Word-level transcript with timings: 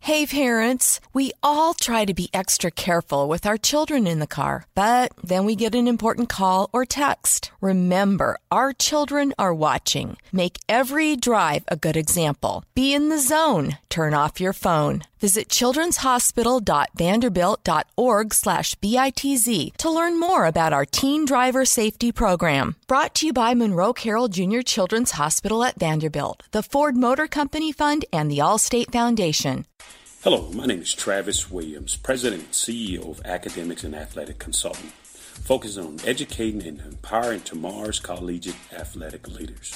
Hey 0.00 0.24
parents, 0.24 1.00
we 1.12 1.32
all 1.42 1.74
try 1.74 2.04
to 2.04 2.14
be 2.14 2.30
extra 2.32 2.70
careful 2.70 3.26
with 3.28 3.44
our 3.44 3.56
children 3.58 4.06
in 4.06 4.20
the 4.20 4.26
car, 4.28 4.66
but 4.76 5.10
then 5.24 5.44
we 5.46 5.56
get 5.56 5.74
an 5.74 5.88
important 5.88 6.28
call 6.28 6.70
or 6.72 6.84
text. 6.84 7.50
Remember, 7.60 8.38
our 8.50 8.72
children 8.72 9.32
are 9.36 9.52
watching. 9.54 10.16
Make 10.32 10.58
every 10.68 11.16
drive 11.16 11.64
a 11.68 11.76
good 11.76 11.96
example. 11.96 12.62
Be 12.76 12.92
in 12.94 13.08
the 13.08 13.18
zone. 13.18 13.78
Turn 13.88 14.14
off 14.14 14.40
your 14.40 14.52
phone. 14.52 15.02
Visit 15.20 15.48
childrenshospital.vanderbilt.org 15.48 18.34
slash 18.34 18.74
BITZ 18.74 19.74
to 19.78 19.90
learn 19.90 20.20
more 20.20 20.44
about 20.44 20.74
our 20.74 20.84
Teen 20.84 21.24
Driver 21.24 21.64
Safety 21.64 22.12
Program. 22.12 22.76
Brought 22.86 23.14
to 23.16 23.26
you 23.26 23.32
by 23.32 23.52
Monroe 23.54 23.94
Carroll 23.94 24.28
Jr. 24.28 24.60
Children's 24.60 25.12
Hospital 25.12 25.64
at 25.64 25.78
Vanderbilt, 25.80 26.42
the 26.50 26.62
Ford 26.62 26.98
Motor 26.98 27.26
Company 27.26 27.72
Fund, 27.72 28.04
and 28.12 28.30
the 28.30 28.36
Allstate 28.38 28.92
Foundation. 28.92 29.64
Hello, 30.22 30.50
my 30.52 30.66
name 30.66 30.82
is 30.82 30.92
Travis 30.92 31.50
Williams, 31.50 31.96
President 31.96 32.42
and 32.42 32.52
CEO 32.52 33.10
of 33.18 33.22
Academics 33.24 33.84
and 33.84 33.94
Athletic 33.94 34.38
Consulting, 34.38 34.92
focusing 35.04 35.82
on 35.86 35.96
educating 36.04 36.62
and 36.66 36.80
empowering 36.80 37.40
tomorrow's 37.40 38.00
collegiate 38.00 38.54
athletic 38.70 39.26
leaders. 39.28 39.74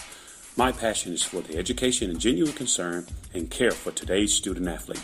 My 0.55 0.71
passion 0.73 1.15
is 1.15 1.23
for 1.23 1.41
the 1.41 1.57
education 1.57 2.11
and 2.11 2.21
genuine 2.21 2.53
concern 2.53 3.07
and 3.33 3.51
care 3.51 3.71
for 3.73 3.91
today's 3.93 4.35
student 4.35 4.69
athlete. 4.69 5.01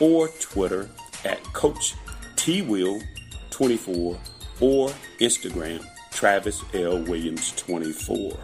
or 0.00 0.28
Twitter 0.40 0.88
at 1.24 1.42
Coach 1.52 1.94
T 2.36 2.62
Will 2.62 3.00
24 3.50 4.18
or 4.60 4.88
Instagram 5.20 5.84
Travis 6.10 6.62
L 6.74 7.02
Williams 7.04 7.52
24 7.52 8.36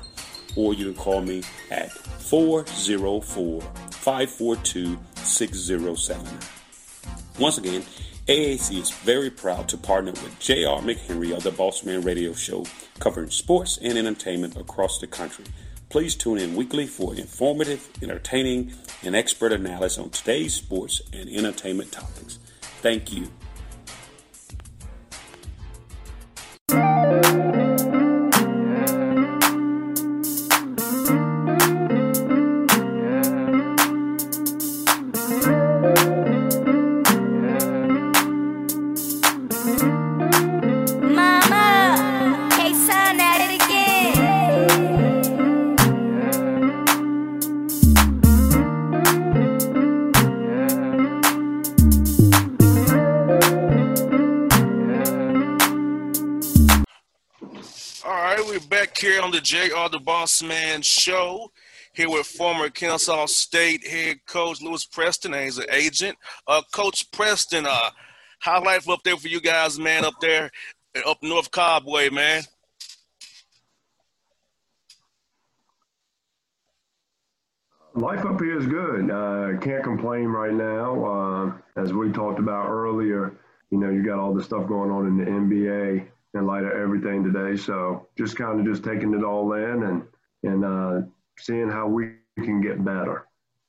or 0.55 0.75
you 0.75 0.84
can 0.87 0.94
call 0.94 1.21
me 1.22 1.43
at 1.71 1.91
404 1.91 3.61
542 3.91 4.99
607. 5.17 6.27
Once 7.39 7.59
again, 7.59 7.83
AAC 8.28 8.81
is 8.81 8.91
very 8.91 9.31
proud 9.31 9.69
to 9.69 9.77
partner 9.77 10.11
with 10.12 10.38
J.R. 10.41 10.81
McHenry 10.81 11.37
of 11.37 11.43
the 11.43 11.50
Bossman 11.50 12.05
Radio 12.05 12.33
Show, 12.33 12.65
covering 13.00 13.31
sports 13.31 13.78
and 13.83 13.99
entertainment 13.99 14.56
across 14.56 14.99
the 14.99 15.06
country 15.06 15.44
Please 15.96 16.14
tune 16.14 16.36
in 16.36 16.54
weekly 16.54 16.86
for 16.86 17.14
informative, 17.14 17.88
entertaining, 18.02 18.70
and 19.02 19.16
expert 19.16 19.50
analysis 19.50 19.96
on 19.96 20.10
today's 20.10 20.52
sports 20.52 21.00
and 21.14 21.26
entertainment 21.30 21.90
topics. 21.90 22.38
Thank 22.82 23.14
you. 23.14 23.28
Boss 60.26 60.42
Man 60.42 60.82
Show. 60.82 61.53
Here 61.92 62.10
with 62.10 62.26
former 62.26 62.69
Kennesaw 62.69 63.26
State 63.26 63.87
head 63.87 64.19
coach 64.26 64.60
Lewis 64.60 64.84
Preston, 64.84 65.32
he's 65.32 65.56
an 65.59 65.66
agent. 65.70 66.19
Uh, 66.48 66.62
coach 66.75 67.09
Preston, 67.12 67.64
uh, 67.64 67.91
how 68.41 68.60
life 68.64 68.88
up 68.91 69.04
there 69.04 69.16
for 69.16 69.28
you 69.28 69.41
guys, 69.41 69.78
man, 69.78 70.04
up 70.04 70.14
there, 70.20 70.50
uh, 70.97 71.09
up 71.09 71.19
north 71.22 71.53
Cobway, 71.53 72.10
man? 72.10 72.42
Life 77.94 78.26
up 78.26 78.41
here 78.41 78.58
is 78.58 78.66
good. 78.66 79.08
Uh, 79.08 79.56
can't 79.60 79.84
complain 79.84 80.25
right 80.26 80.53
now. 80.53 81.04
Uh, 81.76 81.81
as 81.81 81.93
we 81.93 82.10
talked 82.10 82.41
about 82.41 82.69
earlier, 82.69 83.38
you 83.70 83.78
know, 83.78 83.91
you 83.91 84.03
got 84.03 84.19
all 84.19 84.34
the 84.34 84.43
stuff 84.43 84.67
going 84.67 84.90
on 84.90 85.06
in 85.06 85.17
the 85.19 85.25
NBA 85.25 86.08
in 86.34 86.46
light 86.46 86.64
of 86.64 86.73
everything 86.73 87.23
today. 87.23 87.56
So 87.56 88.08
just 88.19 88.34
kind 88.37 88.58
of 88.58 88.67
just 88.67 88.82
taking 88.82 89.14
it 89.14 89.23
all 89.23 89.52
in 89.52 89.84
and 89.84 90.02
and 90.43 90.65
uh, 90.65 91.00
seeing 91.38 91.69
how 91.71 91.87
we 91.87 92.11
can 92.37 92.61
get 92.61 92.85
better 92.85 93.27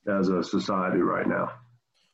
as 0.07 0.29
a 0.29 0.43
society 0.43 0.99
right 1.01 1.27
now. 1.27 1.51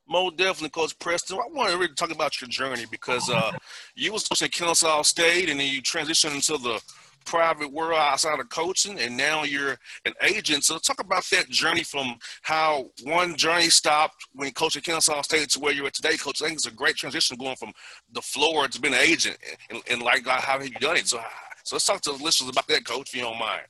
Mo 0.08 0.30
definitely, 0.30 0.70
Coach 0.70 0.98
Preston. 1.00 1.38
I 1.38 1.52
want 1.56 1.70
to 1.70 1.78
really 1.78 1.94
talk 1.96 2.12
about 2.12 2.40
your 2.42 2.50
journey 2.50 2.86
because 2.92 3.30
uh, 3.30 3.54
you 3.96 4.12
was 4.12 4.28
coaching 4.28 4.46
at 4.48 4.52
Kennesaw 4.52 5.02
State, 5.04 5.50
and 5.50 5.60
then 5.60 5.72
you 5.74 5.82
transitioned 5.82 6.36
into 6.36 6.62
the 6.62 6.82
private 7.26 7.72
world 7.72 7.98
outside 7.98 8.38
of 8.38 8.50
coaching, 8.50 9.00
and 9.00 9.16
now 9.16 9.44
you're 9.44 9.78
an 10.06 10.14
agent. 10.22 10.66
So 10.66 10.78
talk 10.78 11.00
about 11.00 11.24
that 11.32 11.48
journey 11.50 11.84
from 11.84 12.18
how 12.42 12.90
one 13.04 13.38
journey 13.38 13.70
stopped 13.70 14.26
when 14.34 14.52
coaching 14.52 14.82
Kansas 14.82 15.08
at 15.08 15.14
Kennesaw 15.14 15.24
State 15.24 15.50
to 15.52 15.60
where 15.60 15.72
you're 15.72 15.88
at 15.88 15.94
today, 15.94 16.18
Coach. 16.18 16.42
I 16.42 16.48
think 16.48 16.58
it's 16.58 16.68
a 16.68 16.72
great 16.72 16.98
transition 16.98 17.38
going 17.38 17.56
from 17.56 17.72
the 18.12 18.22
floor 18.22 18.68
to 18.68 18.82
being 18.82 18.94
an 18.94 19.00
agent, 19.02 19.38
and, 19.70 19.82
and 19.90 20.02
like 20.02 20.28
how 20.28 20.40
have 20.42 20.66
you 20.68 20.72
done 20.76 20.98
it? 20.98 21.08
So, 21.08 21.22
so 21.64 21.76
let's 21.76 21.86
talk 21.86 22.02
to 22.02 22.12
the 22.12 22.22
listeners 22.24 22.50
about 22.50 22.68
that, 22.68 22.84
Coach, 22.84 23.10
if 23.12 23.16
you 23.16 23.22
don't 23.22 23.40
mind. 23.40 23.62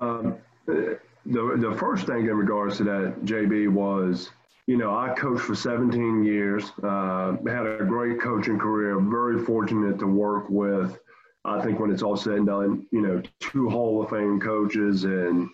Um, 0.00 0.36
the, 0.66 0.98
the 1.26 1.76
first 1.78 2.06
thing 2.06 2.26
in 2.26 2.34
regards 2.36 2.78
to 2.78 2.84
that, 2.84 3.16
JB, 3.24 3.70
was 3.70 4.30
you 4.66 4.76
know, 4.76 4.96
I 4.96 5.12
coached 5.14 5.42
for 5.42 5.54
17 5.54 6.22
years, 6.22 6.70
uh, 6.84 7.32
had 7.44 7.66
a 7.66 7.84
great 7.84 8.20
coaching 8.20 8.56
career, 8.58 9.00
very 9.00 9.42
fortunate 9.44 9.98
to 9.98 10.06
work 10.06 10.48
with, 10.48 10.96
I 11.44 11.60
think 11.60 11.80
when 11.80 11.90
it's 11.90 12.02
all 12.04 12.16
said 12.16 12.34
and 12.34 12.46
done, 12.46 12.86
you 12.92 13.00
know, 13.00 13.20
two 13.40 13.68
Hall 13.68 14.00
of 14.04 14.10
Fame 14.10 14.38
coaches 14.38 15.04
and 15.04 15.48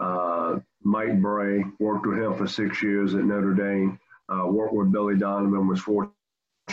uh, 0.00 0.58
Mike 0.84 1.20
Brey, 1.20 1.64
worked 1.80 2.06
with 2.06 2.18
him 2.18 2.34
for 2.34 2.46
six 2.46 2.82
years 2.82 3.14
at 3.14 3.24
Notre 3.24 3.52
Dame, 3.52 3.98
uh, 4.30 4.46
worked 4.46 4.72
with 4.72 4.90
Billy 4.90 5.18
Donovan, 5.18 5.68
was 5.68 5.80
fortunate 5.80 6.12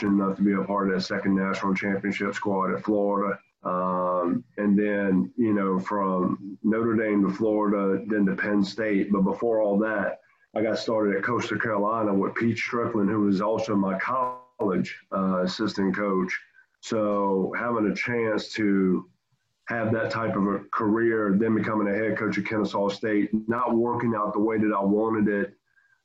enough 0.01 0.37
to 0.37 0.41
be 0.43 0.53
a 0.53 0.63
part 0.63 0.87
of 0.87 0.93
that 0.95 1.01
second 1.01 1.35
national 1.35 1.75
championship 1.75 2.33
squad 2.33 2.73
at 2.73 2.85
Florida. 2.85 3.37
Um, 3.65 4.43
and 4.57 4.77
then, 4.77 5.31
you 5.37 5.53
know, 5.53 5.79
from 5.79 6.57
Notre 6.63 6.95
Dame 6.95 7.25
to 7.27 7.33
Florida, 7.33 8.03
then 8.07 8.25
to 8.25 8.35
Penn 8.35 8.63
State. 8.63 9.11
But 9.11 9.21
before 9.21 9.61
all 9.61 9.77
that, 9.79 10.19
I 10.55 10.61
got 10.61 10.77
started 10.79 11.15
at 11.15 11.23
Coastal 11.23 11.59
Carolina 11.59 12.13
with 12.13 12.35
Pete 12.35 12.57
Strickland, 12.57 13.09
who 13.09 13.21
was 13.21 13.41
also 13.41 13.75
my 13.75 13.97
college 13.99 14.97
uh, 15.15 15.43
assistant 15.43 15.95
coach. 15.95 16.37
So 16.81 17.53
having 17.57 17.89
a 17.89 17.95
chance 17.95 18.49
to 18.53 19.09
have 19.67 19.93
that 19.93 20.11
type 20.11 20.35
of 20.35 20.45
a 20.45 20.59
career, 20.73 21.33
then 21.39 21.55
becoming 21.55 21.87
a 21.87 21.95
head 21.97 22.17
coach 22.17 22.37
at 22.37 22.45
Kennesaw 22.45 22.89
State, 22.89 23.29
not 23.47 23.73
working 23.75 24.13
out 24.13 24.33
the 24.33 24.39
way 24.39 24.57
that 24.57 24.75
I 24.77 24.83
wanted 24.83 25.29
it 25.33 25.53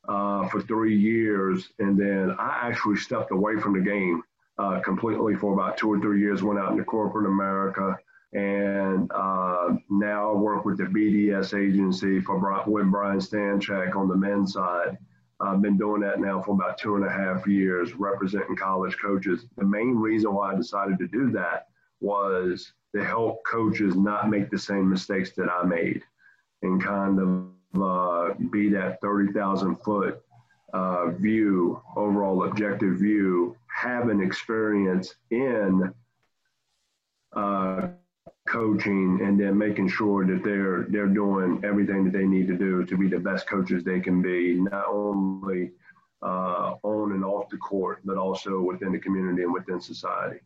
uh, 0.09 0.47
for 0.49 0.61
three 0.63 0.97
years, 0.97 1.69
and 1.81 1.99
then 1.99 2.35
I 2.39 2.61
actually 2.69 2.97
stepped 2.97 3.33
away 3.33 3.57
from 3.59 3.73
the 3.75 3.81
game 3.85 4.23
uh, 4.59 4.81
completely 4.81 5.35
for 5.37 5.55
about 5.55 5.77
two 5.77 5.93
or 5.93 6.01
three 6.01 6.21
years, 6.21 6.43
went 6.43 6.59
out 6.59 6.73
into 6.73 6.85
corporate 6.85 7.27
America, 7.27 7.97
and 8.33 9.11
uh, 9.15 9.71
now 9.91 10.35
work 10.35 10.65
with 10.65 10.77
the 10.79 10.85
BDS 10.85 11.55
agency 11.59 12.21
for 12.21 12.39
with 12.67 12.91
Brian 12.91 13.19
Stanchak 13.21 13.97
on 13.97 14.09
the 14.09 14.17
men's 14.17 14.53
side. 14.55 14.99
I've 15.41 15.63
been 15.63 15.79
doing 15.79 16.01
that 16.01 16.19
now 16.19 16.43
for 16.43 16.53
about 16.53 16.79
two 16.79 16.97
and 16.97 17.05
a 17.05 17.11
half 17.11 17.47
years, 17.47 17.95
representing 17.95 18.57
college 18.57 18.97
coaches. 19.01 19.47
The 19.57 19.65
main 19.65 19.95
reason 19.95 20.35
why 20.35 20.53
I 20.53 20.57
decided 20.57 20.99
to 20.99 21.07
do 21.07 21.31
that 21.31 21.69
was 22.01 22.73
to 22.95 23.05
help 23.05 23.45
coaches 23.49 23.95
not 23.95 24.29
make 24.31 24.51
the 24.51 24.59
same 24.59 24.91
mistakes 24.91 25.33
that 25.37 25.49
I 25.49 25.63
made 25.65 26.03
and 26.63 26.83
kind 26.83 27.21
of 27.21 27.81
uh, 27.81 28.35
be 28.51 28.69
that 28.71 29.01
30,000 29.01 29.77
foot 29.77 30.21
uh, 30.73 31.11
view, 31.11 31.81
overall 31.97 32.45
objective 32.49 32.95
view 32.97 33.57
have 33.79 34.09
an 34.09 34.21
experience 34.21 35.15
in 35.31 35.93
uh, 37.35 37.89
coaching 38.49 39.21
and 39.23 39.39
then 39.39 39.57
making 39.57 39.89
sure 39.89 40.27
that 40.27 40.43
they're 40.43 40.87
they're 40.89 41.07
doing 41.23 41.61
everything 41.65 42.03
that 42.05 42.13
they 42.13 42.25
need 42.25 42.49
to 42.49 42.57
do 42.57 42.85
to 42.85 42.97
be 42.97 43.07
the 43.07 43.19
best 43.21 43.47
coaches 43.47 43.85
they 43.85 44.01
can 44.01 44.21
be, 44.23 44.55
not 44.55 44.87
only 44.89 45.71
uh, 46.23 46.75
on 46.83 47.13
and 47.13 47.25
off 47.25 47.49
the 47.51 47.57
court, 47.57 48.01
but 48.05 48.17
also 48.17 48.61
within 48.61 48.91
the 48.91 48.99
community 48.99 49.43
and 49.43 49.53
within 49.53 49.81
society. 49.81 50.41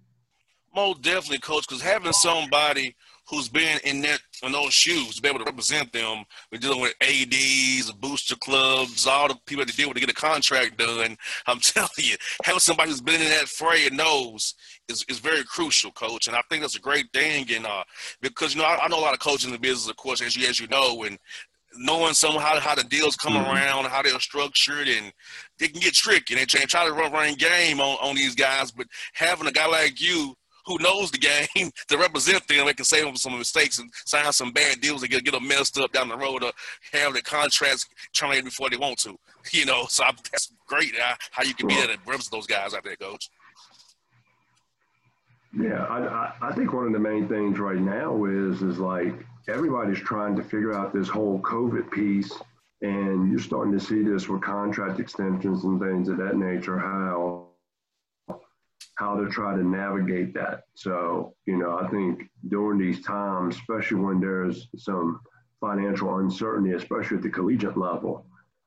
Most 0.75 1.03
definitely, 1.03 1.39
coach, 1.39 1.69
because 1.69 1.83
having 1.83 2.13
somebody 2.13 2.97
who's 3.29 3.49
been 3.49 3.79
in 3.85 4.01
that 4.03 4.21
in 4.43 4.53
those 4.53 4.73
shoes 4.73 5.15
to 5.17 5.23
be 5.23 5.29
able 5.29 5.39
to 5.41 5.45
represent 5.45 5.93
them, 5.93 6.25
we're 6.51 6.59
dealing 6.59 6.81
with 6.81 6.95
ADs, 7.03 7.93
booster 7.93 8.37
clubs, 8.37 9.07
all 9.07 9.29
the 9.29 9.37
people 9.45 9.65
that 9.67 9.77
deal 9.77 9.89
with 9.89 9.97
to 9.97 10.01
get 10.01 10.11
a 10.11 10.15
contract 10.15 10.79
done. 10.79 11.19
I'm 11.47 11.61
telling 11.61 11.91
you, 11.99 12.17
having 12.45 12.59
somebody 12.61 12.89
who's 12.89 13.03
been 13.03 13.21
in 13.21 13.29
that 13.29 13.49
fray 13.49 13.87
and 13.87 13.97
knows 13.99 14.55
is, 14.89 15.05
is 15.11 15.19
very 15.19 15.45
crucial, 15.45 15.91
coach. 15.93 16.27
And 16.27 16.35
I 16.35 16.41
think 16.51 16.63
that's 16.63 16.77
a 16.77 16.81
great 16.81 17.13
thing. 17.13 17.47
And 17.55 17.67
uh, 17.67 17.85
because 18.23 18.55
you 18.55 18.63
know, 18.63 18.67
I, 18.67 18.83
I 18.85 18.89
know 18.89 18.99
a 18.99 19.01
lot 19.01 19.13
of 19.15 19.21
coaches 19.21 19.45
in 19.45 19.53
the 19.53 19.59
business, 19.59 19.91
of 19.91 19.97
course, 19.97 20.23
as 20.23 20.35
you 20.37 20.49
as 20.49 20.59
you 20.59 20.69
know, 20.69 21.03
and 21.05 21.19
knowing 21.77 22.15
somehow 22.15 22.59
how 22.61 22.75
the 22.75 22.85
deals 22.85 23.15
come 23.17 23.35
mm-hmm. 23.35 23.45
around, 23.47 23.87
how 23.91 24.01
they're 24.03 24.19
structured, 24.21 24.89
and 24.89 25.13
they 25.59 25.69
can 25.69 25.81
get 25.83 25.93
tricky. 25.93 26.33
And 26.33 26.41
they 26.41 26.47
try, 26.47 26.87
to 26.87 26.93
run, 26.93 27.13
run 27.13 27.35
game 27.35 27.79
on, 27.79 27.99
on 28.01 28.15
these 28.17 28.35
guys, 28.35 28.71
but 28.71 28.87
having 29.15 29.47
a 29.47 29.53
guy 29.53 29.67
like 29.69 30.01
you 30.01 30.35
who 30.67 30.79
knows 30.79 31.11
the 31.11 31.19
game 31.19 31.71
to 31.89 31.99
represent 31.99 32.47
them 32.49 32.67
and 32.67 32.77
can 32.77 32.85
save 32.85 33.05
them 33.05 33.17
some 33.17 33.37
mistakes 33.39 33.79
and 33.79 33.91
sign 34.07 34.31
some 34.33 34.53
bad 34.53 34.81
deals 34.81 35.03
and 35.03 35.11
get, 35.11 35.25
get 35.25 35.33
them 35.35 35.47
messed 35.47 35.79
up 35.79 35.93
down 35.93 36.09
the 36.09 36.17
road 36.17 36.43
or 36.45 36.53
have 36.93 37.13
their 37.13 37.23
contracts 37.23 37.87
terminated 38.15 38.45
before 38.45 38.71
they 38.71 38.77
want 38.77 38.99
to. 38.99 39.17
You 39.51 39.67
know, 39.67 39.87
so 39.89 40.05
I, 40.05 40.13
that's 40.31 40.53
great 40.69 40.93
how 41.33 41.43
you 41.43 41.53
can 41.53 41.67
be 41.67 41.75
there 41.75 41.89
to 41.89 41.99
represent 42.07 42.31
those 42.31 42.47
guys 42.47 42.75
out 42.75 42.85
there, 42.85 42.95
coach. 42.95 43.29
Yeah, 45.53 45.83
I, 45.85 46.33
I 46.41 46.53
think 46.53 46.73
one 46.73 46.87
of 46.87 46.93
the 46.93 47.01
main 47.01 47.27
things 47.29 47.59
right 47.59 47.77
now 47.79 48.25
is 48.27 48.63
is 48.63 48.79
like 48.79 49.13
everybody's 49.49 49.99
trying 49.99 50.37
to 50.37 50.45
figure 50.45 50.73
out 50.73 50.95
this 50.95 51.09
whole 51.09 51.41
COVID 51.41 51.91
piece, 51.91 52.33
and 52.83 53.33
you're 53.33 53.41
starting 53.41 53.73
to 53.77 53.81
see 53.81 54.03
this 54.05 54.29
with 54.29 54.43
contract 54.43 55.01
extensions 55.01 55.65
and 55.65 55.81
things 55.81 56.09
of 56.09 56.19
that 56.19 56.37
nature. 56.37 56.79
How 56.79 57.49
how 59.03 59.17
to 59.17 59.29
try 59.29 59.57
to 59.57 59.65
navigate 59.65 60.33
that. 60.33 60.63
So, 60.75 61.35
you 61.45 61.59
know, 61.59 61.77
I 61.81 61.89
think 61.89 62.29
during 62.49 62.79
these 62.79 63.05
times, 63.05 63.57
especially 63.57 63.97
when 64.01 64.21
there's 64.21 64.69
some 64.77 65.19
financial 65.61 66.19
uncertainty, 66.19 66.71
especially 66.75 67.17
at 67.17 67.25
the 67.25 67.29
collegiate 67.29 67.77
level, 67.77 68.25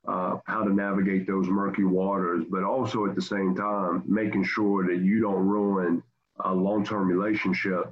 uh, 0.10 0.36
how 0.46 0.66
to 0.66 0.74
navigate 0.76 1.26
those 1.26 1.48
murky 1.48 1.86
waters, 1.86 2.44
but 2.50 2.64
also 2.66 3.06
at 3.06 3.16
the 3.16 3.22
same 3.22 3.56
time, 3.56 4.04
making 4.06 4.44
sure 4.44 4.86
that 4.86 4.98
you 5.02 5.22
don't 5.22 5.46
ruin 5.56 6.04
a 6.44 6.54
long 6.54 6.86
term 6.86 7.08
relationship 7.08 7.86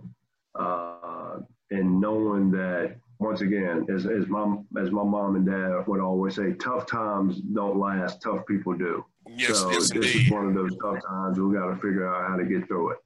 uh, 0.56 1.38
and 1.72 2.02
knowing 2.02 2.52
that. 2.52 2.98
Once 3.20 3.40
again, 3.40 3.86
as, 3.96 4.06
as, 4.06 4.28
my, 4.28 4.46
as 4.82 4.92
my 4.92 5.04
mom 5.16 5.36
and 5.38 5.46
dad 5.46 5.82
would 5.88 6.02
always 6.02 6.36
say, 6.36 6.52
tough 6.54 6.86
times 6.86 7.38
don't 7.54 7.80
last, 7.80 8.22
tough 8.22 8.46
people 8.48 8.74
do. 8.74 9.06
Yes, 9.30 9.60
so 9.60 9.70
yes, 9.72 9.78
this 9.84 9.92
indeed. 9.92 10.26
is 10.28 10.32
one 10.32 10.48
of 10.48 10.54
those 10.54 10.76
tough 10.82 10.98
times. 11.08 11.40
We 11.40 11.56
got 11.56 11.68
to 11.68 11.76
figure 11.76 12.08
out 12.08 12.30
how 12.30 12.38
to 12.38 12.44
get 12.44 12.68
through 12.68 12.92
it. 12.92 12.98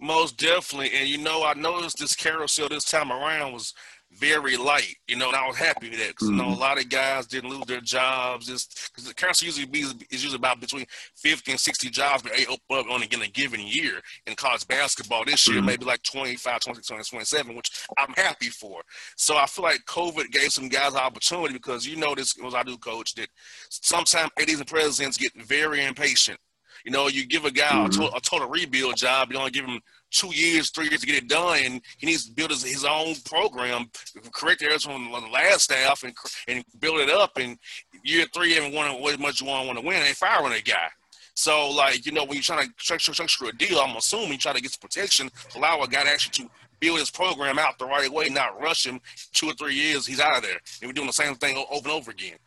Most 0.00 0.36
definitely, 0.36 0.92
and 0.94 1.08
you 1.08 1.18
know, 1.18 1.44
I 1.44 1.54
noticed 1.54 1.98
this 1.98 2.14
carousel 2.14 2.68
this 2.68 2.84
time 2.84 3.10
around 3.10 3.52
was 3.52 3.74
very 4.12 4.56
light, 4.56 4.96
you 5.06 5.16
know, 5.16 5.28
and 5.28 5.36
I 5.36 5.46
was 5.46 5.56
happy 5.56 5.90
with 5.90 5.98
that 5.98 6.08
because 6.08 6.28
mm 6.28 6.38
you 6.38 6.44
know 6.44 6.50
mm-hmm. 6.50 6.60
a 6.60 6.60
lot 6.60 6.78
of 6.78 6.88
guys 6.88 7.26
didn't 7.26 7.50
lose 7.50 7.66
their 7.66 7.80
jobs. 7.80 8.46
Just 8.46 8.92
cause 8.94 9.04
the 9.06 9.12
council 9.14 9.46
usually 9.46 9.66
be, 9.66 9.80
is 9.80 9.94
usually 10.10 10.36
about 10.36 10.60
between 10.60 10.86
fifty 11.16 11.50
and 11.50 11.58
sixty 11.60 11.88
jobs 11.90 12.22
that 12.22 12.32
open 12.48 12.86
up 12.86 12.90
on 12.94 13.02
in 13.02 13.22
a 13.22 13.26
given 13.26 13.60
year 13.60 14.00
in 14.26 14.34
college 14.36 14.66
basketball. 14.66 15.24
This 15.24 15.48
year, 15.48 15.60
mm 15.60 15.68
maybe 15.68 15.84
like 15.84 16.02
25, 16.02 16.60
26, 16.60 17.10
27, 17.10 17.54
which 17.54 17.84
I'm 17.98 18.08
happy 18.14 18.46
for. 18.48 18.80
So 19.18 19.36
I 19.36 19.44
feel 19.44 19.64
like 19.66 19.84
COVID 19.84 20.30
gave 20.30 20.50
some 20.50 20.70
guys 20.70 20.94
an 20.94 21.00
opportunity 21.00 21.52
because 21.52 21.86
you 21.86 21.96
know 21.96 22.14
this 22.14 22.34
was 22.42 22.54
I 22.54 22.62
do, 22.62 22.78
coach, 22.78 23.14
that 23.16 23.28
sometimes 23.68 24.30
ADs 24.40 24.54
and 24.60 24.66
presidents 24.66 25.18
get 25.18 25.30
very 25.34 25.84
impatient. 25.84 26.38
You 26.86 26.90
know, 26.92 27.08
you 27.08 27.26
give 27.26 27.44
a 27.44 27.50
guy 27.50 27.64
mm 27.70 27.86
a, 27.86 27.88
mm-hmm. 27.90 28.00
total, 28.00 28.16
a 28.16 28.20
total 28.22 28.48
rebuild 28.48 28.96
job, 28.96 29.30
you 29.30 29.38
only 29.38 29.50
give 29.50 29.66
him 29.66 29.78
two 30.10 30.28
years, 30.34 30.70
three 30.70 30.88
years 30.88 31.00
to 31.00 31.06
get 31.06 31.16
it 31.16 31.28
done. 31.28 31.58
And 31.62 31.80
he 31.98 32.06
needs 32.06 32.26
to 32.26 32.32
build 32.32 32.50
his, 32.50 32.64
his 32.64 32.84
own 32.84 33.14
program, 33.24 33.90
correct 34.32 34.62
errors 34.62 34.84
from 34.84 35.04
the 35.10 35.18
last 35.28 35.64
staff, 35.64 36.02
and 36.04 36.14
and 36.48 36.64
build 36.80 37.00
it 37.00 37.10
up. 37.10 37.32
And 37.38 37.58
year 38.04 38.26
three, 38.34 38.56
and 38.56 38.72
won 38.74 38.88
as 38.90 39.18
much 39.18 39.40
you 39.40 39.46
want 39.46 39.66
want 39.66 39.78
to 39.78 39.84
win, 39.86 40.02
They 40.02 40.12
firing 40.12 40.52
a 40.52 40.60
guy. 40.62 40.88
So, 41.34 41.70
like, 41.70 42.04
you 42.04 42.10
know, 42.10 42.24
when 42.24 42.34
you're 42.34 42.42
trying 42.42 42.66
to 42.66 42.74
structure, 42.78 43.12
structure 43.14 43.44
a 43.44 43.52
deal, 43.56 43.78
I'm 43.78 43.94
assuming 43.96 44.32
you 44.32 44.38
try 44.38 44.52
to 44.52 44.60
get 44.60 44.72
some 44.72 44.80
protection, 44.80 45.30
allow 45.54 45.80
a 45.82 45.86
guy 45.88 46.02
to 46.02 46.10
actually 46.10 46.44
to 46.46 46.50
build 46.80 46.98
his 46.98 47.12
program 47.12 47.60
out 47.60 47.78
the 47.78 47.84
right 47.86 48.10
way, 48.10 48.28
not 48.28 48.60
rush 48.60 48.86
him 48.86 49.00
two 49.32 49.46
or 49.46 49.52
three 49.52 49.74
years, 49.76 50.04
he's 50.04 50.18
out 50.18 50.36
of 50.36 50.42
there. 50.42 50.58
And 50.82 50.88
we're 50.88 50.92
doing 50.94 51.06
the 51.06 51.12
same 51.12 51.36
thing 51.36 51.56
over 51.56 51.88
and 51.88 51.96
over 51.96 52.10
again. 52.10 52.38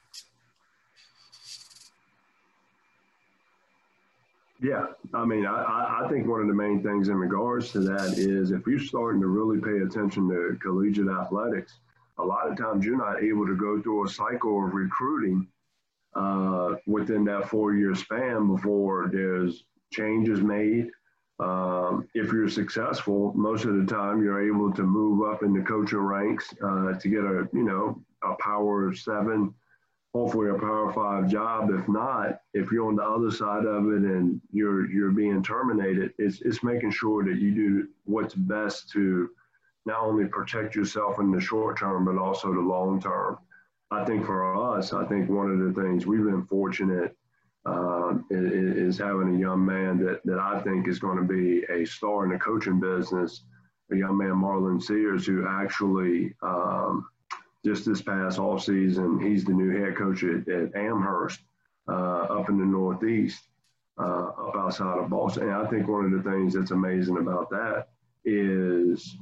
Yeah, 4.62 4.86
I 5.16 5.26
mean, 5.26 5.48
I, 5.48 6.04
I 6.04 6.08
think 6.10 6.28
one 6.28 6.42
of 6.42 6.48
the 6.48 6.54
main 6.54 6.84
things 6.84 7.10
in 7.10 7.16
regards 7.16 7.72
to 7.72 7.80
that 7.80 8.14
is 8.20 8.52
if 8.52 8.68
you're 8.68 8.78
starting 8.80 9.20
to 9.22 9.28
really 9.28 9.60
pay 9.60 9.84
attention 9.84 10.30
to 10.30 10.56
collegiate 10.62 11.08
athletics, 11.10 11.80
a 12.20 12.24
lot 12.24 12.48
of 12.50 12.56
times 12.58 12.86
you're 12.86 12.96
not 12.98 13.24
able 13.24 13.48
to 13.48 13.56
go 13.56 13.82
through 13.82 14.06
a 14.06 14.10
cycle 14.10 14.64
of 14.64 14.76
recruiting 14.76 15.48
uh, 16.16 16.76
within 16.86 17.26
that 17.26 17.50
four 17.50 17.74
year 17.74 17.96
span 17.96 18.56
before 18.56 19.10
there's 19.12 19.64
changes 19.92 20.42
made. 20.42 20.90
Um, 21.40 22.08
if 22.14 22.32
you're 22.32 22.48
successful, 22.48 23.34
most 23.36 23.66
of 23.66 23.76
the 23.78 23.86
time 23.92 24.22
you're 24.22 24.46
able 24.48 24.72
to 24.74 24.84
move 24.84 25.28
up 25.28 25.42
in 25.42 25.54
the 25.54 25.62
coaching 25.64 25.98
ranks 25.98 26.54
uh, 26.64 26.94
to 27.00 27.08
get 27.10 27.24
a 27.24 27.50
you 27.52 27.64
know 27.64 28.00
a 28.24 28.36
power 28.36 28.94
seven 28.94 29.56
hopefully 30.14 30.50
a 30.50 30.54
power 30.54 30.92
five 30.94 31.28
job. 31.30 31.70
If 31.72 31.88
not, 31.88 32.42
if 32.54 32.72
you're 32.72 32.88
on 32.88 32.96
the 32.98 33.04
other 33.04 33.32
side 33.32 33.66
of 33.66 33.86
it 33.92 34.02
and 34.02 34.42
you're 34.52 34.90
you're 34.92 35.12
being 35.12 35.42
terminated, 35.44 36.14
it's 36.18 36.42
it's 36.42 36.64
making 36.64 36.92
sure 36.92 37.24
that 37.26 37.38
you 37.40 37.54
do 37.54 37.88
what's 38.06 38.36
best 38.36 38.90
to 38.92 39.30
not 39.86 40.02
only 40.02 40.26
protect 40.26 40.76
yourself 40.76 41.20
in 41.20 41.32
the 41.32 41.42
short 41.42 41.78
term 41.80 42.06
but 42.06 42.18
also 42.18 42.54
the 42.54 42.60
long 42.60 43.02
term. 43.02 43.38
I 43.90 44.06
think 44.06 44.26
for 44.26 44.72
us, 44.78 44.94
I 44.94 45.06
think 45.06 45.30
one 45.30 45.52
of 45.52 45.60
the 45.74 45.82
things 45.82 46.06
we've 46.06 46.24
been 46.24 46.46
fortunate 46.46 47.16
uh, 47.66 47.70
um, 48.02 48.26
is, 48.32 48.96
is 48.96 48.98
having 48.98 49.36
a 49.36 49.40
young 49.40 49.64
man 49.66 50.04
that, 50.06 50.22
that 50.26 50.40
I 50.40 50.60
think 50.62 50.88
is 50.88 50.98
going 50.98 51.18
to 51.18 51.24
be 51.24 51.64
a 51.70 51.86
star 51.86 52.26
in 52.26 52.32
the 52.32 52.40
coaching 52.40 52.80
business. 52.80 53.44
A 53.92 53.96
young 53.96 54.18
man, 54.18 54.30
Marlon 54.32 54.82
Sears, 54.82 55.28
who 55.28 55.46
actually 55.48 56.34
um, 56.42 57.06
just 57.66 57.86
this 57.86 58.02
past 58.02 58.40
off 58.40 58.64
season, 58.64 59.20
he's 59.20 59.46
the 59.46 59.54
new 59.54 59.80
head 59.84 59.96
coach 59.96 60.24
at, 60.24 60.48
at 60.48 60.76
Amherst 60.76 61.40
uh, 61.88 61.92
up 61.94 62.50
in 62.50 62.58
the 62.58 62.66
Northeast, 62.66 63.42
uh, 64.00 64.30
up 64.30 64.56
outside 64.56 64.98
of 64.98 65.10
Boston. 65.10 65.44
And 65.50 65.54
I 65.54 65.68
think 65.68 65.88
one 65.88 66.06
of 66.12 66.24
the 66.24 66.30
things 66.30 66.54
that's 66.56 66.72
amazing 66.72 67.18
about 67.18 67.50
that 67.52 67.88
is 68.26 69.16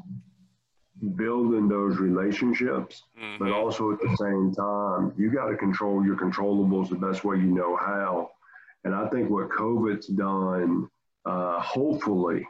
building 1.16 1.68
those 1.68 1.98
relationships, 1.98 3.04
mm-hmm. 3.22 3.44
but 3.44 3.52
also 3.52 3.92
at 3.92 4.00
the 4.00 4.16
same 4.18 4.54
time, 4.54 5.14
you 5.18 5.30
got 5.32 5.50
to 5.50 5.56
control 5.58 6.06
your 6.06 6.16
controllables 6.18 6.90
the 6.90 6.96
best 6.96 7.24
way 7.26 7.38
you 7.38 7.44
know 7.46 7.76
how. 7.76 8.32
And 8.86 8.96
I 8.96 9.08
think 9.10 9.30
what 9.30 9.50
COVID's 9.50 10.08
done, 10.08 10.88
uh, 11.26 11.60
hopefully, 11.60 12.48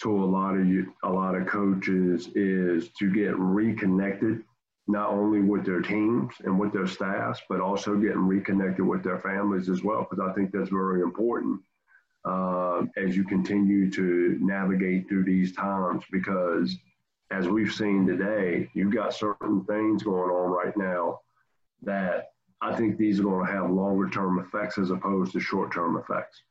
to 0.00 0.24
a 0.24 0.26
lot 0.26 0.54
of 0.56 0.66
you, 0.66 0.94
a 1.04 1.10
lot 1.10 1.34
of 1.34 1.46
coaches 1.46 2.28
is 2.34 2.88
to 2.98 3.12
get 3.12 3.34
reconnected 3.38 4.42
not 4.88 5.10
only 5.10 5.40
with 5.40 5.64
their 5.64 5.82
teams 5.82 6.32
and 6.44 6.58
with 6.58 6.72
their 6.72 6.86
staffs, 6.86 7.40
but 7.48 7.60
also 7.60 7.96
getting 7.96 8.26
reconnected 8.26 8.86
with 8.86 9.02
their 9.02 9.18
families 9.18 9.68
as 9.68 9.82
well, 9.82 10.06
because 10.08 10.20
I 10.28 10.32
think 10.34 10.52
that's 10.52 10.70
very 10.70 11.02
important 11.02 11.60
uh, 12.24 12.82
as 12.96 13.16
you 13.16 13.24
continue 13.24 13.90
to 13.90 14.36
navigate 14.40 15.08
through 15.08 15.24
these 15.24 15.54
times. 15.56 16.04
Because 16.12 16.74
as 17.32 17.48
we've 17.48 17.72
seen 17.72 18.06
today, 18.06 18.70
you've 18.74 18.94
got 18.94 19.12
certain 19.14 19.64
things 19.64 20.04
going 20.04 20.30
on 20.30 20.50
right 20.50 20.76
now 20.76 21.20
that 21.82 22.30
I 22.60 22.74
think 22.76 22.96
these 22.96 23.18
are 23.18 23.24
going 23.24 23.44
to 23.44 23.52
have 23.52 23.70
longer 23.70 24.08
term 24.08 24.38
effects 24.38 24.78
as 24.78 24.90
opposed 24.90 25.32
to 25.32 25.40
short 25.40 25.72
term 25.72 25.96
effects. 25.96 26.42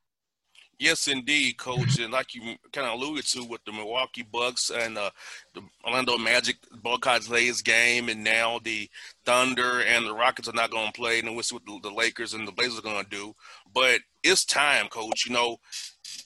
Yes, 0.77 1.07
indeed, 1.07 1.57
Coach. 1.57 1.99
And 1.99 2.11
like 2.11 2.33
you 2.35 2.41
kind 2.73 2.87
of 2.87 2.93
alluded 2.93 3.25
to 3.27 3.43
with 3.45 3.63
the 3.65 3.71
Milwaukee 3.71 4.23
Bucks 4.29 4.69
and 4.71 4.97
uh, 4.97 5.09
the 5.53 5.61
Orlando 5.85 6.17
Magic, 6.17 6.57
boycotts 6.81 7.29
latest 7.29 7.63
game, 7.63 8.09
and 8.09 8.23
now 8.23 8.59
the 8.63 8.89
Thunder 9.25 9.81
and 9.81 10.05
the 10.05 10.13
Rockets 10.13 10.49
are 10.49 10.53
not 10.53 10.71
going 10.71 10.91
to 10.91 10.99
play, 10.99 11.19
and 11.19 11.33
we'll 11.33 11.43
see 11.43 11.55
what 11.55 11.65
the, 11.65 11.89
the 11.89 11.95
Lakers 11.95 12.33
and 12.33 12.47
the 12.47 12.51
Blazers 12.51 12.79
are 12.79 12.81
going 12.81 13.03
to 13.03 13.09
do. 13.09 13.33
But 13.73 14.01
it's 14.23 14.43
time, 14.43 14.87
Coach. 14.89 15.25
You 15.27 15.33
know, 15.33 15.57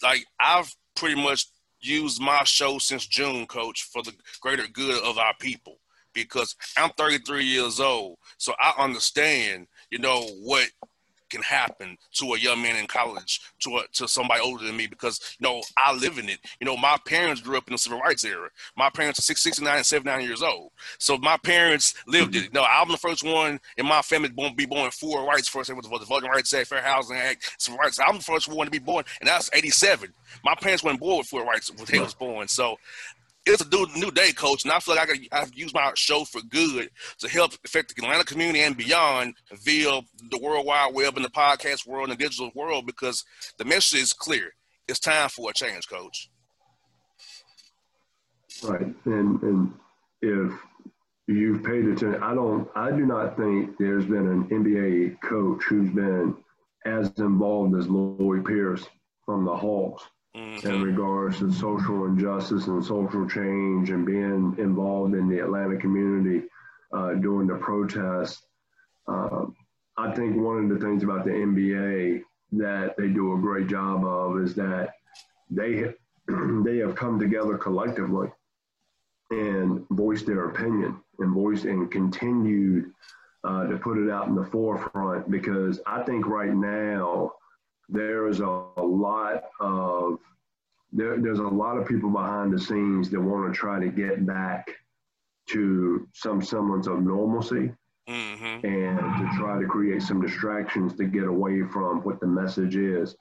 like 0.01 0.25
I've 0.39 0.72
pretty 0.96 1.22
much 1.22 1.46
used 1.79 2.20
my 2.20 2.41
show 2.46 2.79
since 2.79 3.06
June, 3.06 3.46
Coach, 3.46 3.84
for 3.84 4.01
the 4.01 4.13
greater 4.41 4.68
good 4.68 5.01
of 5.03 5.18
our 5.20 5.34
people 5.39 5.75
because 6.12 6.56
I'm 6.75 6.89
33 6.98 7.46
years 7.46 7.79
old, 7.79 8.18
so 8.39 8.53
I 8.60 8.74
understand, 8.84 9.68
you 9.91 10.00
know, 10.00 10.24
what 10.41 10.65
can 11.29 11.41
happen 11.41 11.98
to 12.13 12.33
a 12.33 12.39
young 12.39 12.62
man 12.62 12.75
in 12.75 12.88
college, 12.88 13.39
to 13.59 13.77
a, 13.77 13.83
to 13.93 14.07
somebody 14.07 14.41
older 14.41 14.65
than 14.65 14.75
me, 14.75 14.88
because 14.88 15.36
you 15.39 15.48
know 15.48 15.62
I 15.77 15.93
live 15.93 16.17
in 16.17 16.27
it. 16.27 16.39
You 16.59 16.65
know, 16.65 16.75
my 16.75 16.98
parents 17.05 17.41
grew 17.41 17.57
up 17.57 17.67
in 17.67 17.74
the 17.74 17.77
civil 17.77 18.00
rights 18.00 18.25
era. 18.25 18.50
My 18.75 18.89
parents 18.89 19.19
are 19.19 19.24
six, 19.24 19.41
six, 19.41 19.62
nine, 19.62 19.77
and 19.77 19.86
seven, 19.86 20.05
nine 20.05 20.25
years 20.25 20.41
old. 20.41 20.71
So 20.98 21.17
my 21.17 21.38
parents 21.38 21.93
lived 22.07 22.36
it. 22.36 22.53
no, 22.53 22.63
I'm 22.63 22.89
the 22.89 22.98
first 22.98 23.24
one 23.24 23.59
in 23.77 23.86
my 23.86 24.01
family 24.01 24.29
to 24.29 24.53
be 24.55 24.65
born 24.65 24.91
for 24.91 25.25
rights. 25.25 25.48
First, 25.48 25.69
it 25.69 25.74
was 25.75 25.86
the 25.88 26.05
Voting 26.05 26.29
Rights 26.29 26.53
Act, 26.53 26.67
Fair 26.67 26.81
Housing 26.81 27.17
Act, 27.17 27.55
civil 27.59 27.77
rights. 27.79 28.00
I'm 28.05 28.17
the 28.17 28.24
first 28.24 28.51
one 28.51 28.65
to 28.67 28.71
be 28.71 28.79
born, 28.79 29.05
and 29.21 29.27
that's 29.27 29.50
'87. 29.53 30.12
My 30.43 30.55
parents 30.55 30.83
weren't 30.83 31.00
born 31.00 31.24
for 31.24 31.45
rights 31.45 31.71
when 31.75 31.86
they 31.86 32.00
was 32.00 32.13
born. 32.13 32.48
So 32.48 32.77
it's 33.46 33.63
a 33.63 33.98
new 34.00 34.12
day 34.12 34.31
coach, 34.34 34.63
and 34.63 34.72
I 34.72 34.79
feel 34.79 34.96
like 34.96 35.10
I 35.10 35.13
can 35.13 35.24
I've 35.31 35.53
used 35.53 35.74
my 35.74 35.91
show 35.96 36.24
for 36.25 36.41
good 36.41 36.89
to 37.19 37.29
help 37.29 37.53
affect 37.65 37.96
the 37.96 38.03
Atlanta 38.03 38.24
community 38.24 38.62
and 38.62 38.75
beyond 38.75 39.36
via 39.53 40.01
the 40.29 40.38
World 40.39 40.65
Wide 40.65 40.93
Web 40.93 41.15
and 41.15 41.25
the 41.25 41.29
podcast 41.29 41.88
world 41.88 42.10
and 42.10 42.17
the 42.19 42.24
digital 42.24 42.51
world 42.53 42.86
because 42.86 43.24
the 43.58 43.65
message 43.65 44.01
is 44.01 44.13
clear. 44.13 44.51
It's 44.88 45.00
time 45.00 45.29
for 45.29 45.50
a 45.50 45.53
change, 45.53 45.88
coach. 45.88 46.29
Right. 48.63 48.93
And 49.05 49.41
and 49.41 49.74
if 50.22 50.51
you've 51.27 51.63
paid 51.63 51.86
attention, 51.86 52.22
I 52.22 52.34
don't 52.34 52.67
I 52.75 52.91
do 52.91 53.05
not 53.05 53.38
think 53.38 53.77
there's 53.77 54.05
been 54.05 54.27
an 54.27 54.50
NBA 54.50 55.22
coach 55.22 55.63
who's 55.63 55.89
been 55.91 56.36
as 56.86 57.12
involved 57.19 57.75
as 57.75 57.88
Lloyd 57.88 58.46
Pierce 58.46 58.86
from 59.25 59.46
the 59.46 59.55
Hawks 59.55 60.03
mm-hmm. 60.36 60.67
in 60.67 60.83
regards 60.83 61.39
to 61.39 61.51
social 61.51 62.05
injustice 62.05 62.67
and 62.67 62.83
social 62.83 63.27
change 63.27 63.89
and 63.89 64.05
being 64.05 64.55
involved 64.57 65.13
in 65.15 65.27
the 65.29 65.39
Atlanta 65.39 65.77
community 65.77 66.43
uh, 66.93 67.13
during 67.15 67.48
the 67.48 67.55
protests. 67.55 68.41
Uh, 69.07 69.45
I 69.98 70.13
think 70.13 70.36
one 70.38 70.63
of 70.63 70.69
the 70.79 70.86
things 70.86 71.03
about 71.03 71.25
the 71.25 71.31
NBA 71.31 72.21
that 72.53 72.95
they 72.98 73.07
do 73.07 73.33
a 73.33 73.38
great 73.39 73.67
job 73.67 74.05
of 74.05 74.41
is 74.41 74.55
that 74.55 74.93
they 75.50 75.93
they 76.63 76.77
have 76.77 76.95
come 76.95 77.19
together 77.19 77.57
collectively 77.57 78.29
and 79.31 79.86
voiced 79.91 80.25
their 80.25 80.45
opinion 80.50 81.00
and 81.19 81.33
voiced 81.33 81.65
and 81.65 81.91
continued 81.91 82.91
uh, 83.43 83.67
to 83.67 83.77
put 83.77 83.98
it 83.98 84.09
out 84.09 84.27
in 84.27 84.36
the 84.36 84.45
forefront 84.45 85.29
because 85.29 85.79
I 85.86 86.01
think 86.03 86.25
right 86.25 86.53
now 86.53 87.33
there 87.89 88.27
is 88.27 88.39
a, 88.39 88.63
a 88.77 88.84
lot 88.84 89.43
of 89.60 90.17
there, 90.91 91.17
there's 91.19 91.39
a 91.39 91.43
lot 91.43 91.77
of 91.77 91.88
people 91.88 92.10
behind 92.10 92.53
the 92.53 92.60
scenes 92.60 93.10
that 93.10 93.19
want 93.19 93.51
to 93.51 93.58
try 93.58 93.79
to 93.79 93.89
get 93.89 94.25
back 94.25 94.69
to 95.48 96.08
some 96.13 96.41
semblance 96.41 96.88
of 96.88 97.01
normalcy 97.01 97.72
mm-hmm. 98.08 98.65
and 98.65 99.00
to 99.00 99.29
try 99.38 99.60
to 99.60 99.67
create 99.67 100.01
some 100.01 100.22
distractions 100.22 100.93
to 100.96 101.05
get 101.05 101.24
away 101.25 101.63
from 101.63 102.01
what 102.03 102.19
the 102.19 102.27
message 102.27 102.75
is. 102.75 103.15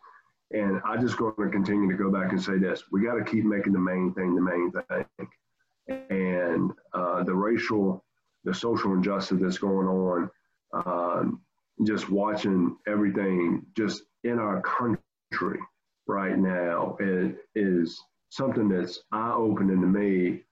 And 0.50 0.80
I 0.86 0.96
just 0.96 1.18
going 1.18 1.34
to 1.38 1.48
continue 1.50 1.90
to 1.90 1.96
go 1.96 2.10
back 2.10 2.32
and 2.32 2.42
say 2.42 2.58
this: 2.58 2.84
we 2.92 3.04
got 3.04 3.14
to 3.14 3.24
keep 3.24 3.44
making 3.44 3.72
the 3.72 3.78
main 3.78 4.12
thing 4.14 4.34
the 4.34 4.40
main 4.42 4.70
thing, 4.72 6.06
and 6.10 6.70
uh, 6.94 7.22
the 7.22 7.34
racial, 7.34 8.04
the 8.44 8.54
social 8.54 8.92
injustice 8.94 9.40
that's 9.42 9.58
going 9.58 9.86
on. 9.88 10.30
Um, 10.72 11.40
just 11.84 12.10
watching 12.10 12.76
everything 12.88 13.64
just 13.76 14.02
in 14.24 14.38
our 14.38 14.60
country 14.62 15.60
right 16.06 16.38
now 16.38 16.96
it 17.00 17.36
is 17.54 18.00
something 18.30 18.68
that's 18.68 19.00
eye-opening 19.12 19.80
to 19.80 19.86
me 19.86 20.42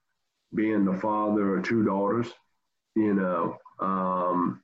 being 0.55 0.85
the 0.85 0.95
father 0.99 1.57
of 1.57 1.63
two 1.65 1.83
daughters 1.83 2.27
you 2.95 3.13
know 3.13 3.57
um, 3.79 4.61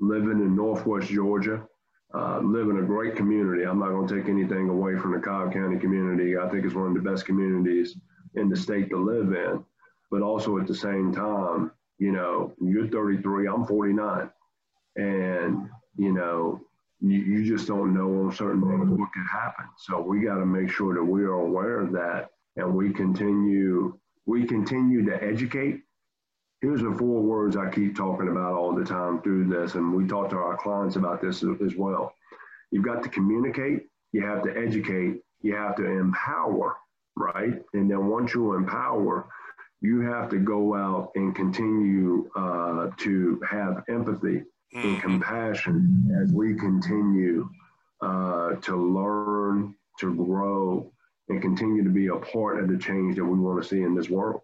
living 0.00 0.40
in 0.40 0.56
northwest 0.56 1.08
georgia 1.08 1.62
uh, 2.14 2.38
live 2.40 2.68
in 2.70 2.78
a 2.78 2.82
great 2.82 3.14
community 3.16 3.64
i'm 3.64 3.78
not 3.78 3.90
going 3.90 4.06
to 4.06 4.16
take 4.18 4.28
anything 4.28 4.68
away 4.68 4.96
from 4.96 5.12
the 5.12 5.18
cobb 5.20 5.52
county 5.52 5.78
community 5.78 6.38
i 6.38 6.48
think 6.48 6.64
it's 6.64 6.74
one 6.74 6.88
of 6.88 6.94
the 7.04 7.10
best 7.10 7.26
communities 7.26 7.96
in 8.34 8.48
the 8.48 8.56
state 8.56 8.88
to 8.88 8.96
live 8.96 9.32
in 9.34 9.64
but 10.10 10.22
also 10.22 10.58
at 10.58 10.66
the 10.66 10.74
same 10.74 11.12
time 11.14 11.70
you 11.98 12.10
know 12.10 12.52
you're 12.60 12.86
33 12.88 13.46
i'm 13.46 13.64
49 13.64 14.30
and 14.96 15.68
you 15.96 16.12
know 16.12 16.60
you, 17.10 17.18
you 17.20 17.56
just 17.56 17.68
don't 17.68 17.94
know 17.94 18.24
on 18.24 18.32
certain 18.32 18.60
days 18.60 18.88
what 18.88 19.12
could 19.12 19.26
happen. 19.30 19.66
So 19.76 20.00
we 20.00 20.20
got 20.20 20.36
to 20.36 20.46
make 20.46 20.70
sure 20.70 20.94
that 20.94 21.04
we 21.04 21.22
are 21.24 21.32
aware 21.32 21.80
of 21.80 21.92
that 21.92 22.30
and 22.56 22.74
we 22.74 22.92
continue 22.92 23.98
we 24.26 24.46
continue 24.46 25.04
to 25.04 25.22
educate. 25.22 25.82
Here's 26.62 26.80
the 26.80 26.94
four 26.98 27.20
words 27.20 27.58
I 27.58 27.68
keep 27.68 27.94
talking 27.94 28.28
about 28.28 28.54
all 28.54 28.74
the 28.74 28.84
time 28.84 29.20
through 29.20 29.48
this, 29.50 29.74
and 29.74 29.92
we 29.94 30.06
talk 30.06 30.30
to 30.30 30.36
our 30.36 30.56
clients 30.56 30.96
about 30.96 31.20
this 31.20 31.44
as 31.44 31.74
well. 31.76 32.14
You've 32.70 32.86
got 32.86 33.02
to 33.02 33.10
communicate, 33.10 33.82
you 34.12 34.24
have 34.24 34.42
to 34.44 34.56
educate, 34.56 35.20
you 35.42 35.54
have 35.54 35.76
to 35.76 35.84
empower, 35.84 36.74
right? 37.16 37.60
And 37.74 37.90
then 37.90 38.06
once 38.06 38.32
you 38.32 38.54
empower, 38.54 39.26
you 39.82 40.00
have 40.00 40.30
to 40.30 40.38
go 40.38 40.74
out 40.74 41.10
and 41.16 41.34
continue 41.36 42.30
uh, 42.34 42.92
to 43.00 43.42
have 43.46 43.84
empathy 43.90 44.42
mm-hmm. 44.72 44.86
and 44.88 45.02
compassion 45.02 46.18
as 46.22 46.32
we 46.32 46.54
continue 46.54 47.48
uh, 48.00 48.54
to 48.56 48.76
learn, 48.76 49.74
to 49.98 50.14
grow, 50.14 50.90
and 51.28 51.42
continue 51.42 51.82
to 51.82 51.90
be 51.90 52.08
a 52.08 52.16
part 52.16 52.60
of 52.60 52.68
the 52.68 52.76
change 52.78 53.16
that 53.16 53.24
we 53.24 53.38
want 53.38 53.62
to 53.62 53.68
see 53.68 53.82
in 53.82 53.94
this 53.94 54.08
world. 54.10 54.40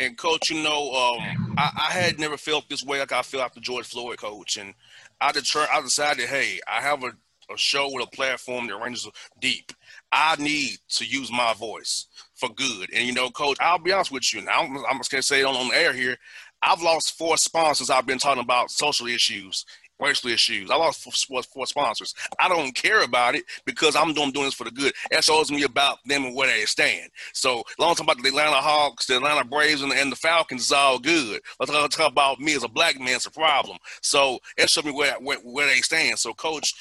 And 0.00 0.16
coach, 0.16 0.50
you 0.50 0.62
know, 0.62 0.90
um, 0.92 1.54
I, 1.58 1.86
I, 1.88 1.92
had 1.92 2.18
never 2.18 2.36
felt 2.38 2.68
this 2.68 2.82
way 2.82 2.98
like 2.98 3.12
I 3.12 3.20
feel 3.22 3.42
after 3.42 3.60
George 3.60 3.86
Floyd, 3.86 4.18
coach. 4.18 4.56
And 4.56 4.72
I, 5.20 5.32
deter- 5.32 5.68
I 5.70 5.80
decided, 5.82 6.28
hey, 6.28 6.60
I 6.66 6.80
have 6.80 7.04
a, 7.04 7.08
a 7.52 7.56
show 7.56 7.88
with 7.92 8.06
a 8.06 8.10
platform 8.16 8.66
that 8.66 8.76
ranges 8.76 9.06
deep. 9.40 9.70
I 10.10 10.34
need 10.38 10.78
to 10.90 11.04
use 11.04 11.30
my 11.30 11.52
voice 11.54 12.06
for 12.34 12.48
good. 12.50 12.90
And 12.92 13.06
you 13.06 13.12
know, 13.12 13.30
coach, 13.30 13.58
I'll 13.60 13.78
be 13.78 13.92
honest 13.92 14.12
with 14.12 14.32
you. 14.34 14.40
Now 14.42 14.62
I'm, 14.62 14.76
I'm 14.90 14.96
just 14.98 15.10
gonna 15.10 15.22
say 15.22 15.40
it 15.40 15.44
on, 15.46 15.54
on 15.56 15.70
air 15.74 15.92
here. 15.92 16.16
I've 16.62 16.82
lost 16.82 17.18
four 17.18 17.36
sponsors. 17.36 17.90
I've 17.90 18.06
been 18.06 18.18
talking 18.18 18.42
about 18.42 18.70
social 18.70 19.08
issues, 19.08 19.64
racial 19.98 20.30
issues. 20.30 20.70
I 20.70 20.76
lost 20.76 21.02
four, 21.02 21.42
four 21.42 21.66
sponsors. 21.66 22.14
I 22.40 22.48
don't 22.48 22.72
care 22.72 23.02
about 23.02 23.34
it 23.34 23.44
because 23.66 23.96
I'm 23.96 24.12
doing, 24.12 24.30
doing 24.30 24.46
this 24.46 24.54
for 24.54 24.64
the 24.64 24.70
good. 24.70 24.92
That 25.10 25.24
shows 25.24 25.50
me 25.50 25.64
about 25.64 25.98
them 26.06 26.24
and 26.24 26.36
where 26.36 26.46
they 26.46 26.64
stand. 26.66 27.10
So 27.32 27.64
long 27.78 27.94
time 27.96 28.06
about 28.06 28.22
the 28.22 28.28
Atlanta 28.28 28.60
Hawks, 28.60 29.06
the 29.06 29.16
Atlanta 29.16 29.44
Braves, 29.44 29.82
and 29.82 29.90
the, 29.90 29.96
and 30.00 30.10
the 30.12 30.16
Falcons 30.16 30.62
is 30.62 30.72
all 30.72 30.98
good. 31.00 31.40
Let's 31.58 31.72
talk, 31.72 31.90
talk 31.90 32.12
about 32.12 32.38
me 32.38 32.54
as 32.54 32.62
a 32.62 32.68
black 32.68 32.98
man. 32.98 33.16
It's 33.16 33.26
a 33.26 33.30
problem. 33.30 33.78
So 34.00 34.38
that 34.56 34.70
shows 34.70 34.84
me 34.84 34.92
where, 34.92 35.14
where, 35.14 35.38
where 35.38 35.66
they 35.66 35.80
stand. 35.80 36.18
So 36.20 36.32
coach, 36.32 36.74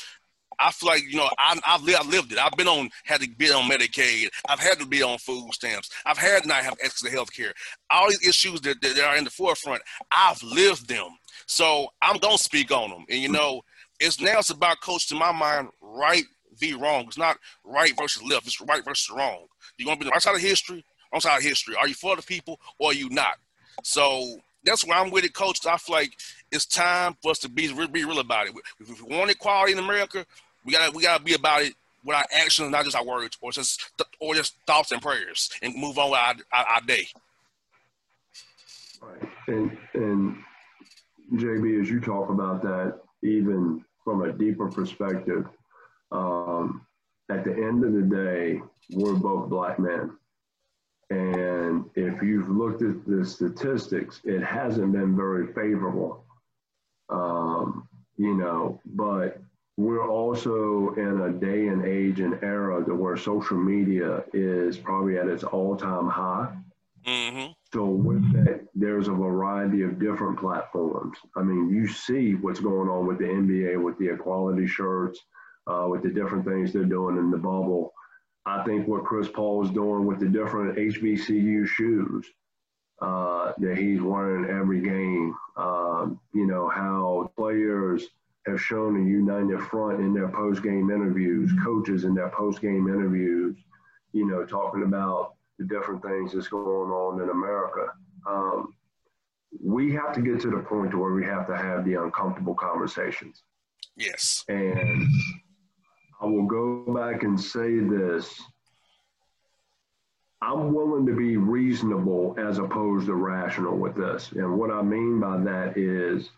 I 0.62 0.72
feel 0.72 0.90
like 0.90 1.04
you 1.10 1.18
know 1.18 1.30
I, 1.40 1.60
have 1.64 1.84
lived, 1.84 2.06
lived 2.06 2.32
it. 2.32 2.38
I've 2.38 2.56
been 2.56 2.68
on 2.68 2.90
had 3.06 3.22
to 3.22 3.30
be 3.30 3.50
on 3.52 3.70
Medicaid. 3.70 4.28
I've 4.48 4.60
had 4.60 4.76
to 4.80 4.86
be 4.86 5.02
on 5.02 5.18
food 5.18 5.50
stamps. 5.54 5.90
I've 6.06 6.18
had 6.18 6.44
to 6.44 6.48
not 6.48 6.58
have 6.64 6.74
access 6.74 7.02
to 7.02 7.10
health 7.10 7.34
care. 7.34 7.54
All 7.90 8.08
these 8.10 8.26
issues 8.28 8.62
that, 8.62 8.80
that, 8.82 8.96
that 8.96 9.04
are 9.06 9.18
in 9.18 9.24
the 9.24 9.32
forefront, 9.32 9.82
I've 10.12 10.42
lived 10.44 10.88
them. 10.88 11.08
So 11.48 11.88
I'm 12.02 12.18
gonna 12.18 12.38
speak 12.38 12.72
on 12.72 12.92
them. 12.92 13.06
And 13.10 13.20
you 13.22 13.28
mm-hmm. 13.28 13.38
know, 13.38 13.62
it's 14.00 14.22
now 14.22 14.38
it's 14.40 14.52
about 14.52 14.82
coach 14.82 15.08
to 15.10 15.16
my 15.16 15.32
mind 15.32 15.70
right 15.82 16.26
v 16.60 16.74
wrong. 16.74 17.06
It's 17.08 17.18
not 17.18 17.38
right 17.64 17.94
versus 17.98 18.22
left. 18.24 18.46
It's 18.46 18.62
right 18.62 18.86
versus 18.86 19.10
wrong. 19.16 19.46
you 19.78 19.88
want 19.88 20.00
gonna 20.00 20.00
be 20.00 20.06
the 20.06 20.12
right 20.12 20.22
side 20.22 20.36
of 20.36 20.42
history, 20.42 20.86
wrong 21.12 21.22
side 21.22 21.38
of 21.38 21.44
history. 21.44 21.76
Are 21.78 21.88
you 21.88 21.96
for 21.96 22.16
the 22.16 22.22
people 22.22 22.60
or 22.78 22.92
are 22.92 22.94
you 22.94 23.10
not? 23.10 23.38
So 23.84 24.38
that's 24.64 24.86
why 24.86 25.00
I'm 25.00 25.10
with 25.10 25.24
it, 25.26 25.34
coach. 25.34 25.66
I 25.66 25.78
feel 25.78 25.96
like 25.96 26.14
it's 26.52 26.68
time 26.68 27.18
for 27.24 27.32
us 27.32 27.40
to 27.40 27.50
be, 27.50 27.74
be 27.88 28.06
real 28.06 28.20
about 28.20 28.46
it. 28.48 28.54
If 28.80 29.02
we 29.02 29.18
want 29.18 29.32
equality 29.32 29.72
in 29.74 29.80
America, 29.80 30.24
we 30.66 30.74
gotta 30.74 30.92
we 30.96 31.04
gotta 31.04 31.24
be 31.24 31.34
about 31.34 31.64
it 31.64 31.74
with 32.04 32.16
our 32.16 32.26
actions, 32.36 32.72
not 32.72 32.84
just 32.86 32.96
our 32.96 33.06
words, 33.06 33.38
or 33.42 33.52
just 33.52 33.92
or 34.20 34.36
just 34.36 34.56
thoughts 34.68 34.92
and 34.92 35.02
prayers, 35.02 35.50
and 35.62 35.76
move 35.76 35.98
on 35.98 36.12
with 36.12 36.20
our, 36.20 36.36
our, 36.54 36.66
our 36.76 36.82
day. 36.82 37.08
Right. 39.02 39.22
And 39.48 39.78
and 39.94 40.36
JB, 41.34 41.82
as 41.82 41.90
you 41.90 42.00
talk 42.00 42.30
about 42.30 42.62
that, 42.64 43.00
even 43.24 43.84
from 44.04 44.22
a 44.24 44.32
deeper 44.34 44.70
perspective, 44.70 45.48
um, 46.12 46.86
at 47.30 47.44
the 47.44 47.52
end 47.52 47.84
of 47.84 47.94
the 47.94 48.02
day, 48.16 48.62
we're 48.92 49.14
both 49.14 49.50
black 49.50 49.80
men. 49.80 50.16
And 51.10 51.90
if 51.96 52.22
you've 52.24 52.50
looked 52.50 52.84
at 52.84 53.06
the 53.06 53.26
statistics, 53.26 54.22
it 54.24 54.42
hasn't 54.42 54.94
been 54.94 55.16
very 55.18 55.48
favorable. 55.54 56.24
Um, 57.10 57.88
you 58.18 58.34
know, 58.36 58.80
but 58.86 59.42
we're 59.78 60.08
also 60.10 60.94
in 60.98 61.22
a 61.22 61.32
day 61.32 61.68
and 61.68 61.86
age 61.86 62.20
and 62.20 62.40
era 62.44 62.82
where 62.94 63.18
social 63.18 63.58
media 63.58 64.24
is 64.34 64.78
probably 64.78 65.18
at 65.18 65.28
its 65.28 65.44
all-time 65.44 66.08
high. 66.10 66.54
Mm-hmm. 67.08 67.52
So 67.74 67.86
with 67.86 68.22
that, 68.34 68.68
there's 68.76 69.08
a 69.08 69.12
variety 69.14 69.84
of 69.84 70.00
different 70.00 70.40
platforms. 70.40 71.18
I 71.38 71.42
mean, 71.44 71.70
you 71.70 71.88
see 71.88 72.36
what's 72.36 72.60
going 72.60 72.90
on 72.90 73.08
with 73.08 73.20
the 73.20 73.26
NBA, 73.26 73.82
with 73.82 73.98
the 73.98 74.10
equality 74.14 74.68
shirts, 74.68 75.20
uh, 75.68 75.86
with 75.88 76.04
the 76.04 76.10
different 76.10 76.46
things 76.46 76.74
they're 76.74 76.84
doing 76.84 77.18
in 77.18 77.32
the 77.32 77.38
bubble. 77.38 77.94
I 78.46 78.64
think 78.66 78.88
what 78.88 79.06
Chris 79.06 79.30
Paul 79.34 79.64
is 79.66 79.72
doing 79.72 80.06
with 80.06 80.20
the 80.20 80.28
different 80.28 80.76
HBCU 80.78 81.66
shoes 81.68 82.26
uh, 83.02 83.54
that 83.60 83.78
he's 83.78 84.02
wearing 84.02 84.50
every 84.50 84.82
game, 84.82 85.34
um, 85.58 86.20
you 86.34 86.46
know, 86.46 86.68
how 86.68 87.32
players– 87.38 88.04
have 88.48 88.60
shown 88.60 88.96
a 89.06 89.10
united 89.10 89.60
front 89.68 90.00
in 90.00 90.14
their 90.14 90.30
post 90.30 90.64
game 90.64 90.90
interviews, 90.90 91.52
mm-hmm. 91.52 91.64
coaches 91.64 92.06
in 92.06 92.16
their 92.16 92.30
post 92.30 92.62
game 92.62 92.88
interviews, 92.88 93.56
you 94.14 94.28
know, 94.28 94.44
talking 94.46 94.84
about 94.84 95.34
the 95.60 95.66
different 95.66 96.02
things 96.04 96.34
that's 96.34 96.48
going 96.48 96.90
on 96.92 97.22
in 97.22 97.30
America. 97.30 97.88
Um, 98.28 98.74
we 99.64 99.92
have 99.94 100.14
to 100.14 100.22
get 100.22 100.40
to 100.42 100.50
the 100.50 100.60
point 100.64 100.98
where 100.98 101.12
we 101.12 101.26
have 101.26 101.46
to 101.48 101.58
have 101.58 101.86
the 101.86 101.96
uncomfortable 101.96 102.56
conversations. 102.56 103.44
Yes. 103.98 104.44
And 104.48 105.06
I 106.20 106.26
will 106.26 106.46
go 106.46 106.86
back 106.96 107.24
and 107.24 107.40
say 107.40 107.80
this. 107.80 108.34
I'm 110.44 110.74
willing 110.74 111.06
to 111.06 111.14
be 111.14 111.38
reasonable 111.38 112.34
as 112.40 112.58
opposed 112.58 113.06
to 113.08 113.14
rational 113.14 113.78
with 113.78 113.96
this. 113.96 114.32
And 114.32 114.58
what 114.58 114.72
I 114.72 114.82
mean 114.82 115.20
by 115.20 115.38
that 115.38 115.78
is 115.78 116.30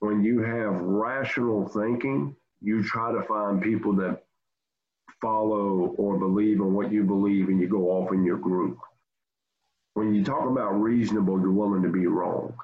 when 0.00 0.24
you 0.24 0.40
have 0.42 0.80
rational 0.80 1.68
thinking, 1.68 2.34
you 2.60 2.82
try 2.82 3.12
to 3.12 3.22
find 3.22 3.62
people 3.62 3.94
that 3.94 4.22
follow 5.20 5.92
or 5.96 6.18
believe 6.18 6.58
in 6.60 6.74
what 6.74 6.92
you 6.92 7.02
believe 7.04 7.48
and 7.48 7.60
you 7.60 7.68
go 7.68 7.90
off 7.90 8.12
in 8.12 8.24
your 8.24 8.38
group. 8.38 8.78
When 9.94 10.14
you 10.14 10.22
talk 10.24 10.48
about 10.48 10.80
reasonable, 10.80 11.40
you're 11.40 11.50
willing 11.50 11.82
to 11.82 11.88
be 11.88 12.06
wrong, 12.06 12.54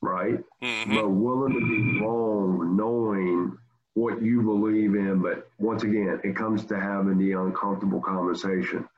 right? 0.00 0.42
Mm-hmm. 0.62 0.94
But 0.94 1.08
willing 1.10 1.52
to 1.52 1.60
be 1.60 2.00
wrong, 2.00 2.76
knowing 2.76 3.58
what 3.92 4.22
you 4.22 4.40
believe 4.40 4.94
in. 4.94 5.20
But 5.20 5.46
once 5.58 5.82
again, 5.82 6.18
it 6.24 6.34
comes 6.34 6.64
to 6.66 6.80
having 6.80 7.18
the 7.18 7.32
uncomfortable 7.32 8.00
conversation. 8.00 8.88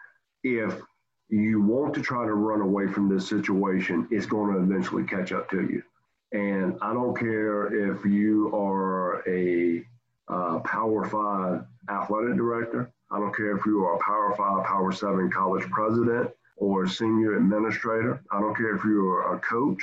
If 0.45 0.81
you 1.29 1.61
want 1.61 1.95
to 1.95 2.03
try 2.03 2.25
to 2.25 2.35
run 2.35 2.61
away 2.61 2.87
from 2.87 3.09
this 3.09 3.29
situation, 3.29 4.07
it's 4.13 4.27
going 4.27 4.55
to 4.55 4.61
eventually 4.61 5.03
catch 5.03 5.33
up 5.33 5.51
to 5.51 5.61
you. 5.63 5.83
And 6.33 6.77
I 6.83 6.93
don't 6.93 7.17
care 7.17 7.93
if 7.93 8.05
you 8.05 8.55
are 8.55 9.23
a 9.29 9.87
uh, 10.29 10.59
Power 10.61 11.05
Five 11.09 11.65
athletic 11.89 12.35
director. 12.37 12.91
I 13.13 13.19
don't 13.19 13.35
care 13.35 13.57
if 13.57 13.65
you 13.65 13.85
are 13.85 13.95
a 13.95 13.99
Power 14.01 14.35
Five, 14.37 14.65
Power 14.65 14.91
Seven 14.91 15.31
college 15.31 15.65
president 15.71 16.31
or 16.57 16.87
senior 16.89 17.37
administrator. 17.37 18.21
I 18.33 18.41
don't 18.41 18.57
care 18.57 18.75
if 18.75 18.83
you 18.85 19.09
are 19.09 19.37
a 19.37 19.39
coach, 19.39 19.79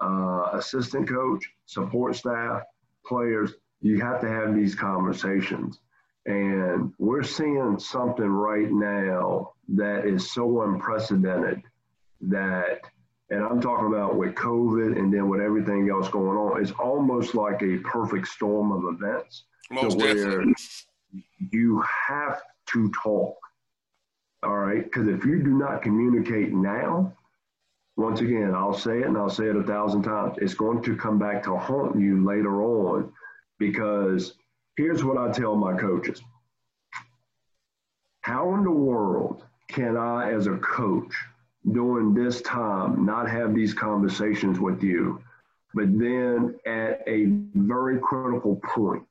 uh, 0.00 0.50
assistant 0.52 1.08
coach, 1.08 1.46
support 1.64 2.16
staff, 2.16 2.62
players. 3.06 3.54
You 3.80 4.00
have 4.02 4.20
to 4.20 4.28
have 4.28 4.54
these 4.54 4.74
conversations. 4.74 5.80
And 6.26 6.92
we're 6.98 7.22
seeing 7.22 7.78
something 7.78 8.26
right 8.26 8.70
now 8.70 9.52
that 9.68 10.04
is 10.04 10.30
so 10.34 10.62
unprecedented 10.62 11.62
that 12.20 12.80
and 13.30 13.42
I'm 13.44 13.60
talking 13.60 13.86
about 13.86 14.16
with 14.16 14.34
COVID 14.34 14.96
and 14.98 15.12
then 15.12 15.28
with 15.28 15.40
everything 15.40 15.90
else 15.90 16.08
going 16.08 16.36
on, 16.36 16.62
it's 16.62 16.70
almost 16.72 17.34
like 17.34 17.60
a 17.62 17.78
perfect 17.78 18.28
storm 18.28 18.70
of 18.72 18.94
events 18.94 19.44
Most 19.70 19.98
to 19.98 19.98
where 20.04 20.14
definitely. 20.14 20.54
you 21.52 21.82
have 22.08 22.40
to 22.72 22.92
talk. 23.02 23.36
All 24.42 24.56
right, 24.58 24.84
because 24.84 25.08
if 25.08 25.24
you 25.24 25.42
do 25.42 25.58
not 25.58 25.82
communicate 25.82 26.52
now, 26.52 27.14
once 27.96 28.20
again, 28.20 28.54
I'll 28.54 28.78
say 28.78 29.00
it 29.00 29.06
and 29.06 29.16
I'll 29.16 29.30
say 29.30 29.46
it 29.46 29.56
a 29.56 29.62
thousand 29.62 30.02
times, 30.04 30.36
it's 30.40 30.54
going 30.54 30.82
to 30.84 30.94
come 30.94 31.18
back 31.18 31.42
to 31.44 31.56
haunt 31.56 31.98
you 31.98 32.24
later 32.24 32.62
on 32.62 33.12
because 33.58 34.34
here's 34.76 35.02
what 35.02 35.16
I 35.18 35.32
tell 35.32 35.56
my 35.56 35.76
coaches. 35.76 36.20
How 38.20 38.54
in 38.54 38.62
the 38.62 38.70
world 38.70 39.42
can 39.68 39.96
I, 39.96 40.32
as 40.32 40.46
a 40.46 40.58
coach, 40.58 41.12
during 41.72 42.14
this 42.14 42.40
time 42.42 43.04
not 43.04 43.28
have 43.28 43.54
these 43.54 43.74
conversations 43.74 44.58
with 44.58 44.82
you. 44.82 45.22
But 45.74 45.86
then 45.98 46.58
at 46.66 47.02
a 47.06 47.26
very 47.54 47.98
critical 48.00 48.56
point, 48.62 49.02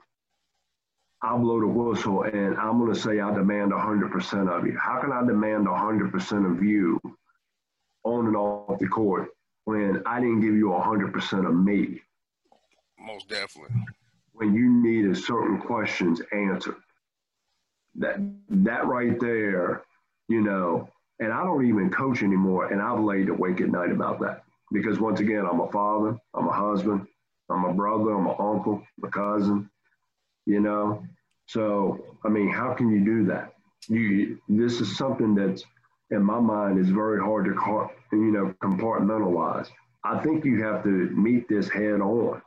I 1.22 1.36
blow 1.38 1.60
the 1.60 1.68
whistle 1.68 2.24
and 2.24 2.58
I'm 2.58 2.80
going 2.80 2.94
to 2.94 3.00
say, 3.00 3.20
I 3.20 3.34
demand 3.34 3.72
100% 3.72 4.48
of 4.58 4.66
you. 4.66 4.78
How 4.78 5.00
can 5.02 5.12
I 5.12 5.26
demand 5.26 5.68
100% 5.68 6.56
of 6.58 6.64
you 6.64 7.00
on 8.04 8.28
and 8.28 8.36
off 8.38 8.80
the 8.80 8.88
court 8.88 9.30
when 9.66 10.02
I 10.06 10.20
didn't 10.20 10.42
give 10.42 10.56
you 10.56 10.70
100% 10.70 11.48
of 11.48 11.54
me? 11.56 12.02
Most 13.00 13.28
definitely. 13.30 13.76
When 14.34 14.54
you 14.54 14.72
needed 14.72 15.18
certain 15.18 15.60
questions 15.60 16.22
answered. 16.32 16.78
That, 17.98 18.20
that 18.50 18.86
right 18.88 19.18
there, 19.20 19.84
you 20.28 20.42
know, 20.42 20.90
and 21.20 21.32
I 21.32 21.44
don't 21.44 21.66
even 21.66 21.90
coach 21.90 22.24
anymore. 22.24 22.66
And 22.68 22.82
I've 22.82 23.00
laid 23.02 23.30
awake 23.30 23.62
at 23.62 23.72
night 23.72 23.92
about 23.92 24.20
that 24.20 24.44
because, 24.72 25.00
once 25.00 25.20
again, 25.20 25.46
I'm 25.46 25.62
a 25.62 25.72
father, 25.72 26.18
I'm 26.34 26.48
a 26.48 26.52
husband, 26.52 27.08
I'm 27.50 27.64
a 27.64 27.74
brother, 27.74 28.12
I'm 28.12 28.28
an 28.28 28.36
uncle, 28.38 28.86
a 29.04 29.08
cousin, 29.08 29.70
you 30.46 30.60
know. 30.60 31.04
So, 31.48 32.18
I 32.26 32.30
mean, 32.30 32.50
how 32.50 32.74
can 32.74 32.90
you 32.92 33.04
do 33.06 33.26
that? 33.26 33.54
You, 33.88 34.40
this 34.50 34.82
is 34.82 34.98
something 34.98 35.36
that's 35.36 35.64
in 36.10 36.22
my 36.24 36.40
mind 36.40 36.80
is 36.80 36.90
very 36.90 37.20
hard 37.20 37.46
to, 37.46 37.52
you 38.12 38.32
know, 38.32 38.54
compartmentalize. 38.62 39.68
I 40.04 40.22
think 40.22 40.44
you 40.44 40.64
have 40.64 40.84
to 40.84 40.90
meet 40.90 41.48
this 41.48 41.70
head 41.70 42.02
on 42.02 42.42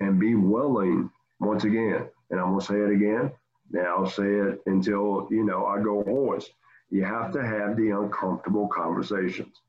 and 0.00 0.18
be 0.18 0.34
willing, 0.34 1.10
once 1.40 1.64
again, 1.64 2.08
and 2.30 2.40
I'm 2.40 2.48
going 2.50 2.60
to 2.60 2.66
say 2.66 2.76
it 2.80 2.90
again, 2.90 3.30
Now, 3.70 3.96
I'll 3.98 4.10
say 4.10 4.28
it 4.32 4.62
until, 4.66 5.28
you 5.30 5.44
know, 5.44 5.66
I 5.66 5.78
go 5.80 6.02
hoarse 6.02 6.48
you 6.90 7.04
have 7.04 7.32
to 7.32 7.44
have 7.44 7.76
the 7.76 7.90
uncomfortable 7.90 8.68
conversations. 8.68 9.60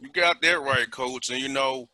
You 0.00 0.08
got 0.10 0.40
that 0.42 0.60
right, 0.60 0.88
coach. 0.90 1.30
And 1.30 1.40
you 1.40 1.48
know, 1.48 1.88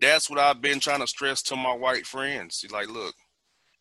that's 0.00 0.30
what 0.30 0.38
I've 0.38 0.60
been 0.62 0.80
trying 0.80 1.00
to 1.00 1.06
stress 1.06 1.42
to 1.42 1.56
my 1.56 1.74
white 1.74 2.06
friends. 2.06 2.60
He's 2.62 2.70
like, 2.70 2.88
look, 2.88 3.14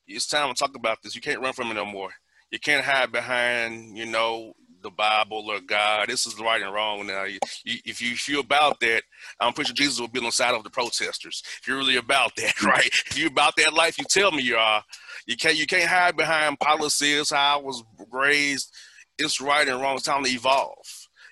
it's 0.07 0.27
time 0.27 0.49
to 0.49 0.55
talk 0.55 0.75
about 0.75 0.97
this. 1.03 1.15
You 1.15 1.21
can't 1.21 1.39
run 1.39 1.53
from 1.53 1.69
it 1.71 1.75
no 1.75 1.85
more. 1.85 2.09
You 2.49 2.59
can't 2.59 2.83
hide 2.83 3.11
behind, 3.11 3.97
you 3.97 4.05
know, 4.07 4.53
the 4.81 4.89
Bible 4.89 5.45
or 5.47 5.59
God. 5.61 6.09
This 6.09 6.25
is 6.25 6.37
right 6.39 6.61
and 6.61 6.73
wrong. 6.73 7.05
Now, 7.07 7.23
if 7.63 8.01
you 8.01 8.15
feel 8.15 8.41
about 8.41 8.79
that, 8.81 9.03
I'm 9.39 9.53
pretty 9.53 9.69
sure 9.69 9.75
Jesus 9.75 9.99
will 9.99 10.07
be 10.07 10.19
on 10.19 10.25
the 10.25 10.31
side 10.31 10.55
of 10.55 10.63
the 10.63 10.69
protesters. 10.71 11.43
If 11.61 11.67
you're 11.67 11.77
really 11.77 11.97
about 11.97 12.35
that, 12.37 12.61
right? 12.63 12.87
If 13.07 13.17
you're 13.17 13.29
about 13.29 13.53
that 13.57 13.73
life, 13.73 13.97
you 13.99 14.03
tell 14.05 14.31
me 14.31 14.41
you 14.41 14.57
are. 14.57 14.83
You 15.27 15.37
can't 15.37 15.55
you 15.55 15.67
can't 15.67 15.87
hide 15.87 16.17
behind 16.17 16.59
policies. 16.59 17.29
How 17.29 17.59
I 17.59 17.61
was 17.61 17.83
raised 18.11 18.73
it's 19.17 19.41
right 19.41 19.67
and 19.67 19.81
wrong. 19.81 19.95
It's 19.95 20.03
time 20.03 20.23
to 20.23 20.29
evolve. 20.29 20.85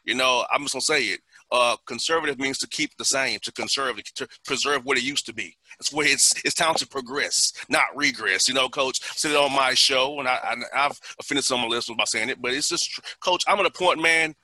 You 0.06 0.16
know, 0.16 0.46
I'm 0.52 0.62
just 0.64 0.74
gonna 0.74 0.82
say 0.82 1.04
it. 1.06 1.22
Uh, 1.52 1.76
conservative 1.88 2.38
means 2.40 2.60
to 2.60 2.68
keep 2.68 2.96
the 2.98 3.06
same, 3.06 3.40
to 3.42 3.52
conserve, 3.52 4.02
to 4.04 4.28
preserve 4.46 4.86
what 4.86 4.98
it 4.98 5.04
used 5.04 5.26
to 5.26 5.34
be. 5.34 5.56
It's 5.80 5.92
where 5.92 6.08
it's 6.08 6.34
it's 6.46 6.54
time 6.56 6.76
to 6.76 6.88
progress, 6.88 7.52
not 7.70 7.84
regress. 7.96 8.48
You 8.48 8.54
know, 8.54 8.70
Coach 8.70 9.02
said 9.18 9.32
it 9.32 9.38
on 9.38 9.54
my 9.54 9.74
show, 9.74 10.20
and 10.20 10.28
I, 10.28 10.56
I 10.76 10.78
have 10.82 11.00
offended 11.20 11.46
some 11.46 11.60
of 11.62 11.70
my 11.70 11.76
listeners 11.76 11.98
by 11.98 12.04
saying 12.06 12.30
it, 12.30 12.42
but 12.42 12.54
it's 12.54 12.70
just, 12.70 13.00
Coach, 13.20 13.44
I'm 13.48 13.60
an 13.60 13.66
a 13.66 13.70
point, 13.72 14.02
man. 14.02 14.36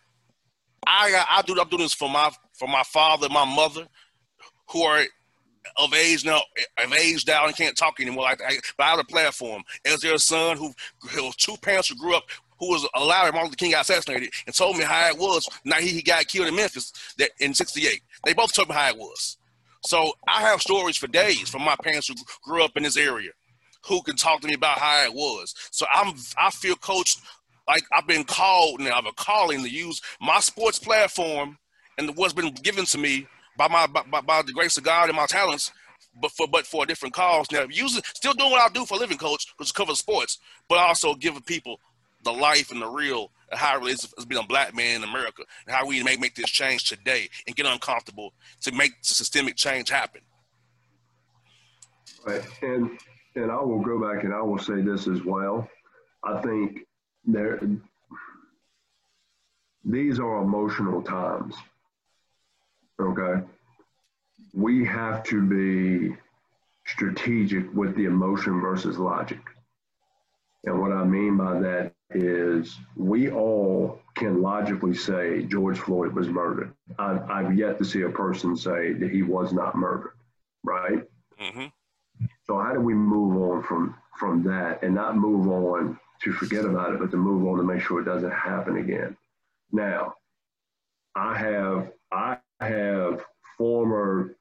I 0.88 1.24
I 1.30 1.42
do 1.44 1.60
I'm 1.60 1.70
doing 1.70 1.84
this 1.84 1.94
for 1.94 2.10
my 2.10 2.32
for 2.58 2.68
my 2.68 2.84
father, 2.84 3.28
my 3.30 3.46
mother, 3.46 3.86
who 4.70 4.82
are 4.84 5.04
of 5.78 5.94
age 5.96 6.24
now, 6.26 6.42
of 6.84 6.94
age 6.94 7.26
now, 7.28 7.46
and 7.46 7.56
can't 7.56 7.76
talk 7.76 8.00
anymore. 8.00 8.24
Like, 8.26 8.42
I, 8.44 8.56
but 8.78 8.84
I 8.84 8.90
have 8.92 9.00
a 9.00 9.04
platform. 9.04 9.64
As 9.84 10.00
their 10.00 10.18
son, 10.20 10.58
who, 10.58 10.72
who 11.10 11.32
two 11.38 11.56
parents 11.58 11.90
who 11.90 11.96
grew 11.98 12.16
up 12.16 12.26
who 12.60 12.70
was 12.70 12.88
allowing 12.96 13.34
Martin 13.34 13.44
Luther 13.48 13.56
King 13.58 13.72
got 13.72 13.82
assassinated 13.82 14.30
and 14.46 14.56
told 14.56 14.78
me 14.78 14.84
how 14.84 15.08
it 15.10 15.18
was. 15.18 15.48
Now 15.64 15.78
he, 15.78 15.90
he 15.90 16.02
got 16.02 16.26
killed 16.28 16.48
in 16.48 16.56
Memphis 16.56 16.94
that 17.18 17.32
in 17.40 17.54
'68. 17.54 18.02
They 18.24 18.34
both 18.34 18.54
told 18.54 18.70
me 18.70 18.76
how 18.76 18.90
it 18.90 18.98
was. 18.98 19.38
So 19.84 20.14
I 20.28 20.42
have 20.42 20.62
stories 20.62 20.98
for 20.98 21.08
days 21.08 21.48
from 21.50 21.64
my 21.64 21.76
parents 21.82 22.08
who 22.08 22.16
grew 22.44 22.64
up 22.64 22.76
in 22.76 22.84
this 22.84 22.98
area, 22.98 23.32
who 23.86 24.02
can 24.02 24.16
talk 24.16 24.42
to 24.42 24.48
me 24.48 24.54
about 24.54 24.80
how 24.80 25.04
it 25.04 25.14
was. 25.14 25.54
So 25.72 25.86
I'm 25.94 26.16
I 26.38 26.50
feel 26.50 26.76
coached 26.76 27.20
like 27.68 27.84
I've 27.94 28.08
been 28.08 28.24
called 28.24 28.80
now. 28.80 28.96
I've 28.98 29.04
been 29.04 29.14
calling 29.16 29.64
to 29.64 29.70
use 29.70 30.02
my 30.22 30.40
sports 30.40 30.80
platform 30.80 31.58
and 31.98 32.16
what's 32.16 32.34
been 32.34 32.54
given 32.54 32.86
to 32.86 32.98
me 32.98 33.28
by 33.58 33.68
my 33.68 33.88
by, 33.88 34.22
by 34.22 34.42
the 34.42 34.54
grace 34.54 34.78
of 34.78 34.84
God 34.84 35.10
and 35.10 35.16
my 35.18 35.26
talents 35.26 35.72
but 36.22 36.32
for 36.32 36.48
but 36.48 36.66
for 36.66 36.86
a 36.86 36.88
different 36.88 37.14
cause. 37.14 37.52
Now, 37.52 37.66
using 37.70 38.02
still 38.16 38.32
doing 38.34 38.50
what 38.52 38.62
I 38.62 38.70
do 38.70 38.86
for 38.86 38.94
a 38.96 39.00
living, 39.00 39.18
coach, 39.18 39.54
which 39.58 39.74
covers 39.74 40.00
sports, 40.00 40.40
but 40.70 40.78
also 40.80 41.14
giving 41.14 41.42
people 41.42 41.80
the 42.26 42.34
life 42.34 42.72
and 42.72 42.82
the 42.82 42.88
real 42.88 43.32
and 43.52 43.60
how 43.60 43.76
it 43.78 43.80
relates 43.80 44.08
to 44.12 44.26
being 44.28 44.44
a 44.44 44.48
black 44.48 44.76
man 44.76 44.98
in 45.04 45.10
America 45.10 45.44
and 45.66 45.76
how 45.76 45.86
we 45.86 46.04
make 46.04 46.20
make 46.20 46.36
this 46.36 46.50
change 46.50 46.84
today 46.86 47.30
and 47.48 47.56
get 47.56 47.66
uncomfortable 47.68 48.34
to 48.62 48.72
make 48.74 48.92
systemic 49.02 49.56
change 49.56 49.90
happen. 49.90 50.22
Right. 52.26 52.42
And 52.62 53.00
and 53.36 53.52
I 53.52 53.62
will 53.62 53.80
go 53.82 54.02
back 54.02 54.24
and 54.24 54.34
I 54.34 54.42
will 54.42 54.58
say 54.58 54.82
this 54.82 55.08
as 55.08 55.24
well. 55.24 55.70
I 56.24 56.42
think 56.42 56.80
there 57.26 57.60
these 59.84 60.20
are 60.20 60.42
emotional 60.42 61.04
times. 61.04 61.56
Okay. 63.00 63.44
We 64.56 64.84
have 64.86 65.24
to 65.26 65.42
be 65.46 66.16
strategic 66.88 67.72
with 67.74 67.96
the 67.96 68.06
emotion 68.06 68.62
versus 68.62 68.98
logic. 68.98 69.38
And 70.64 70.82
what 70.82 70.92
I 70.92 71.04
mean 71.04 71.38
by 71.38 71.60
that 71.60 71.92
is 72.66 72.78
we 72.96 73.30
all 73.30 74.00
can 74.16 74.42
logically 74.42 74.94
say 74.94 75.44
George 75.44 75.78
Floyd 75.80 76.14
was 76.14 76.28
murdered. 76.28 76.74
I've, 76.98 77.30
I've 77.30 77.58
yet 77.58 77.78
to 77.80 77.86
see 77.86 78.02
a 78.04 78.10
person 78.10 78.56
say 78.56 78.94
that 78.94 79.12
he 79.12 79.22
was 79.22 79.54
not 79.54 79.76
murdered, 79.76 80.14
right? 80.64 81.04
Mm-hmm. 81.42 82.26
So 82.46 82.60
how 82.60 82.74
do 82.74 82.80
we 82.80 82.94
move 82.94 83.52
on 83.52 83.64
from 83.64 83.96
from 84.18 84.44
that 84.44 84.82
and 84.82 84.96
not 84.96 85.18
move 85.18 85.48
on 85.48 86.00
to 86.24 86.32
forget 86.34 86.64
about 86.64 86.94
it, 86.94 87.00
but 87.00 87.12
to 87.12 87.18
move 87.18 87.46
on 87.48 87.58
to 87.58 87.64
make 87.64 87.82
sure 87.82 88.02
it 88.02 88.06
doesn't 88.06 88.32
happen 88.32 88.78
again? 88.78 89.16
Now, 89.72 90.16
I 91.16 91.38
have 91.38 91.92
I 92.12 92.38
have 92.62 93.26
former 93.58 94.36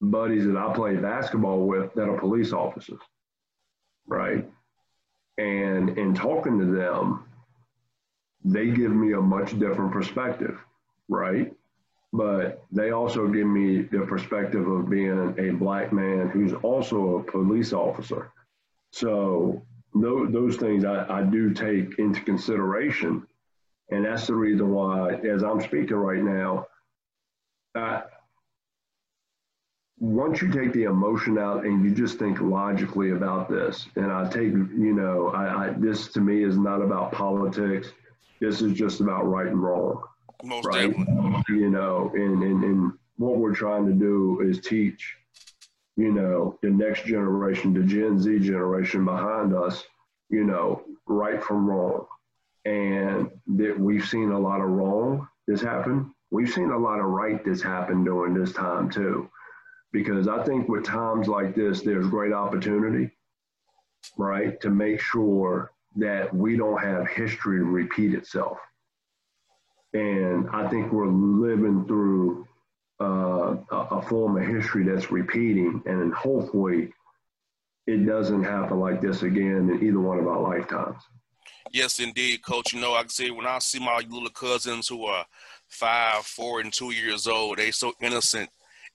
buddies 0.00 0.46
that 0.46 0.56
I 0.56 0.72
play 0.74 0.96
basketball 0.96 1.66
with 1.66 1.94
that 1.94 2.08
are 2.08 2.18
police 2.18 2.52
officers, 2.52 3.00
right? 4.06 4.48
And 5.38 5.98
in 5.98 6.14
talking 6.14 6.58
to 6.60 6.64
them, 6.66 7.24
they 8.46 8.66
give 8.68 8.92
me 8.92 9.12
a 9.12 9.20
much 9.20 9.58
different 9.58 9.92
perspective, 9.92 10.58
right? 11.08 11.52
But 12.12 12.62
they 12.70 12.92
also 12.92 13.26
give 13.26 13.46
me 13.46 13.82
the 13.82 14.06
perspective 14.06 14.66
of 14.66 14.88
being 14.88 15.34
a 15.38 15.50
black 15.50 15.92
man 15.92 16.28
who's 16.28 16.52
also 16.54 17.16
a 17.18 17.22
police 17.24 17.72
officer. 17.72 18.30
So 18.92 19.64
those, 19.94 20.32
those 20.32 20.56
things 20.56 20.84
I, 20.84 21.06
I 21.18 21.22
do 21.24 21.52
take 21.52 21.98
into 21.98 22.20
consideration. 22.20 23.26
And 23.90 24.04
that's 24.04 24.28
the 24.28 24.34
reason 24.34 24.70
why, 24.70 25.14
as 25.14 25.42
I'm 25.42 25.60
speaking 25.60 25.96
right 25.96 26.22
now, 26.22 26.66
I, 27.74 28.04
once 29.98 30.40
you 30.40 30.52
take 30.52 30.72
the 30.72 30.84
emotion 30.84 31.36
out 31.36 31.64
and 31.64 31.84
you 31.84 31.92
just 31.94 32.18
think 32.18 32.40
logically 32.40 33.10
about 33.10 33.50
this, 33.50 33.86
and 33.96 34.06
I 34.12 34.28
take, 34.28 34.52
you 34.52 34.94
know, 34.94 35.28
I, 35.30 35.66
I, 35.66 35.70
this 35.76 36.08
to 36.12 36.20
me 36.20 36.44
is 36.44 36.56
not 36.56 36.80
about 36.80 37.10
politics 37.12 37.88
this 38.40 38.60
is 38.62 38.74
just 38.76 39.00
about 39.00 39.24
right 39.26 39.46
and 39.46 39.62
wrong. 39.62 40.02
Most 40.42 40.66
right? 40.66 40.90
Definitely. 40.90 41.44
You 41.54 41.70
know, 41.70 42.10
and, 42.14 42.42
and, 42.42 42.64
and 42.64 42.92
what 43.16 43.38
we're 43.38 43.54
trying 43.54 43.86
to 43.86 43.92
do 43.92 44.40
is 44.42 44.60
teach, 44.60 45.14
you 45.96 46.12
know, 46.12 46.58
the 46.62 46.70
next 46.70 47.04
generation, 47.06 47.72
the 47.72 47.82
Gen 47.82 48.20
Z 48.20 48.38
generation 48.40 49.04
behind 49.04 49.54
us, 49.54 49.84
you 50.28 50.44
know, 50.44 50.82
right 51.06 51.42
from 51.42 51.68
wrong. 51.68 52.06
And 52.64 53.30
that 53.58 53.78
we've 53.78 54.04
seen 54.06 54.32
a 54.32 54.38
lot 54.38 54.60
of 54.60 54.68
wrong 54.68 55.28
this 55.46 55.60
happened. 55.60 56.10
We've 56.32 56.50
seen 56.52 56.72
a 56.72 56.76
lot 56.78 56.98
of 56.98 57.04
right 57.06 57.44
this 57.44 57.62
happened 57.62 58.04
during 58.06 58.34
this 58.34 58.52
time 58.52 58.90
too. 58.90 59.30
Because 59.92 60.26
I 60.26 60.42
think 60.42 60.68
with 60.68 60.84
times 60.84 61.28
like 61.28 61.54
this, 61.54 61.82
there's 61.82 62.08
great 62.08 62.32
opportunity, 62.32 63.12
right, 64.18 64.60
to 64.60 64.68
make 64.68 65.00
sure 65.00 65.70
that 65.96 66.32
we 66.34 66.56
don't 66.56 66.80
have 66.80 67.08
history 67.08 67.62
repeat 67.62 68.14
itself. 68.14 68.58
And 69.94 70.48
I 70.52 70.68
think 70.68 70.92
we're 70.92 71.06
living 71.08 71.86
through 71.86 72.46
uh, 73.00 73.56
a, 73.70 73.76
a 73.90 74.02
form 74.02 74.36
of 74.40 74.46
history 74.46 74.84
that's 74.84 75.10
repeating, 75.10 75.82
and 75.86 76.12
hopefully 76.14 76.92
it 77.86 78.06
doesn't 78.06 78.44
happen 78.44 78.78
like 78.80 79.00
this 79.00 79.22
again 79.22 79.70
in 79.70 79.82
either 79.86 80.00
one 80.00 80.18
of 80.18 80.26
our 80.28 80.40
lifetimes. 80.40 81.00
Yes, 81.72 81.98
indeed, 81.98 82.42
Coach. 82.42 82.72
You 82.72 82.80
know, 82.80 82.92
I 82.94 83.04
see 83.08 83.30
when 83.30 83.46
I 83.46 83.58
see 83.58 83.78
my 83.78 84.00
little 84.08 84.28
cousins 84.30 84.88
who 84.88 85.04
are 85.06 85.26
five, 85.68 86.24
four, 86.26 86.60
and 86.60 86.72
two 86.72 86.92
years 86.92 87.26
old, 87.26 87.58
they 87.58 87.68
are 87.70 87.72
so 87.72 87.92
innocent 88.00 88.50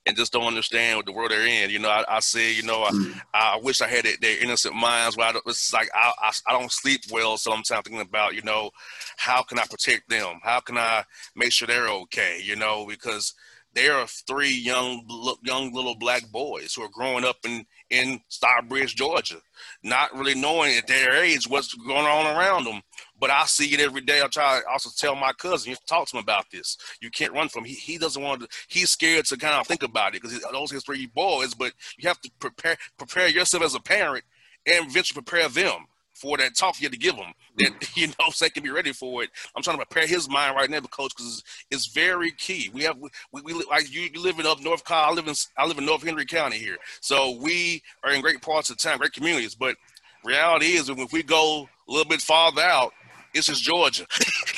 and 0.06 0.18
just 0.18 0.34
don't 0.34 0.44
understand 0.46 0.98
what 0.98 1.06
the 1.06 1.12
world 1.12 1.32
they're 1.32 1.46
in. 1.46 1.70
You 1.70 1.80
know, 1.80 1.90
I, 1.90 2.04
I 2.10 2.20
say, 2.20 2.54
you 2.54 2.64
know, 2.64 2.86
hmm. 2.88 3.12
I, 3.34 3.54
I 3.54 3.60
wish 3.62 3.82
I 3.82 3.88
had 3.88 4.06
their 4.22 4.44
innocent 4.44 4.74
minds. 4.76 5.16
Where 5.18 5.28
I 5.28 5.32
don't, 5.32 5.44
it's 5.46 5.74
like 5.74 5.90
I, 5.94 6.12
I, 6.20 6.32
I 6.48 6.60
don't 6.60 6.72
sleep 6.72 7.02
well, 7.12 7.38
so 7.38 7.54
I'm 7.54 7.64
thinking 7.64 8.02
about, 8.02 8.36
you 8.36 8.42
know, 8.42 8.72
how 9.18 9.44
can 9.44 9.60
I 9.60 9.64
protect 9.70 10.10
them? 10.10 10.40
How 10.44 10.60
can 10.60 10.78
I 10.78 11.04
make 11.36 11.52
sure 11.52 11.68
they're 11.68 11.88
okay? 11.90 12.40
You 12.44 12.56
know, 12.56 12.86
because 12.88 13.34
there 13.74 13.96
are 13.96 14.08
three 14.08 14.54
young 14.54 15.04
young 15.44 15.74
little 15.74 15.96
black 15.96 16.30
boys 16.32 16.74
who 16.74 16.82
are 16.82 16.90
growing 16.90 17.24
up 17.24 17.38
in 17.46 17.66
in 17.91 18.19
Stockbridge, 18.30 18.95
Georgia, 18.95 19.36
not 19.84 20.15
really 20.17 20.34
knowing 20.34 20.75
at 20.77 20.88
their 20.88 21.12
age 21.23 21.47
what's 21.47 21.73
going 21.73 22.06
on 22.06 22.25
around 22.36 22.63
them. 22.63 22.82
But 23.19 23.30
I 23.30 23.45
see 23.45 23.71
it 23.73 23.80
every 23.82 24.01
day. 24.01 24.21
I 24.21 24.27
try 24.27 24.60
to 24.62 24.65
also 24.71 24.89
tell 24.97 25.15
my 25.15 25.34
cousin, 25.34 25.69
you 25.71 25.77
talk 25.88 26.08
to 26.08 26.17
him 26.17 26.23
about 26.23 26.45
this. 26.51 26.77
You 27.01 27.12
can't 27.12 27.34
run 27.34 27.49
from 27.49 27.65
him. 27.65 27.71
He, 27.75 27.91
he 27.93 27.97
doesn't 27.99 28.21
want 28.23 28.41
to, 28.41 28.47
he's 28.69 28.89
scared 28.89 29.25
to 29.25 29.38
kind 29.38 29.54
of 29.56 29.67
think 29.67 29.84
about 29.84 30.15
it 30.15 30.21
because 30.21 30.41
those 30.54 30.73
are 30.73 30.80
three 30.80 31.06
boys, 31.06 31.54
but 31.54 31.73
you 31.99 32.08
have 32.08 32.19
to 32.21 32.32
prepare 32.39 32.77
prepare 32.97 33.27
yourself 33.27 33.63
as 33.63 33.75
a 33.75 33.80
parent 33.82 34.23
and 34.65 34.88
eventually 34.88 35.21
prepare 35.21 35.49
them 35.49 35.86
for 36.22 36.38
that 36.38 36.56
talk 36.56 36.80
you 36.80 36.86
had 36.86 36.92
to 36.94 36.98
give 37.00 37.16
him 37.16 37.34
that 37.58 37.74
you 37.98 38.08
know 38.08 38.30
so 38.30 38.46
they 38.46 38.50
can 38.50 38.64
be 38.64 38.70
ready 38.70 38.94
for 38.94 39.24
it. 39.24 39.30
I'm 39.56 39.64
trying 39.64 39.80
to 39.80 39.86
prepare 39.86 40.08
his 40.08 40.30
mind 40.30 40.56
right 40.56 40.70
now, 40.70 40.80
coach, 40.82 41.12
because 41.18 41.44
it's, 41.72 41.88
very 41.92 42.32
key. 42.32 42.70
We 42.74 42.84
have 42.84 42.98
we, 43.32 43.42
we, 43.42 43.52
like 43.70 43.94
you, 43.94 44.08
you 44.14 44.22
live 44.22 44.40
in 44.40 44.46
up 44.46 44.62
North 44.62 44.82
Kyle, 44.86 45.10
I 45.10 45.12
live 45.14 45.28
in 45.28 45.34
I 45.58 45.66
live 45.66 45.78
in 45.78 45.86
North 45.86 46.04
Henry 46.04 46.26
County 46.26 46.58
here, 46.58 46.78
so 47.02 47.38
we 47.42 47.82
are 48.06 48.12
in 48.12 48.22
great 48.22 48.42
parts 48.42 48.70
of 48.70 48.78
town, 48.78 48.98
great 49.00 49.12
communities. 49.12 49.56
But 49.56 49.76
reality 50.24 50.68
is, 50.68 50.88
if 50.90 51.12
we 51.12 51.22
go 51.22 51.68
a 51.90 51.92
little 51.92 52.06
bit 52.10 52.22
farther 52.22 52.62
out, 52.62 52.94
this 53.34 53.48
is 53.50 53.62
Georgia. 53.62 54.06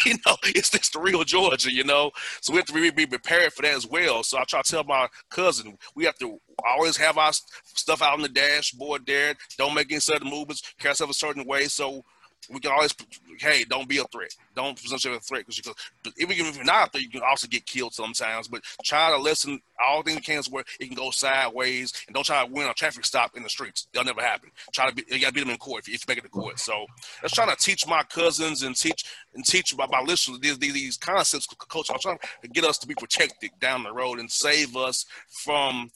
you 0.05 0.13
know, 0.25 0.35
it's 0.43 0.69
this 0.69 0.89
the 0.89 0.99
real 0.99 1.23
Georgia, 1.23 1.71
you 1.73 1.83
know? 1.83 2.11
So 2.41 2.53
we 2.53 2.57
have 2.57 2.65
to 2.67 2.91
be 2.91 3.05
prepared 3.05 3.53
for 3.53 3.61
that 3.61 3.73
as 3.73 3.85
well. 3.87 4.23
So 4.23 4.39
I 4.39 4.43
try 4.45 4.61
to 4.61 4.71
tell 4.71 4.83
my 4.83 5.07
cousin, 5.29 5.77
we 5.95 6.05
have 6.05 6.17
to 6.19 6.39
always 6.65 6.97
have 6.97 7.17
our 7.17 7.31
stuff 7.65 8.01
out 8.01 8.13
on 8.13 8.21
the 8.21 8.29
dashboard 8.29 9.05
there. 9.05 9.35
Don't 9.57 9.75
make 9.75 9.91
any 9.91 9.99
sudden 9.99 10.29
movements, 10.29 10.61
carry 10.79 10.91
yourself 10.91 11.11
a 11.11 11.13
certain 11.13 11.45
way. 11.45 11.65
So 11.65 12.03
we 12.49 12.59
can 12.59 12.71
always, 12.71 12.93
hey, 13.39 13.63
don't 13.69 13.87
be 13.87 13.97
a 13.97 14.03
threat. 14.05 14.31
Don't 14.55 14.75
present 14.75 15.03
yourself 15.03 15.21
a 15.21 15.25
threat 15.25 15.41
because 15.45 15.57
you 15.57 15.71
even 16.17 16.45
if 16.45 16.55
you're 16.55 16.65
not 16.65 16.87
a 16.87 16.91
threat, 16.91 17.03
you 17.03 17.09
can 17.09 17.21
also 17.27 17.47
get 17.47 17.65
killed 17.65 17.93
sometimes. 17.93 18.47
But 18.47 18.61
try 18.83 19.09
to 19.11 19.17
listen 19.17 19.59
all 19.85 20.03
things 20.03 20.17
you 20.17 20.21
can 20.23 20.43
where 20.51 20.63
it 20.79 20.85
can 20.87 20.95
go 20.95 21.11
sideways, 21.11 21.93
and 22.07 22.13
don't 22.13 22.25
try 22.25 22.45
to 22.45 22.51
win 22.51 22.67
a 22.67 22.73
traffic 22.73 23.05
stop 23.05 23.35
in 23.37 23.43
the 23.43 23.49
streets. 23.49 23.87
That'll 23.93 24.05
never 24.13 24.21
happen. 24.25 24.51
Try 24.73 24.89
to 24.89 24.95
be, 24.95 25.03
you 25.07 25.19
got 25.21 25.27
to 25.27 25.33
beat 25.33 25.39
them 25.41 25.49
in 25.49 25.57
court 25.57 25.83
if 25.83 25.87
you, 25.87 25.93
if 25.93 26.01
you 26.01 26.05
make 26.11 26.17
it 26.17 26.21
to 26.23 26.29
court. 26.29 26.59
So 26.59 26.73
I 26.73 26.83
was 27.23 27.31
trying 27.31 27.49
to 27.49 27.55
teach 27.55 27.87
my 27.87 28.03
cousins 28.03 28.63
and 28.63 28.75
teach 28.75 29.05
and 29.35 29.45
teach 29.45 29.75
my, 29.77 29.87
my 29.87 30.01
listeners 30.01 30.39
these, 30.39 30.57
these, 30.57 30.73
these 30.73 30.97
concepts, 30.97 31.45
coach. 31.47 31.89
I'm 31.91 31.99
trying 31.99 32.19
to 32.41 32.47
get 32.49 32.63
us 32.65 32.77
to 32.79 32.87
be 32.87 32.95
protected 32.95 33.51
down 33.59 33.83
the 33.83 33.93
road 33.93 34.19
and 34.19 34.29
save 34.29 34.75
us 34.75 35.05
from 35.29 35.91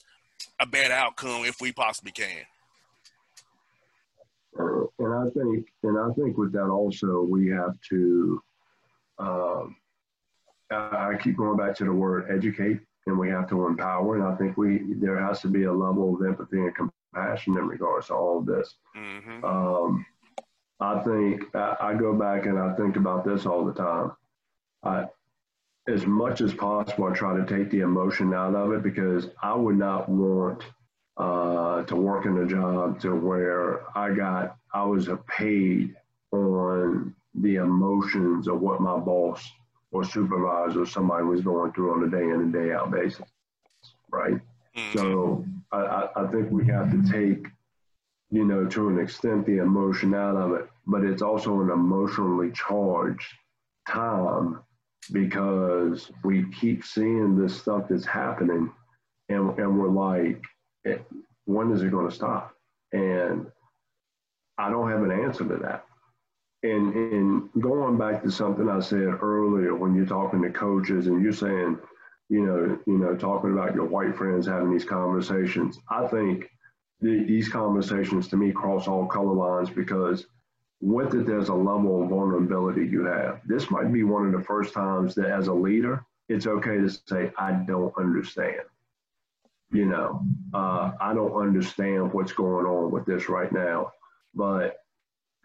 a 0.60 0.66
bad 0.66 0.92
outcome 0.92 1.46
if 1.46 1.60
we 1.62 1.72
possibly 1.72 2.12
can 2.12 2.44
and 5.00 5.14
I 5.14 5.24
think 5.38 5.68
and 5.84 5.98
I 5.98 6.12
think 6.16 6.38
with 6.38 6.52
that 6.54 6.68
also 6.68 7.22
we 7.22 7.48
have 7.50 7.80
to. 7.90 8.42
Um, 9.20 9.76
I 10.70 11.14
keep 11.20 11.38
going 11.38 11.58
back 11.58 11.76
to 11.78 11.86
the 11.86 11.94
word 11.94 12.30
educate, 12.30 12.80
and 13.08 13.18
we 13.18 13.30
have 13.30 13.48
to 13.50 13.66
empower. 13.68 14.16
And 14.16 14.24
I 14.24 14.36
think 14.36 14.58
we 14.58 14.82
there 14.98 15.20
has 15.20 15.40
to 15.42 15.48
be 15.48 15.64
a 15.64 15.74
level 15.74 16.16
of 16.16 16.26
empathy 16.26 16.58
and 16.58 16.74
compassion 16.76 17.58
in 17.58 17.68
regards 17.68 18.08
to 18.08 18.16
all 18.16 18.40
of 18.40 18.46
this. 18.46 18.76
Mm-hmm. 18.96 19.46
Um, 19.46 20.06
I 20.80 21.00
think 21.00 21.56
I, 21.56 21.78
I 21.80 21.94
go 21.94 22.14
back 22.14 22.46
and 22.46 22.60
I 22.60 22.74
think 22.76 22.96
about 22.98 23.24
this 23.26 23.46
all 23.46 23.66
the 23.66 23.74
time. 23.74 24.12
I, 24.84 25.06
as 25.88 26.06
much 26.06 26.42
as 26.42 26.54
possible, 26.54 27.06
I 27.06 27.14
try 27.16 27.36
to 27.38 27.46
take 27.46 27.72
the 27.72 27.80
emotion 27.80 28.34
out 28.34 28.54
of 28.54 28.74
it 28.74 28.84
because 28.84 29.30
I 29.42 29.56
would 29.56 29.78
not 29.78 30.10
want 30.10 30.64
uh, 31.16 31.84
to 31.84 31.96
work 31.96 32.26
in 32.26 32.38
a 32.40 32.46
job 32.46 33.00
to 33.02 33.16
where 33.16 33.82
I 33.98 34.14
got 34.14 34.57
I 34.74 34.84
was 34.84 35.10
paid 35.28 35.96
on 36.32 37.14
the 37.36 37.56
emotions 37.58 38.48
of 38.48 38.60
what 38.62 38.82
my 38.82 38.98
boss 38.98 39.50
or 39.92 40.04
supervisor 40.04 40.82
or 40.82 40.86
somebody 40.86 41.24
was 41.24 41.42
going 41.42 41.72
through 41.74 41.94
on 41.94 42.08
a 42.08 42.12
day 42.12 42.24
in 42.24 42.42
and 42.42 42.54
day 42.54 42.74
out 42.74 42.92
basis, 42.92 43.26
right? 44.12 44.40
Mm-hmm. 44.76 44.98
So 44.98 45.46
I, 45.72 46.10
I 46.16 46.28
think 46.28 46.52
we 46.52 46.66
have 46.68 46.92
to 46.92 47.02
take, 47.12 47.48
you 48.30 48.44
know, 48.46 48.66
to 48.66 48.90
an 48.90 49.00
extent 49.00 49.46
the 49.46 49.60
emotion 49.60 50.14
out 50.14 50.36
of 50.36 50.54
it, 50.54 50.68
but 50.86 51.04
it's 51.04 51.22
also 51.22 51.62
an 51.62 51.70
emotionally 51.70 52.52
charged 52.52 53.32
time 53.88 54.60
because 55.14 56.12
we 56.24 56.46
keep 56.52 56.84
seeing 56.84 57.38
this 57.38 57.58
stuff 57.58 57.86
that's 57.90 58.06
happening 58.06 58.70
and, 59.30 59.58
and 59.58 59.80
we're 59.80 59.88
like, 59.90 60.42
eh, 60.86 60.98
when 61.46 61.72
is 61.72 61.82
it 61.82 61.92
going 61.92 62.10
to 62.10 62.14
stop? 62.16 62.54
And 62.92 63.48
I 64.58 64.70
don't 64.70 64.90
have 64.90 65.04
an 65.04 65.12
answer 65.12 65.46
to 65.46 65.56
that. 65.58 65.86
And, 66.64 66.94
and 66.96 67.50
going 67.60 67.98
back 67.98 68.24
to 68.24 68.32
something 68.32 68.68
I 68.68 68.80
said 68.80 69.04
earlier, 69.22 69.76
when 69.76 69.94
you're 69.94 70.06
talking 70.08 70.42
to 70.42 70.50
coaches 70.50 71.08
and 71.08 71.22
you're 71.22 71.32
saying, 71.34 71.78
you 72.30 72.46
know, 72.46 72.80
you 72.88 72.98
know, 72.98 73.16
talking 73.16 73.54
about 73.54 73.76
your 73.76 73.86
white 73.86 74.16
friends 74.16 74.48
having 74.48 74.72
these 74.72 74.84
conversations, 74.84 75.78
I 75.90 76.08
think 76.08 76.50
the, 77.00 77.24
these 77.24 77.48
conversations 77.48 78.28
to 78.30 78.38
me 78.38 78.52
cross 78.52 78.88
all 78.88 79.06
color 79.06 79.34
lines 79.36 79.70
because 79.70 80.26
with 80.82 81.14
it, 81.14 81.28
there's 81.28 81.50
a 81.50 81.54
level 81.54 82.02
of 82.04 82.10
vulnerability 82.10 82.88
you 82.88 83.06
have. 83.06 83.42
This 83.46 83.70
might 83.70 83.94
be 83.94 84.04
one 84.04 84.26
of 84.26 84.32
the 84.38 84.44
first 84.46 84.74
times 84.74 85.14
that 85.16 85.30
as 85.30 85.48
a 85.48 85.54
leader, 85.54 86.04
it's 86.28 86.48
okay 86.48 86.78
to 86.78 86.90
say, 86.90 87.32
I 87.38 87.52
don't 87.54 87.94
understand. 87.98 88.64
You 89.72 89.86
know, 89.86 90.22
uh, 90.54 90.92
I 91.00 91.14
don't 91.14 91.34
understand 91.34 92.14
what's 92.14 92.34
going 92.34 92.66
on 92.66 92.90
with 92.92 93.06
this 93.06 93.30
right 93.30 93.52
now. 93.52 93.92
But, 94.38 94.78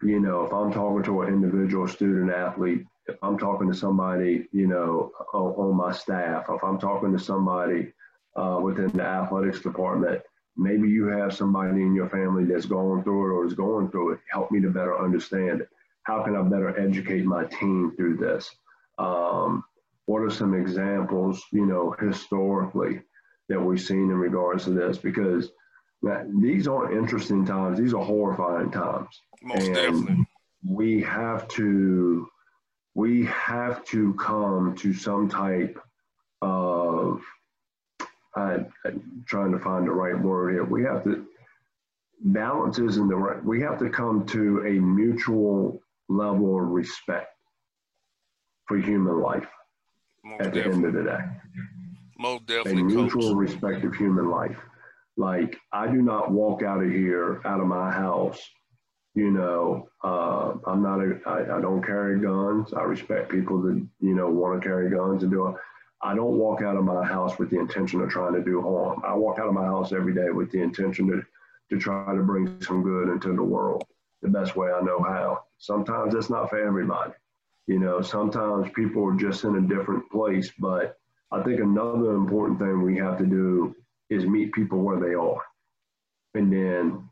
you 0.03 0.19
know, 0.19 0.45
if 0.45 0.53
I'm 0.53 0.71
talking 0.71 1.01
to 1.03 1.21
an 1.23 1.33
individual 1.33 1.87
student 1.87 2.29
athlete, 2.31 2.85
if 3.07 3.17
I'm 3.23 3.37
talking 3.39 3.67
to 3.69 3.73
somebody, 3.77 4.47
you 4.53 4.67
know, 4.67 5.11
on, 5.33 5.75
my 5.75 5.91
staff, 5.91 6.45
if 6.47 6.63
I'm 6.63 6.77
talking 6.77 7.11
to 7.11 7.19
somebody 7.19 7.91
uh, 8.35 8.59
within 8.61 8.89
the 8.89 9.03
athletics 9.03 9.61
department, 9.61 10.21
maybe 10.55 10.87
you 10.87 11.07
have 11.07 11.33
somebody 11.33 11.81
in 11.81 11.95
your 11.95 12.07
family 12.07 12.45
that's 12.45 12.67
going 12.67 13.03
through 13.03 13.25
it 13.25 13.33
or 13.33 13.45
is 13.45 13.55
going 13.55 13.89
through 13.89 14.11
it. 14.13 14.19
Help 14.31 14.51
me 14.51 14.61
to 14.61 14.69
better 14.69 14.97
understand 14.97 15.61
it. 15.61 15.69
How 16.03 16.23
can 16.23 16.35
I 16.35 16.41
better 16.43 16.79
educate 16.79 17.25
my 17.25 17.45
team 17.45 17.93
through 17.97 18.17
this? 18.17 18.51
Um, 18.99 19.63
what 20.05 20.19
are 20.19 20.29
some 20.29 20.53
examples, 20.53 21.41
you 21.51 21.65
know, 21.65 21.95
historically 21.99 23.01
that 23.49 23.59
we've 23.61 23.81
seen 23.81 24.11
in 24.11 24.17
regards 24.17 24.65
to 24.65 24.71
this? 24.71 24.97
Because 24.99 25.51
these 26.41 26.67
aren't 26.67 26.97
interesting 26.97 27.45
times. 27.45 27.79
These 27.79 27.93
are 27.93 28.03
horrifying 28.03 28.71
times. 28.71 29.21
Most 29.41 29.65
and 29.67 29.75
definitely. 29.75 30.25
We 30.65 31.01
have 31.03 31.47
to 31.49 32.27
we 32.95 33.25
have 33.25 33.83
to 33.85 34.13
come 34.13 34.75
to 34.77 34.93
some 34.93 35.27
type 35.29 35.79
of 36.41 37.21
I, 38.35 38.59
am 38.85 39.23
trying 39.25 39.51
to 39.51 39.59
find 39.59 39.85
the 39.87 39.91
right 39.91 40.19
word 40.19 40.53
here. 40.53 40.63
We 40.63 40.83
have 40.83 41.03
to 41.05 41.25
balance 42.23 42.79
is 42.79 42.97
in 42.97 43.07
the 43.07 43.15
right. 43.15 43.43
We 43.43 43.61
have 43.61 43.79
to 43.79 43.89
come 43.89 44.25
to 44.27 44.59
a 44.65 44.73
mutual 44.79 45.81
level 46.09 46.57
of 46.61 46.67
respect 46.67 47.29
for 48.65 48.77
human 48.77 49.19
life 49.21 49.47
Most 50.23 50.41
at 50.41 50.53
definitely. 50.53 50.61
the 50.61 50.75
end 50.75 50.85
of 50.85 50.93
the 51.05 51.11
day. 51.11 51.23
Most 52.17 52.45
definitely, 52.45 52.81
a 52.81 52.85
mutual 52.85 53.33
coach. 53.33 53.35
respect 53.35 53.83
of 53.83 53.93
human 53.95 54.29
life. 54.29 54.57
Like, 55.15 55.57
I 55.71 55.87
do 55.87 56.01
not 56.01 56.31
walk 56.31 56.63
out 56.63 56.83
of 56.83 56.89
here, 56.89 57.39
out 57.45 57.59
of 57.59 57.67
my 57.67 57.91
house. 57.91 58.39
You 59.15 59.29
know, 59.29 59.89
uh, 60.03 60.53
I'm 60.65 60.81
not 60.81 60.99
a, 60.99 61.19
I, 61.27 61.57
I 61.57 61.61
don't 61.61 61.83
carry 61.83 62.19
guns. 62.19 62.73
I 62.73 62.81
respect 62.81 63.29
people 63.29 63.61
that, 63.61 63.77
you 63.99 64.15
know, 64.15 64.27
want 64.29 64.59
to 64.59 64.67
carry 64.67 64.89
guns 64.89 65.21
and 65.21 65.31
do 65.31 65.47
it. 65.49 65.55
I 66.01 66.15
don't 66.15 66.37
walk 66.39 66.63
out 66.63 66.77
of 66.77 66.83
my 66.83 67.05
house 67.05 67.37
with 67.37 67.51
the 67.51 67.59
intention 67.59 68.01
of 68.01 68.09
trying 68.09 68.33
to 68.33 68.43
do 68.43 68.61
harm. 68.61 69.03
I 69.05 69.13
walk 69.13 69.37
out 69.37 69.47
of 69.47 69.53
my 69.53 69.65
house 69.65 69.93
every 69.93 70.15
day 70.15 70.31
with 70.31 70.49
the 70.51 70.61
intention 70.61 71.07
to, 71.09 71.21
to 71.75 71.79
try 71.79 72.13
to 72.13 72.23
bring 72.23 72.59
some 72.61 72.81
good 72.83 73.09
into 73.09 73.33
the 73.35 73.43
world 73.43 73.83
the 74.23 74.29
best 74.29 74.55
way 74.55 74.69
I 74.71 74.81
know 74.81 75.01
how. 75.03 75.43
Sometimes 75.59 76.15
it's 76.15 76.29
not 76.29 76.49
for 76.49 76.57
everybody. 76.57 77.11
You 77.67 77.79
know, 77.79 78.01
sometimes 78.01 78.67
people 78.75 79.05
are 79.05 79.15
just 79.15 79.43
in 79.43 79.55
a 79.55 79.61
different 79.61 80.09
place. 80.11 80.51
But 80.57 80.97
I 81.31 81.43
think 81.43 81.59
another 81.59 82.15
important 82.15 82.57
thing 82.57 82.81
we 82.81 82.97
have 82.97 83.19
to 83.19 83.25
do 83.25 83.75
is 84.09 84.25
meet 84.25 84.51
people 84.53 84.79
where 84.81 84.99
they 84.99 85.13
are 85.13 85.41
and 86.33 86.51
then 86.51 87.07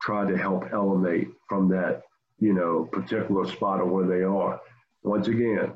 try 0.00 0.28
to 0.28 0.36
help 0.36 0.64
elevate 0.72 1.28
from 1.48 1.68
that, 1.68 2.02
you 2.38 2.52
know, 2.52 2.84
particular 2.92 3.46
spot 3.46 3.80
of 3.80 3.88
where 3.88 4.06
they 4.06 4.22
are. 4.22 4.60
Once 5.02 5.28
again, 5.28 5.72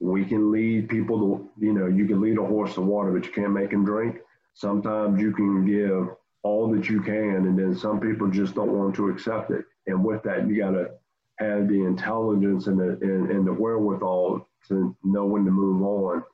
we 0.00 0.24
can 0.24 0.50
lead 0.50 0.88
people 0.88 1.18
to, 1.18 1.50
you 1.64 1.72
know, 1.72 1.86
you 1.86 2.06
can 2.06 2.20
lead 2.20 2.38
a 2.38 2.44
horse 2.44 2.74
to 2.74 2.80
water, 2.80 3.12
but 3.12 3.24
you 3.24 3.32
can't 3.32 3.52
make 3.52 3.70
him 3.70 3.84
drink. 3.84 4.16
Sometimes 4.54 5.20
you 5.20 5.32
can 5.32 5.64
give 5.64 6.10
all 6.42 6.68
that 6.74 6.88
you 6.88 7.00
can, 7.00 7.46
and 7.46 7.58
then 7.58 7.74
some 7.74 8.00
people 8.00 8.28
just 8.28 8.54
don't 8.54 8.72
want 8.76 8.94
to 8.96 9.08
accept 9.08 9.50
it. 9.50 9.64
And 9.86 10.04
with 10.04 10.22
that, 10.24 10.46
you 10.46 10.58
got 10.58 10.72
to 10.72 10.90
have 11.36 11.68
the 11.68 11.82
intelligence 11.84 12.66
and 12.66 12.78
the, 12.78 12.98
and, 13.00 13.30
and 13.30 13.46
the 13.46 13.52
wherewithal 13.52 14.46
to 14.68 14.94
know 15.04 15.24
when 15.24 15.44
to 15.44 15.50
move 15.50 15.82
on 15.82 16.24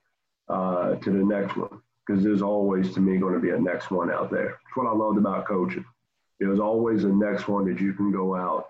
uh, 0.48 0.94
to 0.96 1.11
the 1.11 1.24
next 1.24 1.56
one 1.56 1.80
because 2.10 2.24
there's 2.24 2.42
always 2.42 2.92
to 2.94 3.00
me 3.00 3.18
going 3.18 3.34
to 3.34 3.40
be 3.40 3.50
a 3.50 3.58
next 3.58 3.90
one 3.92 4.10
out 4.10 4.30
there. 4.30 4.48
It's 4.66 4.76
what 4.76 4.88
I 4.88 4.92
loved 4.92 5.16
about 5.18 5.46
coaching. 5.46 5.84
There's 6.40 6.58
always 6.58 7.04
a 7.04 7.08
next 7.08 7.46
one 7.46 7.66
that 7.70 7.80
you 7.80 7.92
can 7.92 8.10
go 8.10 8.34
out 8.34 8.66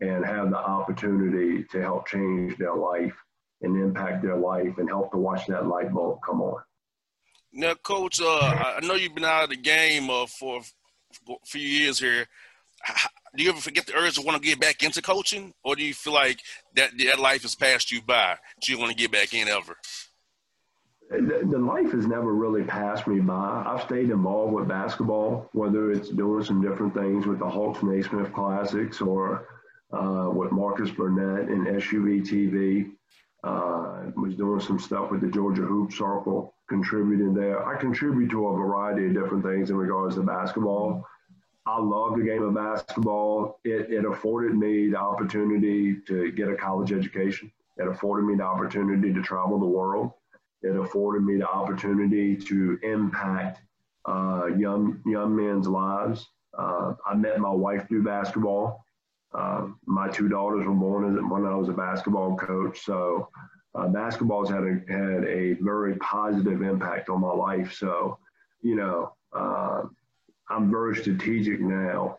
and 0.00 0.24
have 0.24 0.48
the 0.50 0.56
opportunity 0.56 1.64
to 1.64 1.78
help 1.80 2.06
change 2.08 2.56
their 2.56 2.74
life 2.74 3.12
and 3.60 3.76
impact 3.76 4.22
their 4.22 4.36
life 4.36 4.78
and 4.78 4.88
help 4.88 5.10
to 5.12 5.18
watch 5.18 5.46
that 5.48 5.66
light 5.66 5.92
bulb 5.92 6.20
come 6.24 6.40
on. 6.40 6.58
Now, 7.52 7.74
coach, 7.74 8.18
uh, 8.22 8.78
I 8.78 8.78
know 8.82 8.94
you've 8.94 9.14
been 9.14 9.24
out 9.24 9.44
of 9.44 9.50
the 9.50 9.56
game 9.56 10.08
uh, 10.08 10.24
for 10.26 10.62
a 11.28 11.34
few 11.44 11.60
years 11.60 11.98
here. 11.98 12.24
Do 13.36 13.44
you 13.44 13.50
ever 13.50 13.60
forget 13.60 13.84
the 13.86 13.94
urge 13.94 14.14
to 14.14 14.22
want 14.22 14.40
to 14.42 14.48
get 14.48 14.58
back 14.60 14.82
into 14.82 15.02
coaching, 15.02 15.52
or 15.64 15.76
do 15.76 15.84
you 15.84 15.92
feel 15.92 16.14
like 16.14 16.40
that 16.76 16.90
that 17.04 17.18
life 17.20 17.42
has 17.42 17.54
passed 17.54 17.92
you 17.92 18.00
by? 18.02 18.36
Do 18.64 18.72
you 18.72 18.78
want 18.78 18.90
to 18.90 18.96
get 18.96 19.12
back 19.12 19.34
in 19.34 19.48
ever? 19.48 19.76
the, 21.10 21.58
life 21.58 21.90
has 21.90 22.06
never 22.06 22.32
really 22.34 22.62
passed 22.62 23.06
me 23.06 23.20
by. 23.20 23.64
I've 23.66 23.82
stayed 23.82 24.10
involved 24.10 24.52
with 24.52 24.68
basketball, 24.68 25.48
whether 25.52 25.90
it's 25.90 26.08
doing 26.08 26.44
some 26.44 26.62
different 26.62 26.94
things 26.94 27.26
with 27.26 27.40
the 27.40 27.48
Hawks 27.48 27.82
Naismith 27.82 28.32
Classics 28.32 29.00
or 29.00 29.48
uh, 29.92 30.30
with 30.32 30.52
Marcus 30.52 30.90
Burnett 30.90 31.48
and 31.48 31.66
SUV 31.66 32.22
TV. 32.26 32.92
Uh, 33.42 34.04
was 34.20 34.34
doing 34.34 34.60
some 34.60 34.78
stuff 34.78 35.10
with 35.10 35.22
the 35.22 35.26
Georgia 35.30 35.62
Hoop 35.62 35.90
Circle, 35.92 36.54
contributing 36.68 37.32
there. 37.32 37.64
I 37.66 37.76
contribute 37.80 38.30
to 38.32 38.46
a 38.48 38.54
variety 38.56 39.06
of 39.06 39.14
different 39.14 39.42
things 39.42 39.70
in 39.70 39.76
regards 39.76 40.16
to 40.16 40.22
basketball. 40.22 41.04
I 41.64 41.80
love 41.80 42.16
the 42.18 42.22
game 42.22 42.42
of 42.42 42.54
basketball. 42.54 43.58
It, 43.64 43.90
it 43.90 44.04
afforded 44.04 44.54
me 44.56 44.88
the 44.90 44.98
opportunity 44.98 45.96
to 46.06 46.30
get 46.32 46.48
a 46.50 46.54
college 46.54 46.92
education. 46.92 47.50
It 47.78 47.88
afforded 47.88 48.26
me 48.26 48.34
the 48.36 48.42
opportunity 48.44 49.10
to 49.14 49.22
travel 49.22 49.58
the 49.58 49.66
world. 49.66 50.12
It 50.62 50.76
afforded 50.76 51.22
me 51.24 51.36
the 51.38 51.48
opportunity 51.48 52.36
to 52.36 52.78
impact 52.82 53.60
uh, 54.06 54.46
young 54.56 55.00
young 55.06 55.34
men's 55.34 55.66
lives. 55.66 56.26
Uh, 56.56 56.94
I 57.06 57.14
met 57.14 57.38
my 57.40 57.50
wife 57.50 57.88
through 57.88 58.04
basketball. 58.04 58.84
Uh, 59.32 59.68
my 59.86 60.08
two 60.08 60.28
daughters 60.28 60.66
were 60.66 60.74
born 60.74 61.16
as, 61.16 61.22
when 61.30 61.46
I 61.46 61.54
was 61.54 61.68
a 61.68 61.72
basketball 61.72 62.36
coach, 62.36 62.80
so 62.82 63.28
uh, 63.74 63.86
basketball's 63.88 64.50
had 64.50 64.64
a 64.64 64.92
had 64.92 65.24
a 65.24 65.54
very 65.54 65.96
positive 65.96 66.60
impact 66.62 67.08
on 67.08 67.20
my 67.22 67.32
life. 67.32 67.72
So, 67.72 68.18
you 68.60 68.76
know, 68.76 69.14
uh, 69.32 69.84
I'm 70.50 70.70
very 70.70 70.96
strategic 70.96 71.60
now, 71.60 72.18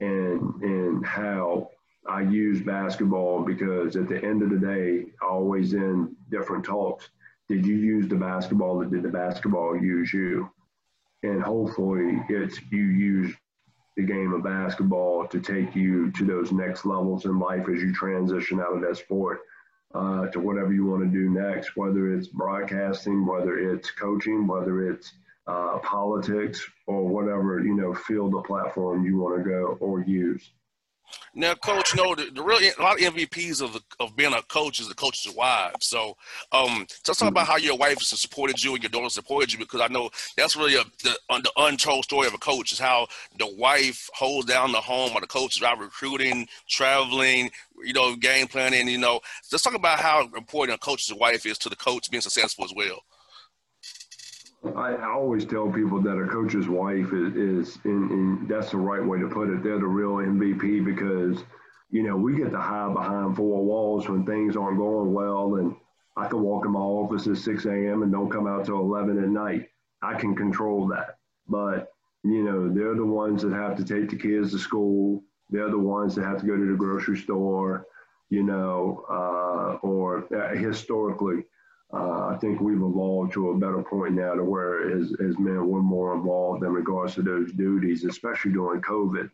and 0.00 0.40
and 0.62 1.06
how 1.06 1.70
I 2.08 2.22
use 2.22 2.62
basketball 2.62 3.42
because 3.44 3.94
at 3.94 4.08
the 4.08 4.24
end 4.24 4.42
of 4.42 4.50
the 4.50 4.58
day, 4.58 5.04
I 5.22 5.26
always 5.26 5.74
in 5.74 6.16
different 6.30 6.64
talks 6.64 7.10
did 7.48 7.64
you 7.64 7.76
use 7.76 8.06
the 8.08 8.14
basketball 8.16 8.76
or 8.82 8.84
did 8.84 9.04
the 9.04 9.08
basketball 9.08 9.74
use 9.74 10.12
you? 10.12 10.50
And 11.22 11.42
hopefully 11.42 12.20
it's 12.28 12.60
you 12.70 12.82
use 12.82 13.34
the 13.96 14.02
game 14.04 14.34
of 14.34 14.42
basketball 14.42 15.26
to 15.28 15.40
take 15.40 15.74
you 15.74 16.12
to 16.12 16.24
those 16.26 16.52
next 16.52 16.84
levels 16.84 17.24
in 17.24 17.38
life 17.38 17.66
as 17.68 17.80
you 17.82 17.94
transition 17.94 18.60
out 18.60 18.74
of 18.76 18.82
that 18.82 18.98
sport 18.98 19.40
uh, 19.94 20.26
to 20.28 20.38
whatever 20.40 20.74
you 20.74 20.84
want 20.84 21.02
to 21.02 21.08
do 21.18 21.30
next, 21.30 21.74
whether 21.74 22.12
it's 22.14 22.28
broadcasting, 22.28 23.24
whether 23.26 23.58
it's 23.58 23.90
coaching, 23.92 24.46
whether 24.46 24.86
it's 24.90 25.10
uh, 25.46 25.78
politics 25.78 26.62
or 26.86 27.08
whatever, 27.08 27.60
you 27.60 27.74
know, 27.74 27.94
field 27.94 28.34
the 28.34 28.42
platform 28.42 29.06
you 29.06 29.16
want 29.18 29.42
to 29.42 29.48
go 29.48 29.62
or 29.80 30.02
use. 30.04 30.50
Now, 31.34 31.54
coach, 31.54 31.94
no, 31.94 32.14
the, 32.14 32.30
the 32.32 32.42
real 32.42 32.58
a 32.78 32.82
lot 32.82 33.00
of 33.00 33.14
MVPs 33.14 33.60
of 33.62 33.80
of 34.00 34.16
being 34.16 34.32
a 34.32 34.42
coach 34.42 34.80
is 34.80 34.88
the 34.88 34.94
coach's 34.94 35.32
wife. 35.34 35.74
So, 35.80 36.16
um, 36.52 36.86
so 37.04 37.12
talk 37.12 37.28
about 37.28 37.44
mm-hmm. 37.44 37.52
how 37.52 37.56
your 37.58 37.76
wife 37.76 37.98
has 37.98 38.08
supported 38.20 38.62
you 38.62 38.74
and 38.74 38.82
your 38.82 38.90
daughter 38.90 39.08
supported 39.08 39.52
you 39.52 39.58
because 39.58 39.80
I 39.80 39.88
know 39.88 40.10
that's 40.36 40.56
really 40.56 40.74
a, 40.74 40.84
the, 41.02 41.18
the 41.28 41.50
untold 41.58 42.04
story 42.04 42.26
of 42.26 42.34
a 42.34 42.38
coach 42.38 42.72
is 42.72 42.78
how 42.78 43.06
the 43.38 43.46
wife 43.56 44.08
holds 44.14 44.46
down 44.46 44.72
the 44.72 44.80
home 44.80 45.12
or 45.14 45.20
the 45.20 45.26
coach 45.26 45.56
is 45.56 45.62
out 45.62 45.78
recruiting, 45.78 46.48
traveling, 46.68 47.50
you 47.84 47.92
know, 47.92 48.16
game 48.16 48.48
planning. 48.48 48.88
You 48.88 48.98
know, 48.98 49.20
let's 49.52 49.62
talk 49.62 49.74
about 49.74 50.00
how 50.00 50.22
important 50.36 50.76
a 50.76 50.80
coach's 50.80 51.12
wife 51.14 51.46
is 51.46 51.58
to 51.58 51.68
the 51.68 51.76
coach 51.76 52.10
being 52.10 52.20
successful 52.22 52.64
as 52.64 52.72
well. 52.74 53.00
I 54.74 55.08
always 55.12 55.44
tell 55.44 55.70
people 55.70 56.00
that 56.02 56.16
a 56.18 56.26
coach's 56.26 56.68
wife 56.68 57.12
is, 57.12 57.34
is 57.36 57.78
in, 57.84 58.10
in, 58.10 58.46
that's 58.48 58.72
the 58.72 58.76
right 58.78 59.04
way 59.04 59.18
to 59.20 59.28
put 59.28 59.48
it. 59.50 59.62
They're 59.62 59.78
the 59.78 59.86
real 59.86 60.14
MVP 60.16 60.84
because, 60.84 61.44
you 61.90 62.02
know, 62.02 62.16
we 62.16 62.36
get 62.36 62.50
to 62.50 62.60
hide 62.60 62.92
behind 62.92 63.36
four 63.36 63.64
walls 63.64 64.08
when 64.08 64.26
things 64.26 64.56
aren't 64.56 64.78
going 64.78 65.12
well. 65.12 65.56
And 65.56 65.76
I 66.16 66.26
can 66.26 66.42
walk 66.42 66.66
in 66.66 66.72
my 66.72 66.80
office 66.80 67.26
at 67.28 67.36
6 67.36 67.66
a.m. 67.66 68.02
and 68.02 68.10
don't 68.10 68.30
come 68.30 68.48
out 68.48 68.64
till 68.66 68.80
11 68.80 69.22
at 69.22 69.28
night. 69.28 69.66
I 70.02 70.14
can 70.14 70.34
control 70.34 70.88
that. 70.88 71.18
But, 71.48 71.92
you 72.24 72.42
know, 72.42 72.68
they're 72.68 72.96
the 72.96 73.06
ones 73.06 73.42
that 73.42 73.52
have 73.52 73.76
to 73.76 73.84
take 73.84 74.10
the 74.10 74.16
kids 74.16 74.50
to 74.52 74.58
school. 74.58 75.22
They're 75.50 75.70
the 75.70 75.78
ones 75.78 76.16
that 76.16 76.24
have 76.24 76.40
to 76.40 76.46
go 76.46 76.56
to 76.56 76.66
the 76.66 76.76
grocery 76.76 77.16
store, 77.16 77.86
you 78.28 78.42
know, 78.42 79.04
uh, 79.08 79.86
or 79.86 80.24
uh, 80.34 80.54
historically 80.56 81.44
uh, 81.92 82.26
I 82.26 82.36
think 82.38 82.60
we've 82.60 82.76
evolved 82.76 83.32
to 83.32 83.50
a 83.50 83.58
better 83.58 83.82
point 83.82 84.12
now 84.14 84.34
to 84.34 84.44
where 84.44 84.90
as, 84.96 85.10
as 85.26 85.38
men, 85.38 85.66
we're 85.66 85.80
more 85.80 86.14
involved 86.14 86.62
in 86.62 86.70
regards 86.70 87.14
to 87.14 87.22
those 87.22 87.50
duties, 87.52 88.04
especially 88.04 88.52
during 88.52 88.82
COVID. 88.82 89.30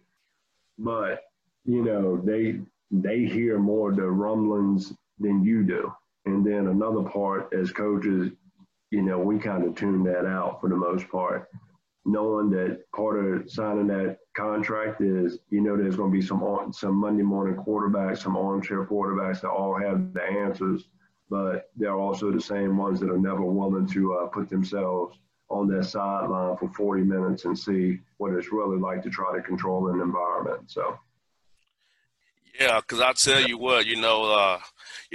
But, 0.78 1.22
you 1.64 1.82
know, 1.84 2.16
they, 2.16 2.60
they 2.92 3.24
hear 3.24 3.58
more 3.58 3.92
the 3.92 4.02
rumblings 4.08 4.92
than 5.18 5.42
you 5.44 5.64
do. 5.64 5.92
And 6.26 6.44
then 6.46 6.68
another 6.68 7.02
part 7.02 7.52
as 7.52 7.72
coaches, 7.72 8.30
you 8.90 9.02
know, 9.02 9.18
we 9.18 9.38
kind 9.38 9.64
of 9.64 9.74
tune 9.74 10.04
that 10.04 10.24
out 10.26 10.60
for 10.60 10.68
the 10.68 10.76
most 10.76 11.08
part, 11.08 11.48
knowing 12.04 12.50
that 12.50 12.84
part 12.94 13.16
of 13.18 13.50
signing 13.50 13.88
that 13.88 14.18
contract 14.36 15.00
is, 15.00 15.38
you 15.50 15.60
know, 15.60 15.76
there's 15.76 15.96
going 15.96 16.12
to 16.12 16.16
be 16.16 16.24
some 16.24 16.70
some 16.72 16.94
Monday 16.94 17.24
morning 17.24 17.56
quarterbacks, 17.56 18.18
some 18.18 18.36
armchair 18.36 18.84
quarterbacks 18.84 19.40
that 19.40 19.50
all 19.50 19.76
have 19.78 20.12
the 20.12 20.22
answers 20.22 20.84
but 21.30 21.70
they're 21.76 21.96
also 21.96 22.30
the 22.30 22.40
same 22.40 22.76
ones 22.76 23.00
that 23.00 23.10
are 23.10 23.18
never 23.18 23.42
willing 23.44 23.86
to 23.88 24.14
uh, 24.14 24.26
put 24.26 24.48
themselves 24.50 25.18
on 25.48 25.68
that 25.68 25.84
sideline 25.84 26.56
for 26.56 26.68
40 26.74 27.02
minutes 27.02 27.44
and 27.44 27.58
see 27.58 28.00
what 28.16 28.32
it's 28.32 28.52
really 28.52 28.78
like 28.78 29.02
to 29.02 29.10
try 29.10 29.34
to 29.34 29.42
control 29.42 29.88
an 29.88 30.00
environment. 30.00 30.70
So, 30.70 30.98
yeah, 32.60 32.80
because 32.80 33.00
I 33.00 33.12
tell 33.12 33.46
you 33.46 33.58
what, 33.58 33.86
you 33.86 33.96
know, 34.00 34.24
uh, 34.24 34.58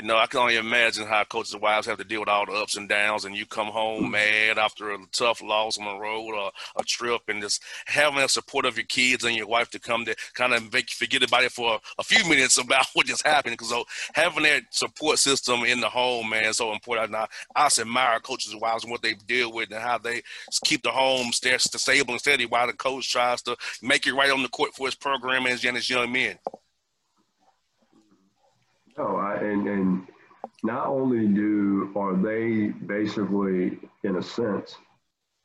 you 0.01 0.05
know, 0.07 0.15
I 0.17 0.27
can 0.27 0.39
only 0.39 0.55
imagine 0.55 1.05
how 1.05 1.25
coaches' 1.25 1.57
wives 1.57 1.85
have 1.87 1.97
to 1.97 2.05
deal 2.05 2.21
with 2.21 2.29
all 2.29 2.45
the 2.45 2.53
ups 2.53 2.77
and 2.77 2.87
downs, 2.87 3.25
and 3.25 3.35
you 3.35 3.45
come 3.45 3.67
home 3.67 4.03
mm-hmm. 4.03 4.11
mad 4.11 4.57
after 4.57 4.91
a 4.93 4.97
tough 5.11 5.41
loss 5.43 5.77
on 5.77 5.83
the 5.83 5.95
road 5.97 6.29
or 6.35 6.51
a 6.77 6.83
trip, 6.85 7.21
and 7.27 7.41
just 7.41 7.61
having 7.85 8.21
the 8.21 8.29
support 8.29 8.63
of 8.65 8.77
your 8.77 8.85
kids 8.85 9.25
and 9.25 9.35
your 9.35 9.47
wife 9.47 9.69
to 9.71 9.79
come 9.79 10.05
to 10.05 10.15
kind 10.35 10.53
of 10.53 10.63
make 10.71 10.89
you 10.91 10.95
forget 11.05 11.21
about 11.27 11.43
it 11.43 11.51
for 11.51 11.79
a 11.97 12.03
few 12.03 12.23
minutes 12.29 12.57
about 12.57 12.85
what 12.93 13.07
just 13.07 13.27
happened. 13.27 13.51
Because 13.53 13.71
so 13.71 13.79
oh, 13.81 13.85
having 14.13 14.43
that 14.43 14.63
support 14.71 15.19
system 15.19 15.63
in 15.65 15.81
the 15.81 15.89
home, 15.89 16.29
man, 16.29 16.45
is 16.45 16.57
so 16.57 16.71
important. 16.71 17.07
And 17.07 17.17
I, 17.57 17.65
I 17.65 17.67
admire 17.81 18.21
coaches' 18.21 18.55
wives 18.55 18.85
and 18.85 18.91
what 18.91 19.01
they 19.01 19.15
deal 19.27 19.51
with 19.51 19.69
and 19.71 19.81
how 19.81 19.97
they 19.97 20.21
keep 20.63 20.81
the 20.81 20.91
home 20.91 21.33
stable 21.33 22.13
and 22.13 22.21
steady 22.21 22.45
while 22.45 22.67
the 22.67 22.73
coach 22.73 23.11
tries 23.11 23.41
to 23.41 23.57
make 23.81 24.07
it 24.07 24.13
right 24.13 24.31
on 24.31 24.43
the 24.43 24.49
court 24.49 24.73
for 24.75 24.87
his 24.87 24.95
program 24.95 25.45
and 25.45 25.57
his 25.59 25.89
young 25.89 26.09
men. 26.11 26.37
No, 28.99 29.15
I, 29.15 29.35
and, 29.35 29.65
and 29.65 30.07
not 30.61 30.87
only 30.87 31.25
do 31.25 31.89
are 31.95 32.15
they 32.17 32.67
basically, 32.85 33.79
in 34.03 34.17
a 34.17 34.21
sense, 34.21 34.75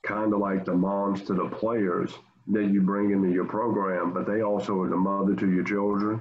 kind 0.03 0.33
of 0.35 0.41
like 0.41 0.65
the 0.65 0.75
moms 0.75 1.23
to 1.23 1.35
the 1.35 1.49
players 1.49 2.11
that 2.49 2.65
you 2.65 2.81
bring 2.83 3.13
into 3.13 3.31
your 3.31 3.45
program, 3.45 4.13
but 4.13 4.27
they 4.27 4.43
also 4.43 4.81
are 4.83 4.89
the 4.89 4.97
mother 4.97 5.37
to 5.37 5.49
your 5.49 5.63
children. 5.63 6.21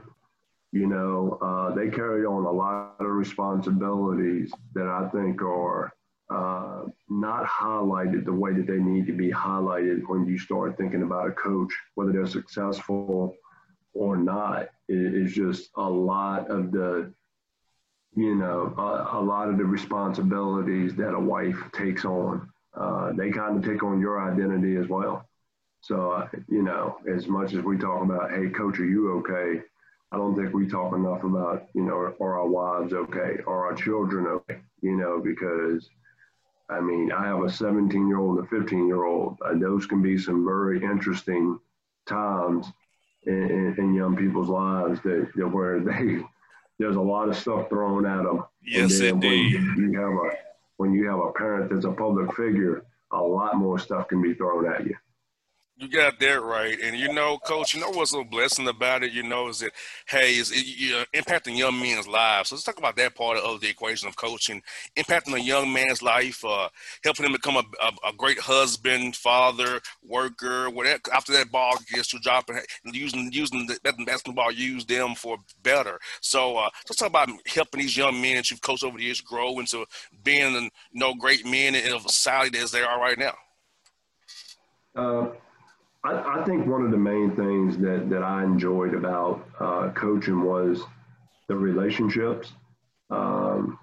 You 0.72 0.86
know, 0.86 1.40
uh, 1.42 1.74
they 1.74 1.90
carry 1.90 2.24
on 2.24 2.46
a 2.46 2.52
lot 2.52 2.92
of 3.00 3.08
responsibilities 3.08 4.54
that 4.76 4.86
I 4.88 5.10
think 5.10 5.42
are 5.42 5.92
uh, 6.30 6.84
not 7.10 7.46
highlighted 7.48 8.26
the 8.26 8.34
way 8.34 8.54
that 8.54 8.68
they 8.68 8.78
need 8.78 9.08
to 9.08 9.14
be 9.14 9.32
highlighted 9.32 10.04
when 10.08 10.28
you 10.28 10.38
start 10.38 10.78
thinking 10.78 11.02
about 11.02 11.30
a 11.30 11.32
coach, 11.32 11.74
whether 11.96 12.12
they're 12.12 12.28
successful 12.28 13.34
or 13.96 14.18
not. 14.18 14.70
It, 14.88 15.16
it's 15.16 15.34
just 15.34 15.70
a 15.78 15.90
lot 15.90 16.52
of 16.52 16.72
the 16.72 17.12
you 18.16 18.36
know, 18.36 18.74
a, 18.78 19.18
a, 19.18 19.22
lot 19.22 19.50
of 19.50 19.58
the 19.58 19.66
responsibilities 19.66 20.94
that 20.96 21.10
a 21.16 21.20
wife 21.20 21.58
takes 21.74 22.06
on. 22.06 22.48
Uh, 22.76 23.12
they 23.14 23.30
kind 23.32 23.58
of 23.58 23.64
take 23.70 23.84
on 23.84 24.00
your 24.00 24.22
identity 24.32 24.78
as 24.78 24.88
well. 24.88 25.28
So, 25.82 26.12
uh, 26.12 26.28
you 26.50 26.62
know, 26.64 26.98
as 27.14 27.28
much 27.28 27.54
as 27.54 27.64
we 27.64 27.78
talk 27.78 28.04
about, 28.04 28.32
hey, 28.32 28.50
coach, 28.50 28.80
are 28.80 28.86
you 28.86 29.14
okay? 29.18 29.62
I 30.12 30.18
don't 30.18 30.36
think 30.36 30.54
we 30.54 30.68
talk 30.68 30.94
enough 30.96 31.24
about, 31.24 31.68
you 31.74 31.82
know, 31.84 32.14
are, 32.22 32.40
our 32.40 32.48
wives 32.48 32.94
okay? 32.94 33.38
Are 33.48 33.66
our 33.68 33.74
children 33.74 34.28
okay? 34.28 34.60
You 34.82 34.96
know, 34.96 35.20
because 35.20 35.90
I 36.70 36.80
mean, 36.80 37.12
I 37.12 37.26
have 37.28 37.42
a 37.44 37.50
17 37.50 38.08
year 38.08 38.18
old 38.20 38.38
and 38.38 38.46
a 38.46 38.50
15 38.50 38.88
year 38.88 39.04
old. 39.04 39.38
Uh, 39.44 39.56
those 39.58 39.86
can 39.86 40.02
be 40.02 40.18
some 40.18 40.46
very 40.46 40.82
interesting 40.84 41.60
times 42.08 42.68
in, 43.24 43.34
in, 43.44 43.76
in 43.78 43.94
young 43.94 44.16
people's 44.16 44.50
lives 44.50 45.02
that, 45.04 45.30
that 45.36 45.48
where 45.48 45.80
they 45.80 46.22
there's 46.80 46.96
a 46.96 47.02
lot 47.02 47.30
of 47.30 47.36
stuff 47.36 47.70
thrown 47.70 48.06
at 48.06 48.24
them. 48.24 48.44
Yes, 48.66 49.00
indeed. 49.00 49.56
When 49.56 49.92
you 49.94 50.00
have 50.00 50.12
a 50.14 50.38
when 50.78 50.94
you 50.94 51.08
have 51.08 51.20
a 51.20 51.32
parent 51.32 51.72
that's 51.72 51.86
a 51.86 51.92
public 51.92 52.34
figure, 52.36 52.84
a 53.12 53.18
lot 53.22 53.56
more 53.56 53.78
stuff 53.80 54.08
can 54.08 54.22
be 54.22 54.34
thrown 54.34 54.68
at 54.72 54.86
you. 54.86 54.96
You 55.76 55.88
got 55.88 56.20
that 56.20 56.42
right, 56.44 56.78
and 56.84 56.96
you 56.96 57.12
know, 57.12 57.40
Coach. 57.40 57.74
You 57.74 57.82
know 57.82 57.90
what's 57.90 58.14
a 58.14 58.24
blessing 58.24 58.68
about 58.68 59.04
it? 59.04 59.12
You 59.12 59.24
know, 59.24 59.48
is 59.48 59.58
that 59.60 59.72
hey, 60.08 60.36
is 60.36 60.52
it, 60.52 60.64
you're 60.68 61.04
impacting 61.16 61.58
young 61.58 61.80
men's 61.80 62.08
lives. 62.08 62.50
So 62.50 62.56
let's 62.56 62.64
talk 62.64 62.78
about 62.78 62.96
that 62.98 63.16
part 63.16 63.38
of 63.40 63.60
the 63.60 63.68
equation 63.68 64.08
of 64.08 64.16
coaching, 64.16 64.62
impacting 64.96 65.34
a 65.36 65.42
young 65.42 65.74
man's 65.74 66.04
life, 66.04 66.46
uh, 66.46 66.70
helping 67.04 67.26
him 67.26 67.32
become 67.32 67.56
a, 67.56 67.64
a, 67.84 68.10
a, 68.10 68.14
great 68.16 68.38
husband, 68.40 69.16
father, 69.16 69.80
worker. 70.04 70.70
Whatever. 70.70 71.02
After 71.12 71.32
that 71.34 71.52
ball 71.52 71.74
gets 71.92 72.08
to 72.10 72.20
dropping, 72.20 72.60
using 72.86 73.32
using 73.32 73.66
the 73.66 73.80
basketball, 74.06 74.52
use 74.52 74.86
them 74.86 75.16
for 75.16 75.38
better. 75.64 76.00
So 76.22 76.56
uh, 76.56 76.70
let's 76.88 76.98
talk 76.98 77.10
about 77.10 77.32
helping 77.48 77.82
these 77.82 77.98
young 77.98 78.22
men 78.22 78.36
that 78.36 78.52
you've 78.52 78.62
coached 78.62 78.84
over 78.84 79.00
the 79.00 79.06
years 79.06 79.22
grow 79.22 79.58
into 79.60 79.88
being 80.24 80.54
you 80.54 80.70
know 81.00 81.16
great 81.16 81.48
men 81.48 81.74
in 81.74 81.94
a 81.96 82.00
society 82.02 82.60
as 82.60 82.70
they 82.72 82.84
are 82.84 83.02
right 83.02 83.18
now. 83.18 83.34
Uh 84.96 85.30
I, 86.06 86.42
I, 86.42 86.44
think 86.44 86.68
one 86.68 86.84
of 86.84 86.92
the 86.92 86.98
main 86.98 87.32
things 87.36 87.78
that, 87.78 88.10
that 88.10 88.24
I 88.24 88.44
enjoyed 88.44 88.94
about 88.94 89.46
uh, 89.60 89.90
coaching 89.96 90.44
was 90.44 90.82
the 91.48 91.56
relationships. 91.56 92.52
Um, 93.10 93.80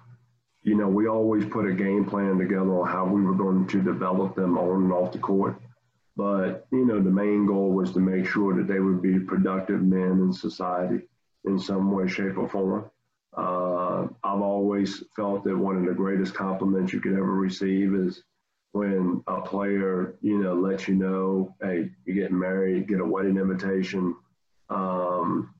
you 0.61 0.75
know, 0.77 0.87
we 0.87 1.07
always 1.07 1.45
put 1.45 1.65
a 1.67 1.73
game 1.73 2.05
plan 2.05 2.37
together 2.37 2.79
on 2.79 2.87
how 2.87 3.05
we 3.05 3.21
were 3.23 3.33
going 3.33 3.65
to 3.69 3.81
develop 3.81 4.35
them 4.35 4.55
on 4.59 4.83
and 4.83 4.93
off 4.93 5.11
the 5.13 5.17
court. 5.17 5.55
But, 6.15 6.67
you 6.71 6.85
know, 6.85 7.01
the 7.01 7.09
main 7.09 7.47
goal 7.47 7.71
was 7.71 7.91
to 7.93 7.99
make 7.99 8.27
sure 8.27 8.53
that 8.55 8.67
they 8.71 8.79
would 8.79 9.01
be 9.01 9.19
productive 9.19 9.81
men 9.81 10.19
in 10.21 10.31
society 10.31 11.01
in 11.45 11.57
some 11.57 11.91
way, 11.91 12.07
shape, 12.07 12.37
or 12.37 12.47
form. 12.47 12.91
Uh, 13.35 14.03
I've 14.23 14.41
always 14.41 15.03
felt 15.15 15.43
that 15.45 15.57
one 15.57 15.77
of 15.77 15.85
the 15.87 15.93
greatest 15.93 16.35
compliments 16.35 16.93
you 16.93 16.99
could 16.99 17.13
ever 17.13 17.23
receive 17.31 17.95
is 17.95 18.21
when 18.73 19.21
a 19.27 19.41
player, 19.41 20.15
you 20.21 20.37
know, 20.41 20.53
lets 20.55 20.87
you 20.87 20.95
know, 20.95 21.55
hey, 21.61 21.89
you're 22.05 22.15
getting 22.15 22.39
married, 22.39 22.87
get 22.87 23.01
a 23.01 23.05
wedding 23.05 23.37
invitation. 23.37 24.15
Um, 24.69 25.53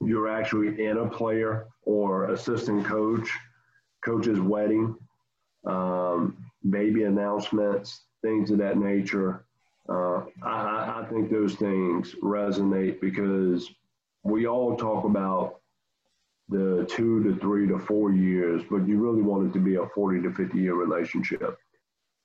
you're 0.00 0.28
actually 0.28 0.84
in 0.84 0.98
a 0.98 1.08
player 1.08 1.66
or 1.82 2.30
assistant 2.32 2.84
coach, 2.84 3.28
coach's 4.04 4.40
wedding, 4.40 4.96
um, 5.66 6.36
baby 6.68 7.04
announcements, 7.04 8.02
things 8.22 8.50
of 8.50 8.58
that 8.58 8.76
nature. 8.76 9.44
Uh, 9.88 10.22
I, 10.42 11.02
I 11.02 11.06
think 11.10 11.30
those 11.30 11.54
things 11.54 12.14
resonate 12.22 13.00
because 13.00 13.70
we 14.24 14.46
all 14.46 14.76
talk 14.76 15.04
about 15.04 15.60
the 16.48 16.86
two 16.90 17.22
to 17.24 17.36
three 17.36 17.68
to 17.68 17.78
four 17.78 18.10
years, 18.12 18.62
but 18.68 18.86
you 18.88 18.98
really 18.98 19.22
want 19.22 19.46
it 19.48 19.52
to 19.52 19.58
be 19.64 19.76
a 19.76 19.86
40 19.86 20.22
to 20.22 20.32
50 20.34 20.58
year 20.58 20.74
relationship. 20.74 21.56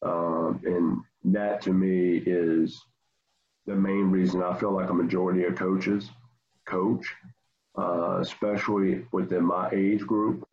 Um, 0.02 0.62
and 0.66 1.34
that 1.34 1.62
to 1.64 1.74
me 1.74 2.18
is 2.26 2.82
the 3.66 3.76
main 3.76 4.10
reason 4.12 4.42
I 4.42 4.56
feel 4.56 4.72
like 4.72 4.90
a 4.90 4.94
majority 4.94 5.44
of 5.44 5.56
coaches 5.56 6.10
coach, 6.66 7.14
uh, 7.78 8.20
especially 8.22 9.06
within 9.12 9.44
my 9.46 9.70
age 9.72 10.02
group. 10.06 10.48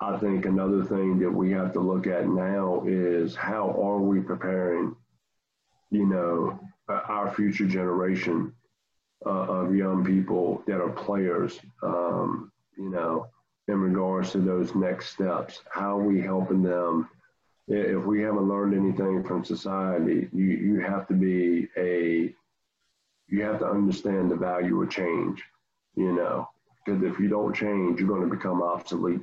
I 0.00 0.16
think 0.18 0.44
another 0.44 0.84
thing 0.84 1.18
that 1.20 1.30
we 1.30 1.50
have 1.52 1.72
to 1.74 1.80
look 1.80 2.06
at 2.06 2.28
now 2.28 2.82
is 2.86 3.34
how 3.34 3.70
are 3.80 3.98
we 4.00 4.20
preparing, 4.20 4.96
you 5.90 6.06
know, 6.06 6.58
uh, 6.88 7.00
our 7.08 7.32
future 7.32 7.64
generation 7.66 8.52
uh, 9.24 9.28
of 9.30 9.74
young 9.74 10.04
people 10.04 10.62
that 10.66 10.80
are 10.82 10.90
players, 10.90 11.58
um, 11.82 12.52
you 12.76 12.90
know, 12.90 13.28
in 13.68 13.80
regards 13.80 14.32
to 14.32 14.38
those 14.38 14.74
next 14.74 15.10
steps. 15.10 15.62
How 15.70 15.98
are 15.98 16.02
we 16.02 16.20
helping 16.20 16.62
them 16.62 17.08
if 17.68 18.02
we 18.04 18.20
haven't 18.20 18.48
learned 18.48 18.74
anything 18.74 19.24
from 19.24 19.44
society, 19.44 20.28
you, 20.32 20.44
you 20.44 20.80
have 20.80 21.06
to 21.08 21.14
be 21.14 21.68
a, 21.76 22.34
you 23.28 23.42
have 23.42 23.58
to 23.60 23.66
understand 23.66 24.30
the 24.30 24.36
value 24.36 24.82
of 24.82 24.90
change, 24.90 25.42
you 25.94 26.12
know, 26.14 26.48
because 26.84 27.02
if 27.02 27.18
you 27.18 27.28
don't 27.28 27.54
change, 27.56 27.98
you're 27.98 28.08
going 28.08 28.28
to 28.28 28.34
become 28.34 28.62
obsolete. 28.62 29.22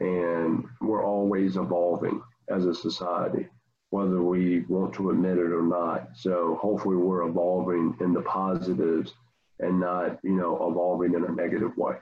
And 0.00 0.64
we're 0.80 1.04
always 1.04 1.56
evolving 1.56 2.22
as 2.48 2.66
a 2.66 2.74
society, 2.74 3.46
whether 3.90 4.20
we 4.22 4.60
want 4.68 4.94
to 4.94 5.10
admit 5.10 5.38
it 5.38 5.52
or 5.52 5.62
not. 5.62 6.08
So 6.16 6.58
hopefully 6.60 6.96
we're 6.96 7.28
evolving 7.28 7.96
in 8.00 8.12
the 8.12 8.22
positives 8.22 9.12
and 9.60 9.78
not, 9.78 10.18
you 10.24 10.32
know, 10.34 10.54
evolving 10.68 11.14
in 11.14 11.24
a 11.24 11.30
negative 11.32 11.76
way. 11.76 11.96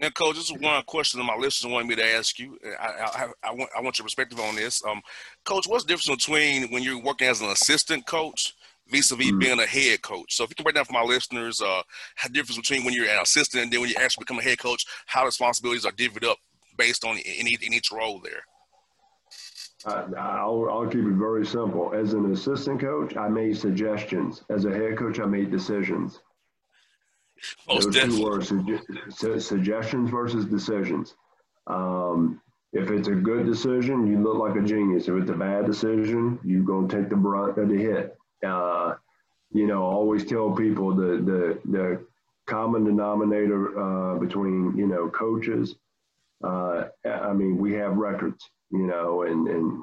Now, 0.00 0.10
Coach, 0.10 0.36
this 0.36 0.48
is 0.50 0.58
one 0.60 0.82
question 0.84 1.18
that 1.18 1.24
my 1.24 1.34
listeners 1.34 1.72
wanted 1.72 1.88
me 1.88 1.96
to 1.96 2.06
ask 2.14 2.38
you. 2.38 2.56
I, 2.80 2.86
I, 2.86 3.26
I, 3.42 3.50
want, 3.52 3.70
I 3.76 3.80
want 3.80 3.98
your 3.98 4.04
perspective 4.04 4.38
on 4.38 4.54
this. 4.54 4.82
Um, 4.84 5.02
coach, 5.44 5.66
what's 5.66 5.82
the 5.82 5.88
difference 5.88 6.24
between 6.24 6.70
when 6.70 6.84
you're 6.84 7.02
working 7.02 7.26
as 7.26 7.40
an 7.40 7.48
assistant 7.48 8.06
coach 8.06 8.54
vis-a-vis 8.86 9.32
mm. 9.32 9.40
being 9.40 9.58
a 9.58 9.66
head 9.66 10.00
coach? 10.02 10.36
So 10.36 10.44
if 10.44 10.50
you 10.50 10.54
can 10.56 10.62
break 10.62 10.76
down 10.76 10.84
for 10.84 10.92
my 10.92 11.02
listeners 11.02 11.60
uh, 11.60 11.82
the 12.22 12.28
difference 12.28 12.58
between 12.58 12.84
when 12.84 12.94
you're 12.94 13.06
an 13.06 13.18
assistant 13.20 13.64
and 13.64 13.72
then 13.72 13.80
when 13.80 13.88
you 13.90 13.96
actually 14.00 14.22
become 14.22 14.38
a 14.38 14.42
head 14.42 14.58
coach, 14.60 14.86
how 15.06 15.24
responsibilities 15.24 15.84
are 15.84 15.92
divvied 15.92 16.28
up 16.28 16.38
based 16.76 17.04
on 17.04 17.16
in 17.16 17.48
each, 17.48 17.66
in 17.66 17.72
each 17.72 17.90
role 17.90 18.20
there. 18.22 18.44
Uh, 19.84 20.04
I'll, 20.16 20.68
I'll 20.70 20.86
keep 20.86 21.00
it 21.02 21.14
very 21.14 21.44
simple. 21.44 21.92
As 21.92 22.12
an 22.14 22.32
assistant 22.32 22.80
coach, 22.80 23.16
I 23.16 23.26
made 23.28 23.56
suggestions. 23.56 24.44
As 24.48 24.64
a 24.64 24.70
head 24.72 24.96
coach, 24.96 25.18
I 25.18 25.24
made 25.24 25.50
decisions. 25.50 26.20
Most 27.68 27.92
Those 27.92 28.16
two 28.18 28.24
words, 28.24 28.50
suge- 28.50 29.42
suggestions 29.42 30.10
versus 30.10 30.44
decisions. 30.46 31.14
Um, 31.66 32.40
if 32.72 32.90
it's 32.90 33.08
a 33.08 33.14
good 33.14 33.46
decision, 33.46 34.06
you 34.06 34.18
look 34.18 34.36
like 34.38 34.56
a 34.56 34.62
genius. 34.62 35.08
If 35.08 35.14
it's 35.22 35.30
a 35.30 35.34
bad 35.34 35.66
decision, 35.66 36.38
you're 36.44 36.62
going 36.64 36.88
to 36.88 36.96
take 36.98 37.08
the 37.08 37.16
brunt 37.16 37.56
of 37.58 37.68
the 37.68 37.76
hit. 37.76 38.16
Uh, 38.46 38.94
you 39.52 39.66
know, 39.66 39.82
always 39.82 40.24
tell 40.24 40.50
people 40.50 40.94
the, 40.94 41.16
the, 41.18 41.58
the 41.70 42.04
common 42.46 42.84
denominator 42.84 43.78
uh, 43.78 44.18
between, 44.18 44.76
you 44.76 44.86
know, 44.86 45.08
coaches, 45.08 45.76
uh, 46.44 46.84
I 47.04 47.32
mean, 47.32 47.56
we 47.58 47.72
have 47.74 47.96
records, 47.96 48.50
you 48.70 48.86
know, 48.86 49.22
and, 49.22 49.48
and 49.48 49.82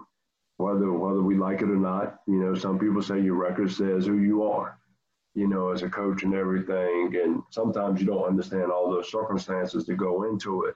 whether, 0.58 0.92
whether 0.94 1.22
we 1.22 1.36
like 1.36 1.62
it 1.62 1.66
or 1.70 1.76
not, 1.76 2.22
you 2.28 2.36
know, 2.36 2.54
some 2.56 2.78
people 2.80 3.02
say 3.02 3.20
your 3.20 3.36
record 3.36 3.72
says 3.72 4.06
who 4.06 4.20
you 4.20 4.44
are 4.44 4.78
you 5.36 5.48
know, 5.48 5.70
as 5.70 5.84
a 5.84 5.90
coach 5.90 6.24
and 6.24 6.34
everything. 6.34 7.16
And 7.22 7.44
sometimes 7.50 8.00
you 8.00 8.08
don't 8.08 8.24
understand 8.24 8.72
all 8.72 8.90
those 8.90 9.12
circumstances 9.12 9.86
that 9.86 9.96
go 9.96 10.24
into 10.24 10.64
it. 10.64 10.76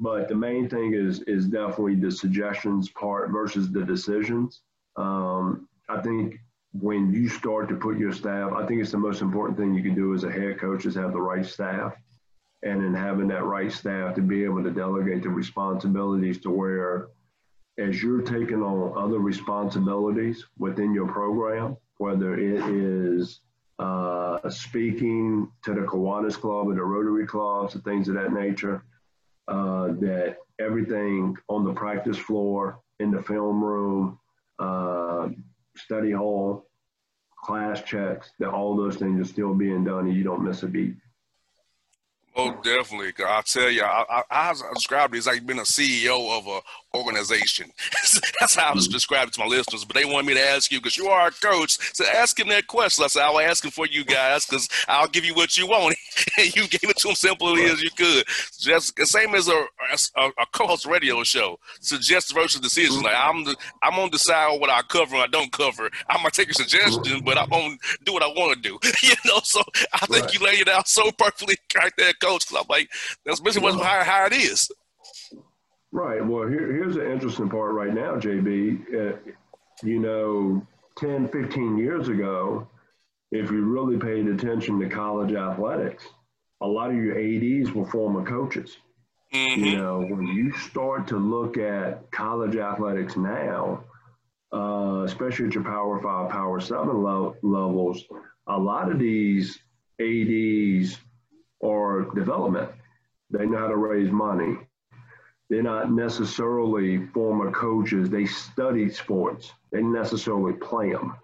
But 0.00 0.28
the 0.28 0.34
main 0.34 0.68
thing 0.68 0.92
is 0.94 1.20
is 1.22 1.46
definitely 1.46 1.94
the 1.94 2.10
suggestions 2.10 2.88
part 2.90 3.30
versus 3.30 3.70
the 3.70 3.84
decisions. 3.84 4.60
Um, 4.96 5.68
I 5.88 6.02
think 6.02 6.40
when 6.72 7.12
you 7.12 7.28
start 7.28 7.68
to 7.68 7.76
put 7.76 7.96
your 7.96 8.12
staff, 8.12 8.50
I 8.52 8.66
think 8.66 8.82
it's 8.82 8.90
the 8.90 8.98
most 8.98 9.22
important 9.22 9.56
thing 9.56 9.72
you 9.72 9.82
can 9.84 9.94
do 9.94 10.12
as 10.12 10.24
a 10.24 10.32
head 10.32 10.58
coach 10.58 10.84
is 10.86 10.96
have 10.96 11.12
the 11.12 11.20
right 11.20 11.46
staff. 11.46 11.94
And 12.64 12.82
in 12.84 12.94
having 12.94 13.28
that 13.28 13.44
right 13.44 13.70
staff 13.70 14.16
to 14.16 14.22
be 14.22 14.42
able 14.42 14.64
to 14.64 14.70
delegate 14.70 15.22
the 15.22 15.28
responsibilities 15.28 16.40
to 16.40 16.50
where 16.50 17.08
as 17.78 18.02
you're 18.02 18.22
taking 18.22 18.62
on 18.62 18.94
other 19.00 19.18
responsibilities 19.20 20.44
within 20.58 20.92
your 20.92 21.06
program, 21.06 21.76
whether 21.98 22.34
it 22.34 22.64
is 22.66 23.40
uh, 23.78 24.48
speaking 24.50 25.48
to 25.64 25.74
the 25.74 25.80
Kiwanis 25.80 26.34
Club 26.40 26.68
and 26.68 26.76
the 26.78 26.82
Rotary 26.84 27.26
Clubs 27.26 27.74
and 27.74 27.84
things 27.84 28.08
of 28.08 28.14
that 28.14 28.32
nature. 28.32 28.82
Uh, 29.46 29.88
that 30.00 30.38
everything 30.58 31.36
on 31.48 31.64
the 31.64 31.72
practice 31.74 32.16
floor, 32.16 32.78
in 32.98 33.10
the 33.10 33.22
film 33.22 33.62
room, 33.62 34.18
uh, 34.58 35.28
study 35.76 36.10
hall, 36.10 36.64
class 37.44 37.82
checks, 37.82 38.30
that 38.38 38.48
all 38.48 38.74
those 38.74 38.96
things 38.96 39.20
are 39.20 39.30
still 39.30 39.52
being 39.52 39.84
done 39.84 40.06
and 40.06 40.16
you 40.16 40.24
don't 40.24 40.42
miss 40.42 40.62
a 40.62 40.66
beat. 40.66 40.94
Oh, 42.34 42.58
definitely. 42.64 43.12
I 43.18 43.42
tell 43.44 43.68
you, 43.70 43.82
I, 43.84 44.04
I, 44.08 44.22
I 44.30 44.54
described 44.72 45.14
it 45.14 45.18
as 45.18 45.26
like 45.26 45.44
being 45.44 45.58
a 45.58 45.62
CEO 45.64 46.38
of 46.38 46.46
a 46.46 46.60
organization. 46.94 47.70
That's 48.40 48.54
how 48.54 48.70
I 48.70 48.74
was 48.74 48.86
mm-hmm. 48.86 48.92
describing 48.94 49.30
to 49.32 49.40
my 49.40 49.46
listeners. 49.46 49.84
But 49.84 49.96
they 49.96 50.04
wanted 50.04 50.26
me 50.26 50.34
to 50.34 50.40
ask 50.40 50.70
you 50.70 50.78
because 50.78 50.96
you 50.96 51.08
are 51.08 51.28
a 51.28 51.30
coach. 51.30 51.76
So 51.94 52.06
ask 52.06 52.38
him 52.38 52.48
that 52.48 52.66
question. 52.66 53.04
I 53.04 53.08
said, 53.08 53.22
I'll 53.22 53.38
ask 53.40 53.64
him 53.64 53.70
for 53.70 53.86
you 53.86 54.04
guys 54.04 54.46
because 54.46 54.68
I'll 54.88 55.08
give 55.08 55.24
you 55.24 55.34
what 55.34 55.56
you 55.56 55.66
want. 55.66 55.96
and 56.38 56.54
you 56.54 56.66
gave 56.68 56.88
it 56.88 56.96
to 56.98 57.08
him 57.08 57.14
simply 57.14 57.62
right. 57.62 57.70
as 57.72 57.82
you 57.82 57.90
could. 57.90 58.24
Just 58.58 58.96
the 58.96 59.06
same 59.06 59.34
as 59.34 59.48
a, 59.48 59.52
a, 60.16 60.26
a 60.26 60.46
co-host 60.52 60.86
radio 60.86 61.22
show. 61.24 61.58
Suggest 61.80 62.32
virtual 62.34 62.62
decisions. 62.62 62.96
Mm-hmm. 62.96 63.04
Like 63.06 63.16
I'm 63.16 63.44
the, 63.44 63.56
I'm 63.82 63.98
on 63.98 64.10
the 64.10 64.18
side 64.18 64.58
what 64.60 64.70
I 64.70 64.82
cover 64.82 65.16
and 65.16 65.24
I 65.24 65.26
don't 65.26 65.50
cover. 65.52 65.90
I'm 66.08 66.18
gonna 66.18 66.30
take 66.30 66.50
a 66.50 66.54
suggestion, 66.54 67.02
mm-hmm. 67.02 67.24
but 67.24 67.36
I'm 67.38 67.48
gonna 67.48 67.74
do 68.04 68.12
what 68.12 68.22
I 68.22 68.28
want 68.28 68.54
to 68.54 68.60
do. 68.68 68.78
you 69.02 69.14
know, 69.26 69.40
so 69.42 69.60
I 69.92 70.06
think 70.06 70.24
right. 70.26 70.34
you 70.34 70.44
laid 70.44 70.60
it 70.60 70.68
out 70.68 70.88
so 70.88 71.10
perfectly 71.18 71.56
right 71.76 71.92
there, 71.98 72.12
coach. 72.22 72.46
Cause 72.48 72.58
I'm 72.60 72.66
like, 72.68 72.90
that's 73.24 73.40
basically 73.40 73.72
what, 73.72 73.84
how, 73.84 74.02
how 74.04 74.26
it 74.26 74.32
is. 74.32 74.68
Right. 75.94 76.26
Well, 76.26 76.48
here, 76.48 76.72
here's 76.72 76.96
the 76.96 77.10
interesting 77.10 77.48
part 77.48 77.72
right 77.72 77.94
now, 77.94 78.16
JB. 78.16 79.12
Uh, 79.14 79.16
you 79.84 80.00
know, 80.00 80.66
10, 80.96 81.28
15 81.28 81.78
years 81.78 82.08
ago, 82.08 82.66
if 83.30 83.48
you 83.52 83.62
really 83.62 83.96
paid 83.96 84.26
attention 84.26 84.80
to 84.80 84.88
college 84.88 85.32
athletics, 85.34 86.04
a 86.62 86.66
lot 86.66 86.90
of 86.90 86.96
your 86.96 87.16
ADs 87.16 87.70
were 87.72 87.86
former 87.88 88.24
coaches. 88.28 88.76
Mm-hmm. 89.32 89.64
You 89.64 89.76
know, 89.76 90.00
when 90.00 90.26
you 90.26 90.50
start 90.58 91.06
to 91.08 91.16
look 91.16 91.58
at 91.58 92.10
college 92.10 92.56
athletics 92.56 93.16
now, 93.16 93.84
uh, 94.52 95.04
especially 95.06 95.46
at 95.46 95.54
your 95.54 95.62
Power 95.64 96.02
Five, 96.02 96.28
Power 96.30 96.58
Seven 96.60 97.04
lo- 97.04 97.36
levels, 97.42 98.02
a 98.48 98.58
lot 98.58 98.90
of 98.90 98.98
these 98.98 99.60
ADs 100.00 100.98
are 101.64 102.00
development. 102.16 102.70
They 103.30 103.46
know 103.46 103.58
how 103.58 103.68
to 103.68 103.76
raise 103.76 104.10
money. 104.10 104.56
They're 105.50 105.62
not 105.62 105.92
necessarily 105.92 107.06
former 107.08 107.50
coaches. 107.52 108.08
They 108.08 108.24
study 108.26 108.88
sports. 108.90 109.52
They 109.72 109.82
necessarily 109.82 110.54
play 110.54 110.92
them. 110.92 111.16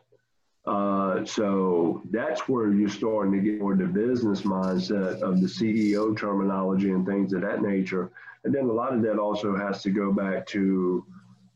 Uh, 0.67 1.25
so 1.25 2.03
that's 2.11 2.47
where 2.47 2.71
you're 2.71 2.91
starting 2.91 3.33
to 3.33 3.41
get 3.41 3.61
more 3.61 3.75
the 3.75 3.87
business 3.87 4.43
mindset 4.43 5.21
of 5.23 5.41
the 5.41 5.47
CEO 5.47 6.17
terminology 6.17 6.91
and 6.91 7.07
things 7.07 7.33
of 7.33 7.41
that 7.41 7.63
nature. 7.63 8.11
And 8.45 8.55
then 8.55 8.65
a 8.65 8.73
lot 8.73 8.93
of 8.93 9.01
that 9.03 9.19
also 9.19 9.57
has 9.57 9.83
to 9.85 9.91
go 9.91 10.13
back 10.13 10.47
to 10.49 11.05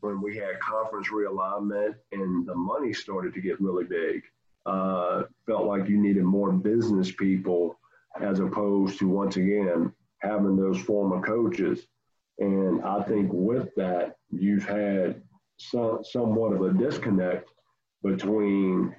when 0.00 0.22
we 0.22 0.36
had 0.36 0.58
conference 0.60 1.08
realignment 1.08 1.96
and 2.12 2.46
the 2.46 2.54
money 2.54 2.92
started 2.92 3.34
to 3.34 3.40
get 3.42 3.60
really 3.60 3.84
big. 3.84 4.22
Uh, 4.64 5.24
felt 5.46 5.66
like 5.66 5.86
you 5.88 5.98
needed 5.98 6.24
more 6.24 6.50
business 6.50 7.12
people 7.12 7.78
as 8.20 8.40
opposed 8.40 8.98
to 8.98 9.06
once 9.06 9.36
again 9.36 9.92
having 10.22 10.56
those 10.56 10.80
former 10.80 11.20
coaches. 11.20 11.86
And 12.38 12.82
I 12.82 13.02
think 13.02 13.30
with 13.32 13.68
that, 13.76 14.16
you've 14.30 14.64
had 14.64 15.22
some, 15.58 16.00
somewhat 16.02 16.52
of 16.52 16.62
a 16.62 16.72
disconnect 16.72 17.48
between 18.02 18.94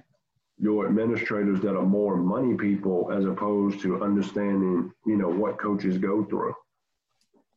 your 0.57 0.87
administrators 0.87 1.59
that 1.59 1.75
are 1.77 1.85
more 1.85 2.15
money 2.15 2.55
people 2.55 3.11
as 3.11 3.25
opposed 3.25 3.81
to 3.81 4.01
understanding, 4.03 4.91
you 5.05 5.17
know, 5.17 5.27
what 5.27 5.59
coaches 5.59 5.97
go 5.97 6.23
through. 6.23 6.53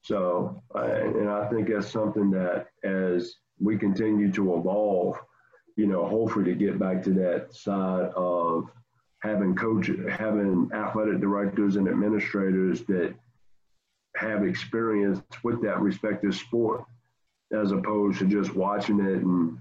So, 0.02 0.60
uh, 0.74 0.80
and 0.82 1.28
I 1.28 1.48
think 1.48 1.68
that's 1.68 1.90
something 1.90 2.30
that 2.32 2.68
as 2.82 3.36
we 3.60 3.78
continue 3.78 4.32
to 4.32 4.54
evolve, 4.56 5.16
you 5.76 5.86
know, 5.86 6.06
hopefully 6.08 6.44
to 6.46 6.54
get 6.54 6.78
back 6.78 7.02
to 7.04 7.10
that 7.14 7.54
side 7.54 8.10
of 8.16 8.64
having 9.20 9.54
coach, 9.54 9.90
having 10.10 10.68
athletic 10.74 11.20
directors 11.20 11.76
and 11.76 11.88
administrators 11.88 12.82
that 12.84 13.14
have 14.20 14.42
experience 14.44 15.20
with 15.42 15.62
that 15.62 15.80
respective 15.80 16.34
sport 16.34 16.84
as 17.52 17.72
opposed 17.72 18.18
to 18.18 18.26
just 18.26 18.54
watching 18.54 19.00
it 19.00 19.22
and 19.22 19.58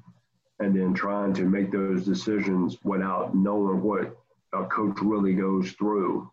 and 0.60 0.76
then 0.76 0.92
trying 0.92 1.32
to 1.34 1.44
make 1.44 1.72
those 1.72 2.04
decisions 2.04 2.78
without 2.84 3.36
knowing 3.36 3.80
what 3.84 4.18
a 4.54 4.66
coach 4.66 4.98
really 5.02 5.34
goes 5.34 5.72
through 5.74 6.28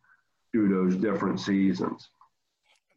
through 0.51 0.71
those 0.73 0.97
different 0.99 1.39
seasons. 1.39 2.09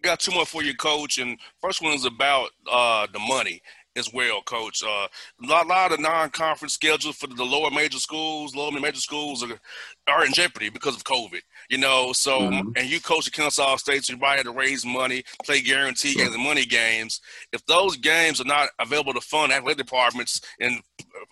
Got 0.01 0.21
two 0.21 0.31
more 0.31 0.45
for 0.45 0.63
you, 0.63 0.73
coach. 0.73 1.17
And 1.17 1.37
first 1.61 1.81
one 1.81 1.91
is 1.93 2.05
about 2.05 2.51
uh, 2.71 3.07
the 3.11 3.19
money 3.19 3.61
as 3.97 4.13
well, 4.13 4.41
Coach. 4.43 4.83
Uh, 4.83 5.07
a 5.43 5.45
lot, 5.47 5.67
lot 5.67 5.91
of 5.91 5.99
non-conference 5.99 6.73
schedules 6.73 7.15
for 7.17 7.27
the 7.27 7.43
lower 7.43 7.71
major 7.71 7.97
schools, 7.97 8.55
lower 8.55 8.71
major 8.79 8.99
schools 9.01 9.43
are, 9.43 9.59
are 10.07 10.25
in 10.25 10.31
jeopardy 10.33 10.69
because 10.69 10.95
of 10.95 11.03
COVID. 11.03 11.41
You 11.69 11.79
know, 11.79 12.13
so 12.13 12.39
mm-hmm. 12.41 12.69
and 12.77 12.89
you 12.89 13.01
coach 13.01 13.27
at 13.27 13.33
Kennesaw 13.33 13.75
State, 13.77 14.05
so 14.05 14.13
you 14.13 14.19
probably 14.19 14.37
had 14.37 14.45
to 14.45 14.51
raise 14.51 14.85
money, 14.85 15.23
play 15.43 15.61
guarantee 15.61 16.09
sure. 16.11 16.23
games 16.23 16.35
and 16.35 16.43
money 16.43 16.65
games. 16.65 17.19
If 17.51 17.65
those 17.65 17.97
games 17.97 18.39
are 18.39 18.45
not 18.45 18.69
available 18.79 19.13
to 19.13 19.21
fund 19.21 19.51
athletic 19.51 19.77
departments 19.79 20.39
and 20.61 20.79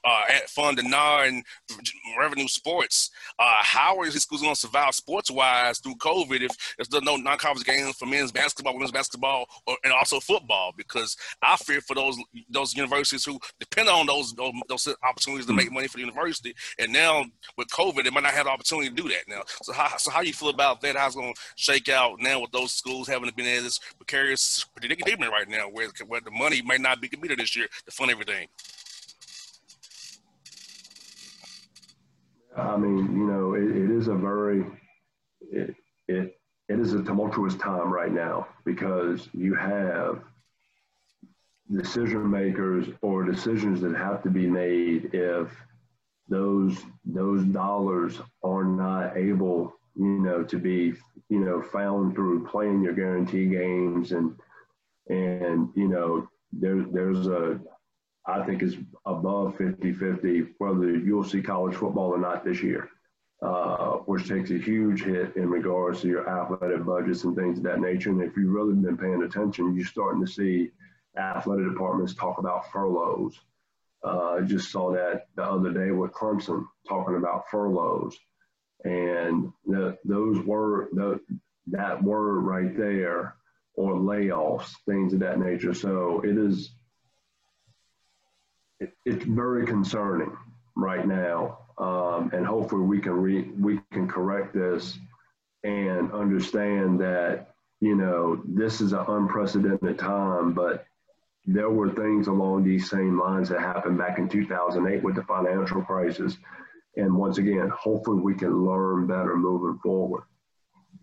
uh, 0.03 0.21
at 0.29 0.49
Fund 0.49 0.79
and 0.79 0.89
non 0.89 1.43
Revenue 2.17 2.47
Sports. 2.47 3.11
Uh, 3.39 3.55
how 3.61 3.97
are 3.99 4.05
these 4.05 4.21
schools 4.23 4.41
going 4.41 4.53
to 4.53 4.59
survive 4.59 4.93
sports 4.95 5.31
wise 5.31 5.79
through 5.79 5.95
COVID 5.95 6.41
if, 6.41 6.75
there's 6.77 7.03
no 7.03 7.15
non 7.15 7.37
conference 7.37 7.63
games 7.63 7.95
for 7.95 8.05
men's 8.05 8.31
basketball, 8.31 8.73
women's 8.73 8.91
basketball, 8.91 9.47
or, 9.67 9.75
and 9.83 9.93
also 9.93 10.19
football? 10.19 10.73
Because 10.75 11.15
I 11.41 11.55
fear 11.57 11.81
for 11.81 11.95
those 11.95 12.15
those 12.49 12.75
universities 12.75 13.25
who 13.25 13.39
depend 13.59 13.89
on 13.89 14.05
those 14.05 14.33
those, 14.33 14.53
those 14.69 14.87
opportunities 15.07 15.45
to 15.47 15.53
make 15.53 15.71
money 15.71 15.87
for 15.87 15.97
the 15.97 16.01
university, 16.03 16.53
and 16.79 16.91
now 16.91 17.25
with 17.57 17.67
COVID, 17.69 18.03
they 18.03 18.09
might 18.09 18.23
not 18.23 18.33
have 18.33 18.45
the 18.45 18.51
opportunity 18.51 18.89
to 18.89 18.95
do 18.95 19.09
that 19.09 19.27
now. 19.27 19.41
So 19.63 19.73
how 19.73 19.97
so 19.97 20.11
how 20.11 20.21
you 20.21 20.33
feel 20.33 20.49
about 20.49 20.81
that? 20.81 20.95
How's 20.95 21.15
it 21.15 21.19
going 21.19 21.33
to 21.33 21.41
shake 21.55 21.89
out 21.89 22.19
now 22.21 22.41
with 22.41 22.51
those 22.51 22.73
schools 22.73 23.07
having 23.07 23.29
to 23.29 23.33
be 23.35 23.43
in 23.43 23.63
this 23.63 23.79
precarious 23.97 24.65
predicament 24.75 25.31
right 25.31 25.47
now, 25.47 25.67
where 25.69 25.89
where 26.07 26.21
the 26.21 26.31
money 26.31 26.61
may 26.61 26.77
not 26.77 27.01
be 27.01 27.07
committed 27.07 27.39
this 27.39 27.55
year 27.55 27.67
to 27.85 27.91
fund 27.91 28.11
everything? 28.11 28.47
I 32.57 32.77
mean, 32.77 32.97
you 33.17 33.25
know, 33.27 33.53
it, 33.55 33.63
it 33.63 33.91
is 33.91 34.07
a 34.07 34.13
very, 34.15 34.65
it, 35.51 35.75
it, 36.07 36.39
it 36.69 36.79
is 36.79 36.93
a 36.93 37.03
tumultuous 37.03 37.55
time 37.55 37.91
right 37.91 38.11
now 38.11 38.47
because 38.63 39.27
you 39.33 39.55
have 39.55 40.21
decision 41.75 42.29
makers 42.29 42.87
or 43.01 43.23
decisions 43.23 43.81
that 43.81 43.95
have 43.95 44.23
to 44.23 44.29
be 44.29 44.47
made 44.47 45.09
if 45.13 45.49
those 46.29 46.77
those 47.05 47.43
dollars 47.45 48.19
are 48.43 48.63
not 48.63 49.15
able 49.17 49.75
you 49.95 50.05
know 50.19 50.43
to 50.43 50.57
be 50.57 50.93
you 51.29 51.39
know 51.39 51.59
found 51.61 52.13
through 52.13 52.45
playing 52.45 52.83
your 52.83 52.93
guarantee 52.93 53.47
games 53.47 54.11
and 54.11 54.35
and 55.09 55.69
you 55.75 55.87
know 55.87 56.27
there, 56.53 56.83
there's 56.91 57.25
a 57.27 57.59
I 58.27 58.43
think 58.43 58.63
is 58.63 58.77
above 59.05 59.55
50 59.57 59.93
50 59.93 60.47
whether 60.57 60.97
you'll 60.97 61.23
see 61.23 61.41
college 61.41 61.75
football 61.75 62.13
or 62.13 62.17
not 62.17 62.43
this 62.43 62.63
year, 62.63 62.89
uh, 63.41 63.97
which 64.09 64.27
takes 64.27 64.49
a 64.49 64.57
huge 64.57 65.03
hit 65.03 65.35
in 65.35 65.49
regards 65.49 66.01
to 66.01 66.07
your 66.07 66.27
athletic 66.27 66.83
budgets 66.85 67.23
and 67.23 67.35
things 67.35 67.59
of 67.59 67.63
that 67.65 67.79
nature. 67.79 68.09
And 68.09 68.21
if 68.21 68.35
you've 68.35 68.51
really 68.51 68.73
been 68.73 68.97
paying 68.97 69.21
attention, 69.21 69.75
you're 69.75 69.85
starting 69.85 70.25
to 70.25 70.31
see 70.31 70.71
athletic 71.17 71.67
departments 71.69 72.15
talk 72.15 72.39
about 72.39 72.71
furloughs. 72.71 73.39
Uh, 74.03 74.33
I 74.33 74.41
just 74.41 74.71
saw 74.71 74.91
that 74.93 75.27
the 75.35 75.43
other 75.43 75.71
day 75.71 75.91
with 75.91 76.11
Clemson 76.11 76.65
talking 76.87 77.15
about 77.15 77.45
furloughs. 77.51 78.17
And 78.83 79.51
the, 79.65 79.97
those 80.03 80.39
were 80.45 80.89
the, 80.93 81.19
that 81.67 82.03
word 82.03 82.41
right 82.41 82.75
there, 82.75 83.35
or 83.73 83.93
layoffs, 83.95 84.71
things 84.87 85.13
of 85.13 85.19
that 85.21 85.39
nature. 85.39 85.73
So 85.73 86.21
it 86.23 86.37
is 86.37 86.69
it's 89.05 89.25
very 89.25 89.65
concerning 89.65 90.35
right 90.75 91.05
now. 91.07 91.59
Um, 91.77 92.31
and 92.33 92.45
hopefully 92.45 92.83
we 92.83 92.99
can 92.99 93.13
re, 93.13 93.41
we 93.59 93.81
can 93.91 94.07
correct 94.07 94.53
this 94.53 94.97
and 95.63 96.11
understand 96.13 96.99
that 97.01 97.51
you 97.81 97.95
know 97.95 98.41
this 98.45 98.79
is 98.79 98.93
an 98.93 99.03
unprecedented 99.09 99.99
time 99.99 100.53
but 100.53 100.85
there 101.45 101.69
were 101.69 101.91
things 101.91 102.27
along 102.27 102.63
these 102.63 102.89
same 102.89 103.19
lines 103.19 103.49
that 103.49 103.59
happened 103.59 103.97
back 103.97 104.17
in 104.19 104.29
2008 104.29 105.03
with 105.03 105.15
the 105.15 105.23
financial 105.23 105.81
crisis 105.81 106.37
and 106.95 107.13
once 107.13 107.39
again 107.39 107.67
hopefully 107.75 108.21
we 108.21 108.35
can 108.35 108.53
learn 108.63 109.07
better 109.07 109.35
moving 109.35 109.77
forward 109.81 110.23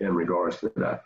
in 0.01 0.15
regards 0.15 0.57
to 0.59 0.73
that 0.77 1.03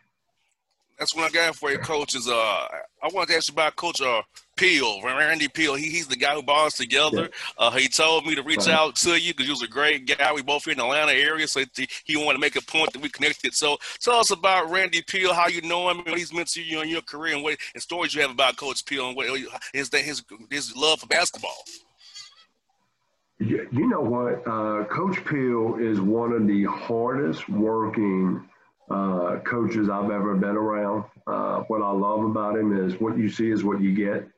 that's 0.98 1.14
what 1.14 1.24
I 1.24 1.30
got 1.30 1.54
for 1.56 1.70
you, 1.70 1.78
coach. 1.78 2.14
Is 2.14 2.26
uh, 2.28 2.32
I 2.32 3.08
wanted 3.12 3.28
to 3.30 3.36
ask 3.36 3.48
you 3.48 3.52
about 3.54 3.76
Coach 3.76 4.00
uh, 4.00 4.22
Peele, 4.56 5.02
Randy 5.02 5.48
Peele. 5.48 5.74
He, 5.74 5.90
he's 5.90 6.06
the 6.06 6.16
guy 6.16 6.34
who 6.34 6.42
bonds 6.42 6.74
us 6.74 6.78
together. 6.78 7.22
Yeah. 7.22 7.28
Uh, 7.58 7.70
he 7.72 7.88
told 7.88 8.26
me 8.26 8.34
to 8.34 8.42
reach 8.42 8.58
right. 8.60 8.68
out 8.70 8.96
to 8.96 9.20
you 9.20 9.32
because 9.32 9.46
you 9.46 9.52
was 9.52 9.62
a 9.62 9.68
great 9.68 10.06
guy. 10.16 10.32
We 10.32 10.42
both 10.42 10.66
in 10.68 10.78
the 10.78 10.84
Atlanta 10.84 11.12
area, 11.12 11.46
so 11.48 11.62
he, 11.76 11.86
he 12.04 12.16
wanted 12.16 12.34
to 12.34 12.38
make 12.38 12.56
a 12.56 12.62
point 12.62 12.92
that 12.94 13.02
we 13.02 13.10
connected. 13.10 13.52
So 13.52 13.76
tell 14.00 14.14
us 14.16 14.30
about 14.30 14.70
Randy 14.70 15.02
Peele, 15.02 15.34
how 15.34 15.48
you 15.48 15.60
know 15.62 15.90
him, 15.90 15.98
what 15.98 16.16
he's 16.16 16.32
meant 16.32 16.48
to 16.52 16.62
you 16.62 16.80
in 16.80 16.88
your 16.88 17.02
career, 17.02 17.34
and 17.34 17.42
what 17.42 17.58
and 17.74 17.82
stories 17.82 18.14
you 18.14 18.22
have 18.22 18.30
about 18.30 18.56
Coach 18.56 18.84
Peele 18.86 19.08
and 19.08 19.16
what 19.16 19.26
his 19.74 19.90
his 19.94 20.22
his 20.50 20.76
love 20.76 21.00
for 21.00 21.06
basketball. 21.06 21.56
You 23.38 23.68
know 23.88 24.00
what? 24.00 24.36
Uh, 24.48 24.84
Coach 24.86 25.22
Peele 25.26 25.74
is 25.78 26.00
one 26.00 26.32
of 26.32 26.46
the 26.46 26.64
hardest 26.64 27.46
working 27.50 28.48
uh, 28.90 29.38
coaches 29.44 29.88
I've 29.88 30.10
ever 30.10 30.34
been 30.34 30.50
around. 30.56 31.04
Uh, 31.26 31.60
what 31.68 31.82
I 31.82 31.90
love 31.90 32.24
about 32.24 32.56
him 32.56 32.86
is 32.86 33.00
what 33.00 33.18
you 33.18 33.28
see 33.28 33.50
is 33.50 33.64
what 33.64 33.80
you 33.80 33.94
get. 33.94 34.28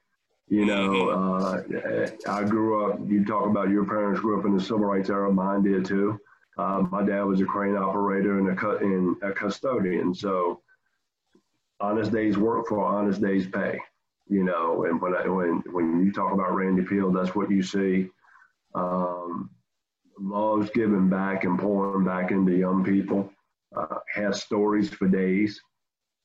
You 0.51 0.65
know, 0.65 0.89
mm-hmm. 0.91 2.31
uh, 2.31 2.33
I 2.33 2.45
grew 2.45 2.91
up, 2.91 2.99
you 3.07 3.25
talk 3.25 3.47
about 3.47 3.69
your 3.69 3.85
parents 3.85 4.21
grew 4.21 4.41
up 4.41 4.47
in 4.47 4.57
the 4.57 4.63
civil 4.63 4.87
rights 4.87 5.11
era, 5.11 5.31
mine 5.31 5.63
did 5.63 5.85
too. 5.85 6.19
Uh, 6.57 6.85
my 6.91 7.03
dad 7.05 7.23
was 7.23 7.41
a 7.43 7.45
crane 7.45 7.77
operator 7.77 8.39
and 8.39 8.49
a, 8.49 8.57
cu- 8.57 8.79
and 9.21 9.23
a 9.23 9.33
custodian. 9.33 10.15
So, 10.15 10.61
honest 11.81 12.11
days 12.11 12.37
work 12.39 12.67
for 12.67 12.83
honest 12.85 13.21
days 13.21 13.47
pay. 13.47 13.79
You 14.31 14.45
know, 14.45 14.85
and 14.85 15.01
when 15.01 15.15
I, 15.15 15.27
when 15.29 15.63
when 15.73 16.05
you 16.05 16.13
talk 16.13 16.33
about 16.33 16.55
Randy 16.55 16.83
Peele, 16.83 17.13
that's 17.13 17.35
what 17.35 17.51
you 17.51 17.63
see. 17.63 18.09
Um, 18.75 19.51
loves 20.19 20.71
giving 20.75 21.09
back 21.09 21.45
and 21.45 21.59
pouring 21.59 22.05
back 22.05 22.31
into 22.31 22.53
young 22.53 22.85
people 22.85 23.31
uh, 23.77 23.99
has 24.13 24.43
stories 24.43 24.91
for 24.91 25.09
days. 25.09 25.61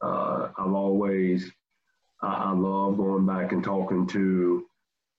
Uh, 0.01 0.49
I've 0.57 0.73
always, 0.73 1.49
I, 2.21 2.27
I, 2.27 2.51
love 2.51 2.97
going 2.97 3.25
back 3.25 3.51
and 3.51 3.63
talking 3.63 4.07
to 4.07 4.65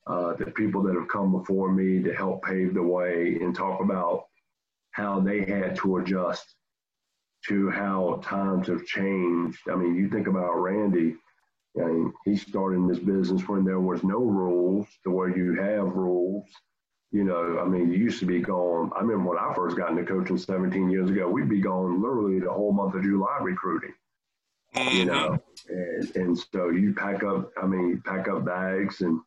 uh, 0.06 0.34
the 0.34 0.46
people 0.46 0.82
that 0.82 0.94
have 0.94 1.08
come 1.08 1.32
before 1.32 1.72
me 1.72 2.02
to 2.02 2.12
help 2.14 2.42
pave 2.44 2.74
the 2.74 2.82
way 2.82 3.36
and 3.40 3.54
talk 3.54 3.80
about 3.80 4.26
how 4.92 5.20
they 5.20 5.44
had 5.44 5.76
to 5.76 5.96
adjust 5.98 6.54
to 7.48 7.70
how 7.70 8.20
times 8.22 8.66
have 8.68 8.84
changed. 8.86 9.58
I 9.70 9.74
mean, 9.74 9.96
you 9.96 10.08
think 10.08 10.26
about 10.28 10.54
Randy, 10.60 11.16
I 11.80 11.84
mean, 11.86 12.12
he 12.24 12.36
started 12.36 12.76
in 12.76 12.86
this 12.88 12.98
business 13.00 13.42
when 13.48 13.64
there 13.64 13.80
was 13.80 14.02
no 14.04 14.18
rules 14.18 14.86
The 15.04 15.10
way 15.10 15.30
you 15.36 15.54
have 15.60 15.88
rules. 15.94 16.44
You 17.14 17.22
know, 17.22 17.60
I 17.62 17.64
mean, 17.68 17.92
you 17.92 17.96
used 17.96 18.18
to 18.18 18.26
be 18.26 18.40
gone. 18.40 18.90
I 18.96 19.00
remember 19.00 19.30
when 19.30 19.38
I 19.38 19.54
first 19.54 19.76
got 19.76 19.90
into 19.90 20.02
coaching 20.04 20.36
17 20.36 20.90
years 20.90 21.10
ago, 21.10 21.28
we'd 21.30 21.48
be 21.48 21.60
gone 21.60 22.02
literally 22.02 22.40
the 22.40 22.50
whole 22.52 22.72
month 22.72 22.96
of 22.96 23.04
July 23.04 23.38
recruiting. 23.40 23.94
You 24.74 24.80
mm-hmm. 24.80 25.06
know, 25.06 25.38
and, 25.68 26.16
and 26.16 26.36
so 26.36 26.70
you 26.70 26.92
pack 26.92 27.22
up. 27.22 27.52
I 27.56 27.66
mean, 27.66 27.88
you 27.90 28.02
pack 28.04 28.26
up 28.26 28.44
bags, 28.44 29.00
and 29.02 29.20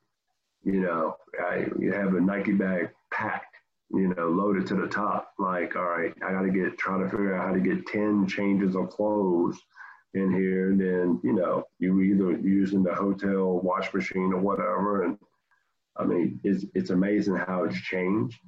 you 0.66 0.82
know, 0.82 1.16
I, 1.42 1.68
you 1.80 1.94
have 1.94 2.14
a 2.16 2.20
Nike 2.20 2.52
bag 2.52 2.90
packed, 3.10 3.56
you 3.90 4.14
know, 4.14 4.28
loaded 4.32 4.68
to 4.68 4.76
the 4.76 4.88
top. 4.88 5.32
Like, 5.40 5.78
all 5.78 5.86
right, 5.86 6.14
I 6.28 6.34
got 6.34 6.42
to 6.42 6.50
get 6.50 6.78
trying 6.78 7.04
to 7.06 7.10
figure 7.10 7.36
out 7.36 7.48
how 7.48 7.54
to 7.54 7.62
get 7.62 7.88
10 7.88 8.28
changes 8.28 8.76
of 8.76 8.90
clothes 8.90 9.58
in 10.14 10.34
here. 10.34 10.72
And 10.72 10.82
then, 10.82 11.22
you 11.24 11.32
know, 11.32 11.64
you 11.80 12.02
either 12.02 12.32
using 12.34 12.84
the 12.84 12.94
hotel 12.96 13.62
wash 13.64 13.94
machine 13.94 14.34
or 14.34 14.40
whatever, 14.42 15.04
and 15.04 15.18
I 16.00 16.04
mean, 16.04 16.40
it's 16.44 16.66
it's 16.74 16.90
amazing 16.92 17.36
how 17.36 17.64
it's 17.64 17.80
changed, 17.82 18.40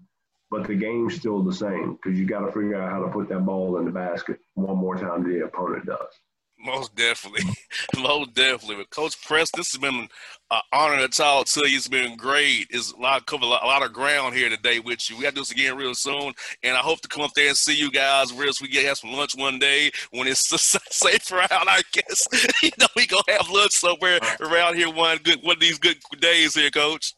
but 0.51 0.67
the 0.67 0.75
game's 0.75 1.15
still 1.15 1.41
the 1.41 1.53
same 1.53 1.95
because 2.01 2.19
you 2.19 2.25
got 2.25 2.41
to 2.45 2.51
figure 2.51 2.79
out 2.81 2.91
how 2.91 3.01
to 3.03 3.09
put 3.11 3.27
that 3.29 3.45
ball 3.45 3.77
in 3.77 3.85
the 3.85 3.91
basket 3.91 4.37
one 4.53 4.77
more 4.77 4.95
time 4.97 5.23
than 5.23 5.37
the 5.39 5.45
opponent 5.45 5.85
does. 5.87 6.13
Most 6.61 6.93
definitely, 6.93 7.49
most 7.99 8.33
definitely. 8.33 8.75
But 8.75 8.89
Coach 8.89 9.19
Press, 9.25 9.49
this 9.55 9.71
has 9.71 9.79
been 9.81 10.09
an 10.51 10.61
honor 10.73 10.97
to 10.97 11.07
talk 11.07 11.45
to 11.47 11.65
you. 11.67 11.77
It's 11.77 11.87
been 11.87 12.17
great. 12.17 12.67
It's 12.69 12.91
a 12.91 12.97
lot 12.97 13.25
cover 13.25 13.45
a 13.45 13.47
lot 13.47 13.81
of 13.81 13.93
ground 13.93 14.35
here 14.35 14.49
today 14.49 14.79
with 14.79 15.09
you. 15.09 15.15
We 15.15 15.23
got 15.23 15.29
to 15.29 15.35
do 15.35 15.41
this 15.41 15.51
again 15.51 15.75
real 15.77 15.95
soon, 15.95 16.33
and 16.63 16.75
I 16.77 16.81
hope 16.81 16.99
to 17.01 17.07
come 17.07 17.23
up 17.23 17.31
there 17.35 17.47
and 17.47 17.57
see 17.57 17.75
you 17.75 17.89
guys 17.89 18.31
real. 18.33 18.51
So 18.53 18.63
we 18.65 18.69
get 18.69 18.85
have 18.85 18.97
some 18.97 19.13
lunch 19.13 19.35
one 19.37 19.57
day 19.57 19.89
when 20.11 20.27
it's 20.27 20.49
safe 20.91 21.31
around? 21.31 21.49
I 21.49 21.81
guess 21.93 22.27
you 22.61 22.71
know 22.77 22.87
we 22.95 23.07
gonna 23.07 23.23
have 23.29 23.49
lunch 23.49 23.71
somewhere 23.71 24.19
uh, 24.21 24.45
around 24.49 24.75
here 24.75 24.89
one 24.91 25.17
good 25.23 25.39
one 25.41 25.55
of 25.55 25.61
these 25.61 25.79
good 25.79 25.97
days 26.19 26.53
here, 26.53 26.69
Coach. 26.69 27.13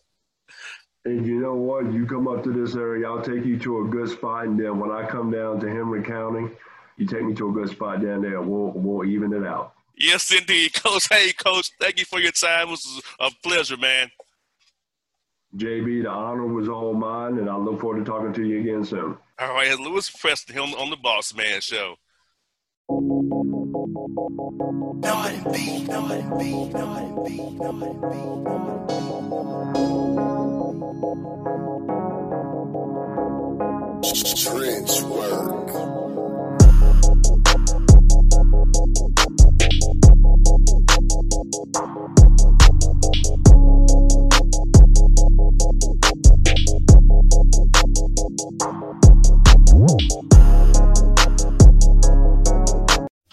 And 1.06 1.26
you 1.26 1.40
know 1.42 1.56
what? 1.56 1.92
You 1.92 2.06
come 2.06 2.28
up 2.28 2.44
to 2.44 2.52
this 2.54 2.76
area, 2.76 3.08
I'll 3.10 3.24
take 3.24 3.44
you 3.44 3.58
to 3.60 3.80
a 3.82 3.88
good 3.88 4.10
spot. 4.10 4.46
And 4.46 4.60
then 4.60 4.80
when 4.80 4.92
I 4.92 5.06
come 5.08 5.32
down 5.32 5.60
to 5.62 5.68
Henry 5.68 6.04
County, 6.04 6.54
you 6.98 7.08
take 7.08 7.24
me 7.24 7.34
to 7.36 7.48
a 7.50 7.54
good 7.54 7.70
spot 7.70 8.04
down 8.04 8.22
there. 8.22 8.40
We'll, 8.42 8.72
we'll 8.72 9.08
even 9.08 9.34
it 9.34 9.44
out. 9.46 9.74
Yes, 9.98 10.32
indeed, 10.32 10.74
Coach. 10.84 11.08
Hey, 11.10 11.34
Coach, 11.34 11.72
thank 11.80 11.98
you 11.98 12.06
for 12.06 12.20
your 12.20 12.32
time. 12.32 12.68
It 12.68 12.72
was 12.72 13.02
a 13.20 13.32
pleasure, 13.44 13.78
man. 13.78 14.12
JB, 15.58 16.04
the 16.04 16.10
honor 16.10 16.46
was 16.46 16.70
all 16.70 16.94
mine, 16.94 17.40
and 17.40 17.50
I 17.50 17.58
look 17.58 17.82
forward 17.82 18.06
to 18.06 18.10
talking 18.12 18.32
to 18.34 18.44
you 18.44 18.60
again 18.62 18.86
soon. 18.86 19.18
All 19.40 19.50
right, 19.54 19.78
Lewis 19.80 20.10
Preston 20.10 20.56
him 20.56 20.74
on 20.76 20.90
the 20.90 20.96
Boss 20.98 21.34
Man 21.34 21.60
Show. 21.60 21.96
B, 25.52 25.84
B, 25.92 25.92
B, 28.08 28.12
B, 30.06 30.16
B. 30.26 30.31
Trench 30.72 30.86
work. 35.04 35.70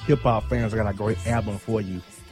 Hip 0.09 0.21
hop 0.21 0.45
fans, 0.49 0.73
I 0.73 0.77
got 0.79 0.87
a 0.87 0.95
great 0.97 1.25
album 1.29 1.59
for 1.59 1.81
you. 1.81 2.01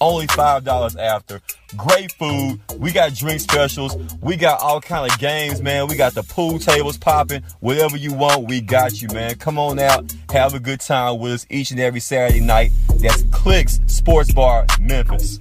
only 0.00 0.26
$5 0.26 0.98
after. 1.00 1.40
Great 1.76 2.12
food. 2.12 2.60
We 2.78 2.92
got 2.92 3.14
drink 3.14 3.40
specials. 3.40 3.96
We 4.20 4.36
got 4.36 4.60
all 4.60 4.80
kind 4.80 5.10
of 5.10 5.18
games, 5.18 5.60
man. 5.60 5.86
We 5.88 5.96
got 5.96 6.14
the 6.14 6.22
pool 6.22 6.58
tables 6.58 6.98
popping. 6.98 7.42
Whatever 7.60 7.96
you 7.96 8.12
want, 8.12 8.48
we 8.48 8.60
got 8.60 9.00
you, 9.00 9.08
man. 9.08 9.36
Come 9.36 9.58
on 9.58 9.78
out. 9.78 10.12
Have 10.32 10.54
a 10.54 10.60
good 10.60 10.80
time 10.80 11.18
with 11.18 11.32
us 11.32 11.46
each 11.50 11.70
and 11.70 11.80
every 11.80 12.00
Saturday 12.00 12.40
night. 12.40 12.72
That's 13.00 13.22
Clicks 13.30 13.80
Sports 13.86 14.32
Bar, 14.32 14.66
Memphis. 14.80 15.40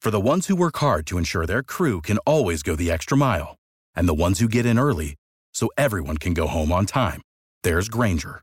For 0.00 0.10
the 0.10 0.20
ones 0.20 0.48
who 0.48 0.56
work 0.56 0.76
hard 0.78 1.06
to 1.06 1.18
ensure 1.18 1.46
their 1.46 1.62
crew 1.62 2.00
can 2.00 2.18
always 2.18 2.64
go 2.64 2.74
the 2.74 2.90
extra 2.90 3.16
mile, 3.16 3.56
and 3.94 4.08
the 4.08 4.14
ones 4.14 4.40
who 4.40 4.48
get 4.48 4.66
in 4.66 4.76
early 4.78 5.14
so 5.54 5.70
everyone 5.78 6.16
can 6.16 6.34
go 6.34 6.48
home 6.48 6.72
on 6.72 6.86
time, 6.86 7.22
there's 7.62 7.88
Grainger 7.88 8.42